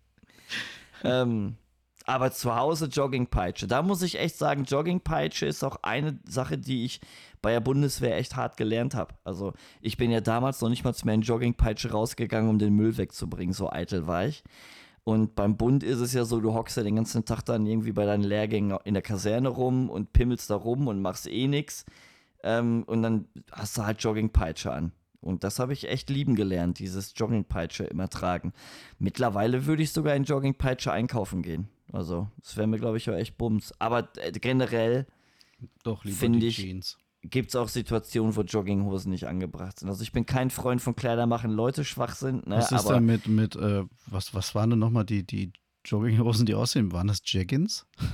ähm, 1.04 1.56
aber 2.04 2.32
zu 2.32 2.54
Hause 2.54 2.86
Joggingpeitsche. 2.86 3.66
Da 3.66 3.82
muss 3.82 4.02
ich 4.02 4.18
echt 4.18 4.36
sagen, 4.36 4.64
Joggingpeitsche 4.64 5.46
ist 5.46 5.64
auch 5.64 5.76
eine 5.82 6.18
Sache, 6.26 6.58
die 6.58 6.84
ich 6.84 7.00
bei 7.40 7.52
der 7.52 7.60
Bundeswehr 7.60 8.18
echt 8.18 8.36
hart 8.36 8.56
gelernt 8.56 8.94
habe. 8.94 9.14
Also 9.24 9.54
ich 9.80 9.96
bin 9.96 10.10
ja 10.10 10.20
damals 10.20 10.60
noch 10.60 10.68
nicht 10.68 10.84
mal 10.84 10.94
mehr 11.04 11.14
in 11.14 11.22
Joggingpeitsche 11.22 11.92
rausgegangen, 11.92 12.50
um 12.50 12.58
den 12.58 12.74
Müll 12.74 12.96
wegzubringen, 12.96 13.54
so 13.54 13.70
eitel 13.70 14.06
war 14.06 14.26
ich. 14.26 14.42
Und 15.10 15.34
beim 15.34 15.56
Bund 15.56 15.82
ist 15.82 15.98
es 15.98 16.12
ja 16.12 16.24
so, 16.24 16.40
du 16.40 16.54
hockst 16.54 16.76
ja 16.76 16.84
den 16.84 16.94
ganzen 16.94 17.24
Tag 17.24 17.42
dann 17.42 17.66
irgendwie 17.66 17.90
bei 17.90 18.06
deinen 18.06 18.22
Lehrgängen 18.22 18.78
in 18.84 18.94
der 18.94 19.02
Kaserne 19.02 19.48
rum 19.48 19.90
und 19.90 20.12
pimmelst 20.12 20.48
da 20.50 20.54
rum 20.54 20.86
und 20.86 21.02
machst 21.02 21.26
eh 21.26 21.48
nichts. 21.48 21.84
Ähm, 22.44 22.84
und 22.86 23.02
dann 23.02 23.24
hast 23.50 23.76
du 23.76 23.84
halt 23.84 24.00
Joggingpeitsche 24.00 24.72
an. 24.72 24.92
Und 25.20 25.42
das 25.42 25.58
habe 25.58 25.72
ich 25.72 25.88
echt 25.88 26.10
lieben 26.10 26.36
gelernt, 26.36 26.78
dieses 26.78 27.12
Joggingpeitsche 27.16 27.82
immer 27.82 28.08
tragen. 28.08 28.52
Mittlerweile 29.00 29.66
würde 29.66 29.82
ich 29.82 29.90
sogar 29.90 30.14
in 30.14 30.22
Joggingpeitsche 30.22 30.92
einkaufen 30.92 31.42
gehen. 31.42 31.68
Also, 31.92 32.28
das 32.40 32.56
wäre 32.56 32.68
mir, 32.68 32.78
glaube 32.78 32.98
ich, 32.98 33.10
auch 33.10 33.16
echt 33.16 33.36
Bums. 33.36 33.74
Aber 33.80 34.10
äh, 34.14 34.30
generell 34.30 35.08
finde 36.04 36.46
ich, 36.46 36.54
Jeans 36.54 36.98
gibt 37.22 37.50
es 37.50 37.56
auch 37.56 37.68
Situationen, 37.68 38.34
wo 38.36 38.42
Jogginghosen 38.42 39.10
nicht 39.10 39.26
angebracht 39.26 39.78
sind. 39.78 39.88
Also 39.88 40.02
ich 40.02 40.12
bin 40.12 40.26
kein 40.26 40.50
Freund 40.50 40.80
von 40.80 40.96
Kleider 40.96 41.26
machen, 41.26 41.50
Leute 41.50 41.84
schwach 41.84 42.14
sind. 42.14 42.46
Ne? 42.46 42.56
Was 42.56 42.72
ist 42.72 42.84
da 42.88 43.00
mit, 43.00 43.26
mit 43.26 43.56
äh, 43.56 43.84
was, 44.06 44.34
was 44.34 44.54
waren 44.54 44.70
denn 44.70 44.78
nochmal 44.78 45.04
die, 45.04 45.24
die 45.24 45.52
Jogginghosen, 45.84 46.46
die 46.46 46.54
aussehen? 46.54 46.92
Waren 46.92 47.08
das 47.08 47.20
Jaggins? 47.24 47.86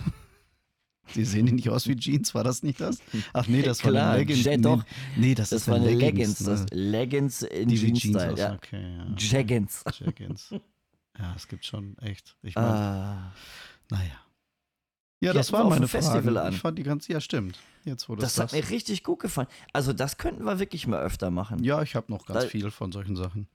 Die 1.14 1.24
sehen 1.24 1.44
nicht 1.44 1.68
aus 1.68 1.86
wie 1.86 1.94
Jeans, 1.94 2.34
war 2.34 2.42
das 2.42 2.64
nicht 2.64 2.80
das? 2.80 2.98
Ach 3.32 3.46
nee, 3.46 3.62
das 3.62 3.78
Klar, 3.78 3.94
war 3.94 4.16
Leggings. 4.18 4.44
Nee, 4.44 4.56
doch. 4.56 4.84
nee, 5.16 5.36
das, 5.36 5.50
das 5.50 5.62
ist 5.62 5.68
war 5.68 5.78
Leggings. 5.78 6.40
Leggings 6.40 6.40
ne? 6.40 6.66
Leggings 6.72 7.42
in 7.42 7.68
die 7.68 7.76
Jeans-Style. 7.76 8.34
Jeans 8.34 8.40
ja. 8.40 8.54
Okay, 8.54 8.96
ja. 8.96 9.14
Jaggins. 9.16 9.84
Jaggins. 10.00 10.54
Ja, 11.18 11.32
es 11.34 11.48
gibt 11.48 11.64
schon 11.64 11.96
echt. 11.96 12.36
Ich 12.42 12.54
meine, 12.56 12.68
ah. 12.68 13.32
naja. 13.90 14.25
Ja, 15.20 15.32
das 15.32 15.52
war 15.52 15.64
meine 15.68 15.88
Frage. 15.88 16.40
An. 16.42 16.52
Ich 16.52 16.60
fand 16.60 16.78
die 16.78 16.82
ganze, 16.82 17.12
ja 17.12 17.20
stimmt. 17.20 17.58
Jetzt, 17.84 18.08
wo 18.08 18.16
das, 18.16 18.34
das 18.34 18.44
hat 18.44 18.52
mir 18.52 18.68
richtig 18.68 19.02
gut 19.02 19.20
gefallen. 19.20 19.48
Also 19.72 19.92
das 19.92 20.18
könnten 20.18 20.44
wir 20.44 20.58
wirklich 20.58 20.86
mal 20.86 21.00
öfter 21.00 21.30
machen. 21.30 21.62
Ja, 21.64 21.82
ich 21.82 21.94
habe 21.94 22.12
noch 22.12 22.26
ganz 22.26 22.44
da, 22.44 22.48
viel 22.48 22.70
von 22.70 22.92
solchen 22.92 23.16
Sachen. 23.16 23.48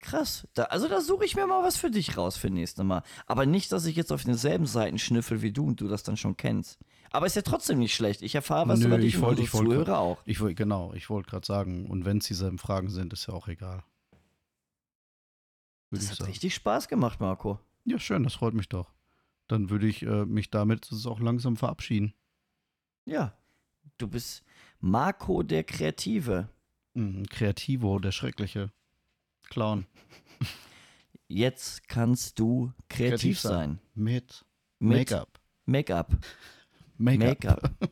Krass. 0.00 0.46
Da, 0.54 0.64
also 0.64 0.88
da 0.88 1.00
suche 1.00 1.24
ich 1.24 1.36
mir 1.36 1.46
mal 1.46 1.62
was 1.62 1.76
für 1.76 1.90
dich 1.90 2.16
raus 2.16 2.36
für 2.36 2.50
nächstes 2.50 2.84
Mal. 2.84 3.02
Aber 3.26 3.46
nicht, 3.46 3.70
dass 3.72 3.86
ich 3.86 3.96
jetzt 3.96 4.12
auf 4.12 4.24
denselben 4.24 4.66
Seiten 4.66 4.98
schnüffel 4.98 5.42
wie 5.42 5.52
du 5.52 5.66
und 5.66 5.80
du 5.80 5.88
das 5.88 6.02
dann 6.02 6.16
schon 6.16 6.36
kennst. 6.36 6.78
Aber 7.10 7.26
ist 7.26 7.36
ja 7.36 7.42
trotzdem 7.42 7.78
nicht 7.78 7.94
schlecht. 7.94 8.22
Ich 8.22 8.34
erfahre 8.34 8.68
was 8.68 8.80
Nö, 8.80 8.86
über 8.86 8.98
dich 8.98 9.14
ich 9.14 9.20
wollt, 9.20 9.38
und 9.38 9.44
ich 9.44 9.52
wollt, 9.54 9.88
auch. 9.88 10.18
Ich 10.24 10.38
genau, 10.38 10.92
ich 10.92 11.08
wollte 11.08 11.30
gerade 11.30 11.46
sagen, 11.46 11.86
und 11.86 12.04
wenn 12.04 12.18
es 12.18 12.26
dieselben 12.26 12.58
Fragen 12.58 12.90
sind, 12.90 13.12
ist 13.12 13.26
ja 13.26 13.34
auch 13.34 13.48
egal. 13.48 13.84
Würde 15.90 16.02
das 16.04 16.10
hat 16.10 16.18
sagen. 16.18 16.30
richtig 16.30 16.54
Spaß 16.54 16.88
gemacht, 16.88 17.20
Marco. 17.20 17.60
Ja, 17.84 17.98
schön, 17.98 18.24
das 18.24 18.34
freut 18.34 18.54
mich 18.54 18.68
doch. 18.68 18.95
Dann 19.48 19.70
würde 19.70 19.86
ich 19.86 20.02
äh, 20.02 20.24
mich 20.24 20.50
damit 20.50 20.90
auch 21.06 21.20
langsam 21.20 21.56
verabschieden. 21.56 22.14
Ja, 23.04 23.36
du 23.98 24.08
bist 24.08 24.44
Marco 24.80 25.42
der 25.42 25.64
Kreative. 25.64 26.48
Mhm, 26.94 27.26
Kreativo, 27.28 27.98
der 27.98 28.12
Schreckliche. 28.12 28.72
Clown. 29.48 29.86
Jetzt 31.28 31.88
kannst 31.88 32.38
du 32.38 32.72
kreativ, 32.88 33.08
kreativ 33.08 33.40
sein. 33.40 33.52
sein. 33.52 33.78
Mit, 33.94 34.44
Mit 34.78 35.10
Make-up. 35.10 35.40
Make-up. 35.64 36.12
Make-up. 36.98 37.62
Make 37.62 37.90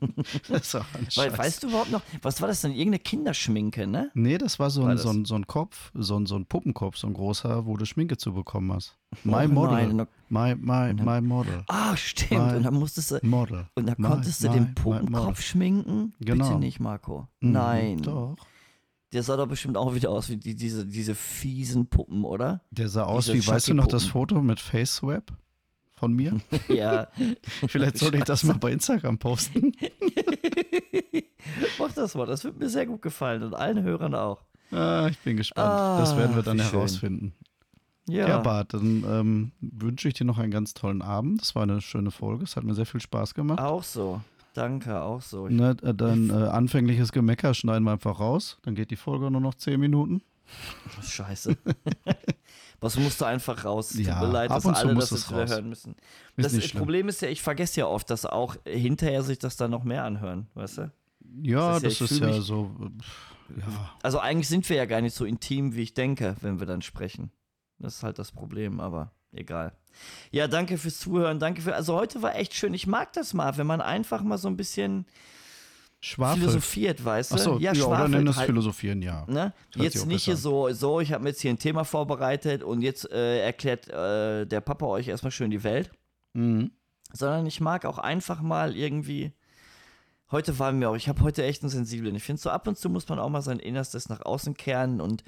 das 0.48 0.74
Weil, 0.74 1.36
weißt 1.36 1.62
du 1.62 1.68
überhaupt 1.68 1.90
noch, 1.90 2.02
was 2.22 2.40
war 2.40 2.48
das 2.48 2.60
denn? 2.60 2.72
Irgendeine 2.72 2.98
Kinderschminke, 2.98 3.86
ne? 3.86 4.10
Nee, 4.14 4.38
das 4.38 4.58
war 4.58 4.70
so, 4.70 4.82
war 4.82 4.90
ein, 4.90 4.98
so, 4.98 5.10
ein, 5.10 5.24
so 5.24 5.34
ein 5.34 5.46
Kopf, 5.46 5.90
so 5.94 6.18
ein, 6.18 6.26
so 6.26 6.36
ein 6.36 6.46
Puppenkopf, 6.46 6.96
so 6.96 7.06
ein 7.06 7.14
großer, 7.14 7.66
wo 7.66 7.76
du 7.76 7.84
Schminke 7.84 8.16
zu 8.16 8.32
bekommen 8.32 8.72
hast. 8.72 8.96
My 9.24 9.44
oh, 9.44 9.48
Model. 9.48 9.92
Nein. 9.92 10.06
My, 10.28 10.54
my, 10.54 10.94
my 10.94 11.20
Model. 11.20 11.64
Ah, 11.68 11.96
stimmt. 11.96 12.30
My 12.30 12.56
und 12.56 12.62
dann 12.62 12.74
musstest 12.74 13.10
du. 13.10 13.18
Model. 13.22 13.66
Und 13.74 13.86
dann 13.86 13.96
konntest 13.96 14.42
my, 14.42 14.48
du 14.48 14.54
den 14.54 14.74
Puppenkopf 14.74 15.42
schminken? 15.42 16.14
Genau. 16.20 16.46
Bitte 16.46 16.58
nicht, 16.58 16.80
Marco. 16.80 17.28
Mhm, 17.40 17.52
nein. 17.52 17.98
Doch. 18.02 18.36
Der 19.12 19.22
sah 19.22 19.36
doch 19.36 19.46
bestimmt 19.46 19.76
auch 19.76 19.94
wieder 19.94 20.10
aus 20.10 20.30
wie 20.30 20.38
die, 20.38 20.54
diese, 20.54 20.86
diese 20.86 21.14
fiesen 21.14 21.86
Puppen, 21.86 22.24
oder? 22.24 22.62
Der 22.70 22.88
sah 22.88 23.04
aus 23.04 23.26
diese 23.26 23.36
wie, 23.36 23.46
weißt 23.46 23.68
du 23.68 23.74
noch 23.74 23.86
das 23.86 24.04
Foto 24.04 24.40
mit 24.40 24.58
Face 24.58 24.96
Swap? 24.96 25.32
Von 26.02 26.14
mir? 26.14 26.40
ja. 26.68 27.06
Vielleicht 27.68 27.98
sollte 27.98 28.18
ich 28.18 28.24
das 28.24 28.42
mal 28.42 28.56
bei 28.56 28.72
Instagram 28.72 29.18
posten. 29.18 29.72
Mach 31.78 31.92
das 31.92 32.16
mal, 32.16 32.26
das 32.26 32.42
wird 32.42 32.58
mir 32.58 32.68
sehr 32.68 32.86
gut 32.86 33.02
gefallen 33.02 33.44
und 33.44 33.54
allen 33.54 33.84
Hörern 33.84 34.16
auch. 34.16 34.42
Ah, 34.72 35.06
ich 35.08 35.18
bin 35.20 35.36
gespannt. 35.36 35.70
Ah, 35.70 36.00
das 36.00 36.16
werden 36.16 36.34
wir 36.34 36.42
dann 36.42 36.58
herausfinden. 36.58 37.34
Ja. 38.08 38.26
ja, 38.26 38.38
Bart, 38.38 38.74
dann 38.74 39.04
ähm, 39.06 39.52
wünsche 39.60 40.08
ich 40.08 40.14
dir 40.14 40.24
noch 40.24 40.38
einen 40.38 40.50
ganz 40.50 40.74
tollen 40.74 41.02
Abend. 41.02 41.40
Das 41.40 41.54
war 41.54 41.62
eine 41.62 41.80
schöne 41.80 42.10
Folge. 42.10 42.42
Es 42.42 42.56
hat 42.56 42.64
mir 42.64 42.74
sehr 42.74 42.86
viel 42.86 43.00
Spaß 43.00 43.34
gemacht. 43.34 43.60
Auch 43.60 43.84
so. 43.84 44.20
Danke, 44.54 45.00
auch 45.00 45.22
so. 45.22 45.46
Ne, 45.46 45.76
äh, 45.82 45.94
dann 45.94 46.30
äh, 46.30 46.32
anfängliches 46.32 47.12
Gemecker 47.12 47.54
schneiden 47.54 47.84
wir 47.84 47.92
einfach 47.92 48.18
raus. 48.18 48.58
Dann 48.62 48.74
geht 48.74 48.90
die 48.90 48.96
Folge 48.96 49.30
nur 49.30 49.40
noch 49.40 49.54
10 49.54 49.78
Minuten. 49.78 50.20
Scheiße. 51.00 51.56
Was 52.82 52.98
musste 52.98 53.26
einfach 53.26 53.64
raus? 53.64 53.90
Tut 53.90 54.00
ja, 54.00 54.20
mir 54.20 54.26
leid, 54.26 54.50
dass 54.50 54.66
alle 54.66 54.94
das 54.94 55.10
jetzt 55.10 55.30
wieder 55.30 55.46
hören 55.48 55.68
müssen. 55.68 55.94
Ist 56.36 56.56
das 56.56 56.68
Problem 56.72 57.08
ist 57.08 57.22
ja, 57.22 57.28
ich 57.28 57.40
vergesse 57.40 57.80
ja 57.80 57.86
oft, 57.86 58.10
dass 58.10 58.26
auch 58.26 58.56
hinterher 58.66 59.22
sich 59.22 59.38
das 59.38 59.56
dann 59.56 59.70
noch 59.70 59.84
mehr 59.84 60.04
anhören, 60.04 60.48
weißt 60.54 60.78
du? 60.78 60.92
Ja, 61.40 61.80
das 61.80 62.00
ist 62.00 62.18
ja, 62.20 62.28
ist 62.28 62.36
ja 62.36 62.40
so. 62.42 62.70
Ja. 63.56 63.90
Also 64.02 64.18
eigentlich 64.18 64.48
sind 64.48 64.68
wir 64.68 64.76
ja 64.76 64.84
gar 64.84 65.00
nicht 65.00 65.14
so 65.14 65.24
intim, 65.24 65.74
wie 65.74 65.82
ich 65.82 65.94
denke, 65.94 66.36
wenn 66.40 66.58
wir 66.58 66.66
dann 66.66 66.82
sprechen. 66.82 67.30
Das 67.78 67.96
ist 67.96 68.02
halt 68.02 68.18
das 68.18 68.32
Problem, 68.32 68.80
aber 68.80 69.12
egal. 69.32 69.72
Ja, 70.30 70.48
danke 70.48 70.78
fürs 70.78 70.98
Zuhören, 70.98 71.38
danke 71.38 71.62
für. 71.62 71.74
Also 71.74 71.94
heute 71.94 72.22
war 72.22 72.34
echt 72.36 72.54
schön. 72.54 72.74
Ich 72.74 72.86
mag 72.86 73.12
das 73.12 73.34
mal, 73.34 73.56
wenn 73.56 73.66
man 73.66 73.80
einfach 73.80 74.22
mal 74.22 74.38
so 74.38 74.48
ein 74.48 74.56
bisschen 74.56 75.06
Schwafelt. 76.04 76.40
philosophiert, 76.40 77.04
weißt 77.04 77.30
du? 77.30 77.34
Achso, 77.36 77.58
ja, 77.58 77.72
ja 77.72 77.84
oder 77.86 78.08
nenn 78.08 78.26
es 78.26 78.36
halt, 78.36 78.46
Philosophieren, 78.46 79.02
ja. 79.02 79.24
Ne? 79.28 79.52
Jetzt 79.76 80.04
nicht 80.04 80.24
hier 80.24 80.36
so, 80.36 80.72
so, 80.72 80.98
ich 80.98 81.12
habe 81.12 81.22
mir 81.22 81.30
jetzt 81.30 81.40
hier 81.40 81.52
ein 81.52 81.60
Thema 81.60 81.84
vorbereitet 81.84 82.64
und 82.64 82.82
jetzt 82.82 83.08
äh, 83.12 83.38
erklärt 83.44 83.88
äh, 83.88 84.44
der 84.44 84.60
Papa 84.62 84.86
euch 84.86 85.06
erstmal 85.06 85.30
schön 85.30 85.52
die 85.52 85.62
Welt. 85.62 85.92
Mhm. 86.32 86.72
Sondern 87.12 87.46
ich 87.46 87.60
mag 87.60 87.84
auch 87.84 87.98
einfach 87.98 88.40
mal 88.40 88.76
irgendwie. 88.76 89.32
Heute 90.32 90.58
war 90.58 90.72
mir 90.72 90.90
auch, 90.90 90.96
ich 90.96 91.08
habe 91.08 91.22
heute 91.22 91.44
echt 91.44 91.62
einen 91.62 91.70
sensiblen. 91.70 92.16
Ich 92.16 92.24
finde, 92.24 92.42
so 92.42 92.50
ab 92.50 92.66
und 92.66 92.76
zu 92.76 92.90
muss 92.90 93.08
man 93.08 93.20
auch 93.20 93.28
mal 93.28 93.42
sein 93.42 93.60
Innerstes 93.60 94.08
nach 94.08 94.22
außen 94.22 94.54
kehren 94.54 95.00
und 95.00 95.22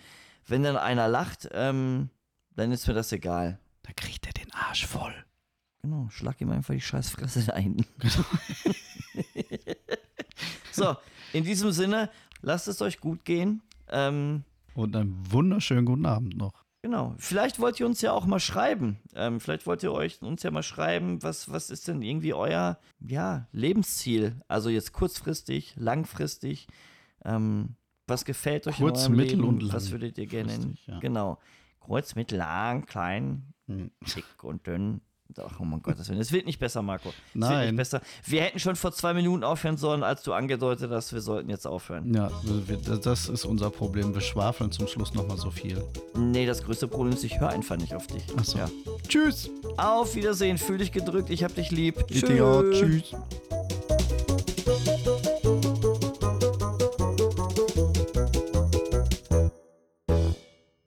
wenn 0.45 0.65
dann 0.65 0.77
einer 0.77 1.07
lacht, 1.07 1.49
ähm, 1.53 2.11
dann 2.57 2.73
ist 2.73 2.89
mir 2.89 2.95
das 2.95 3.13
egal. 3.13 3.61
Da 3.85 3.93
kriegt 3.95 4.27
er 4.27 4.33
den 4.33 4.53
Arsch 4.53 4.87
voll. 4.87 5.15
Genau, 5.83 6.09
schlag 6.11 6.41
ihm 6.41 6.51
einfach 6.51 6.75
die 6.75 6.81
scheiß 6.81 7.11
Fresse 7.11 7.55
ein. 7.55 7.87
Genau. 7.99 8.25
So, 10.73 10.97
in 11.33 11.45
diesem 11.45 11.71
Sinne, 11.73 12.11
lasst 12.43 12.69
es 12.69 12.83
euch 12.83 13.01
gut 13.01 13.25
gehen. 13.25 13.63
Ähm, 13.89 14.45
Und 14.75 14.97
einen 14.97 15.17
wunderschönen 15.31 15.85
guten 15.85 16.07
Abend 16.07 16.37
noch. 16.37 16.65
Genau. 16.83 17.15
Vielleicht 17.17 17.61
wollt 17.61 17.81
ihr 17.81 17.87
uns 17.87 18.03
ja 18.03 18.13
auch 18.13 18.27
mal 18.27 18.41
schreiben. 18.41 18.99
Ähm, 19.15 19.41
vielleicht 19.41 19.67
wollt 19.67 19.83
ihr 19.83 19.91
euch 19.91 20.21
uns 20.21 20.43
ja 20.43 20.51
mal 20.51 20.63
schreiben, 20.63 21.23
was, 21.23 21.51
was 21.51 21.71
ist 21.71 21.89
denn 21.89 22.03
irgendwie 22.03 22.35
euer 22.35 22.79
ja, 23.01 23.49
Lebensziel? 23.53 24.43
Also 24.49 24.69
jetzt 24.69 24.93
kurzfristig, 24.93 25.75
langfristig. 25.77 26.67
Ähm, 27.25 27.77
was 28.07 28.27
gefällt 28.27 28.67
euch 28.67 28.77
Kurz, 28.77 29.07
in 29.07 29.13
eurem 29.13 29.17
mittel 29.17 29.37
Leben? 29.37 29.49
und 29.49 29.63
lang. 29.63 29.73
Was 29.73 29.93
würdet 29.93 30.19
ihr 30.19 30.27
gerne? 30.27 30.75
Ja. 30.87 30.99
Genau. 30.99 31.39
Kurz, 31.81 32.17
mittel, 32.17 32.37
lang, 32.37 32.85
klein, 32.85 33.55
hm. 33.67 33.91
dick 34.15 34.45
und 34.45 34.67
dünn. 34.67 35.01
Ach, 35.39 35.61
oh 35.61 35.65
mein 35.65 35.83
Gott, 35.83 35.99
es 35.99 36.33
wird 36.33 36.47
nicht 36.47 36.59
besser, 36.59 36.83
Marco. 36.83 37.09
Es 37.09 37.15
Nein. 37.35 37.69
Nicht 37.69 37.77
besser. 37.77 38.01
Wir 38.25 38.43
hätten 38.43 38.59
schon 38.59 38.77
vor 38.77 38.93
zwei 38.93 39.15
Minuten 39.15 39.45
aufhören 39.45 39.77
sollen, 39.77 40.03
als 40.03 40.23
du 40.23 40.33
angedeutet 40.33 40.91
hast, 40.91 41.13
wir 41.13 41.21
sollten 41.21 41.51
jetzt 41.51 41.67
aufhören. 41.67 42.13
Ja, 42.15 42.31
das 43.03 43.29
ist 43.29 43.45
unser 43.45 43.71
Problem. 43.71 44.15
Wir 44.15 44.21
schwafeln 44.21 44.71
zum 44.71 44.87
Schluss 44.87 45.15
nochmal 45.15 45.37
so 45.37 45.51
viel. 45.51 45.83
Nee, 46.17 46.47
das 46.47 46.63
größte 46.63 46.89
Problem 46.89 47.15
ist, 47.15 47.25
ich 47.25 47.41
höre 47.41 47.51
einfach 47.51 47.77
nicht 47.77 47.95
auf 47.95 48.07
dich. 48.07 48.25
Achso. 48.37 48.59
Ja. 48.59 48.69
Tschüss. 49.09 49.51
Auf 49.77 50.15
Wiedersehen. 50.15 50.59
Fühl 50.59 50.79
dich 50.79 50.93
gedrückt. 50.93 51.31
Ich 51.31 51.45
hab 51.45 51.55
dich 51.55 51.71
lieb. 51.71 52.07
Tschüss. 52.09 52.23
Tschüss. 52.73 53.15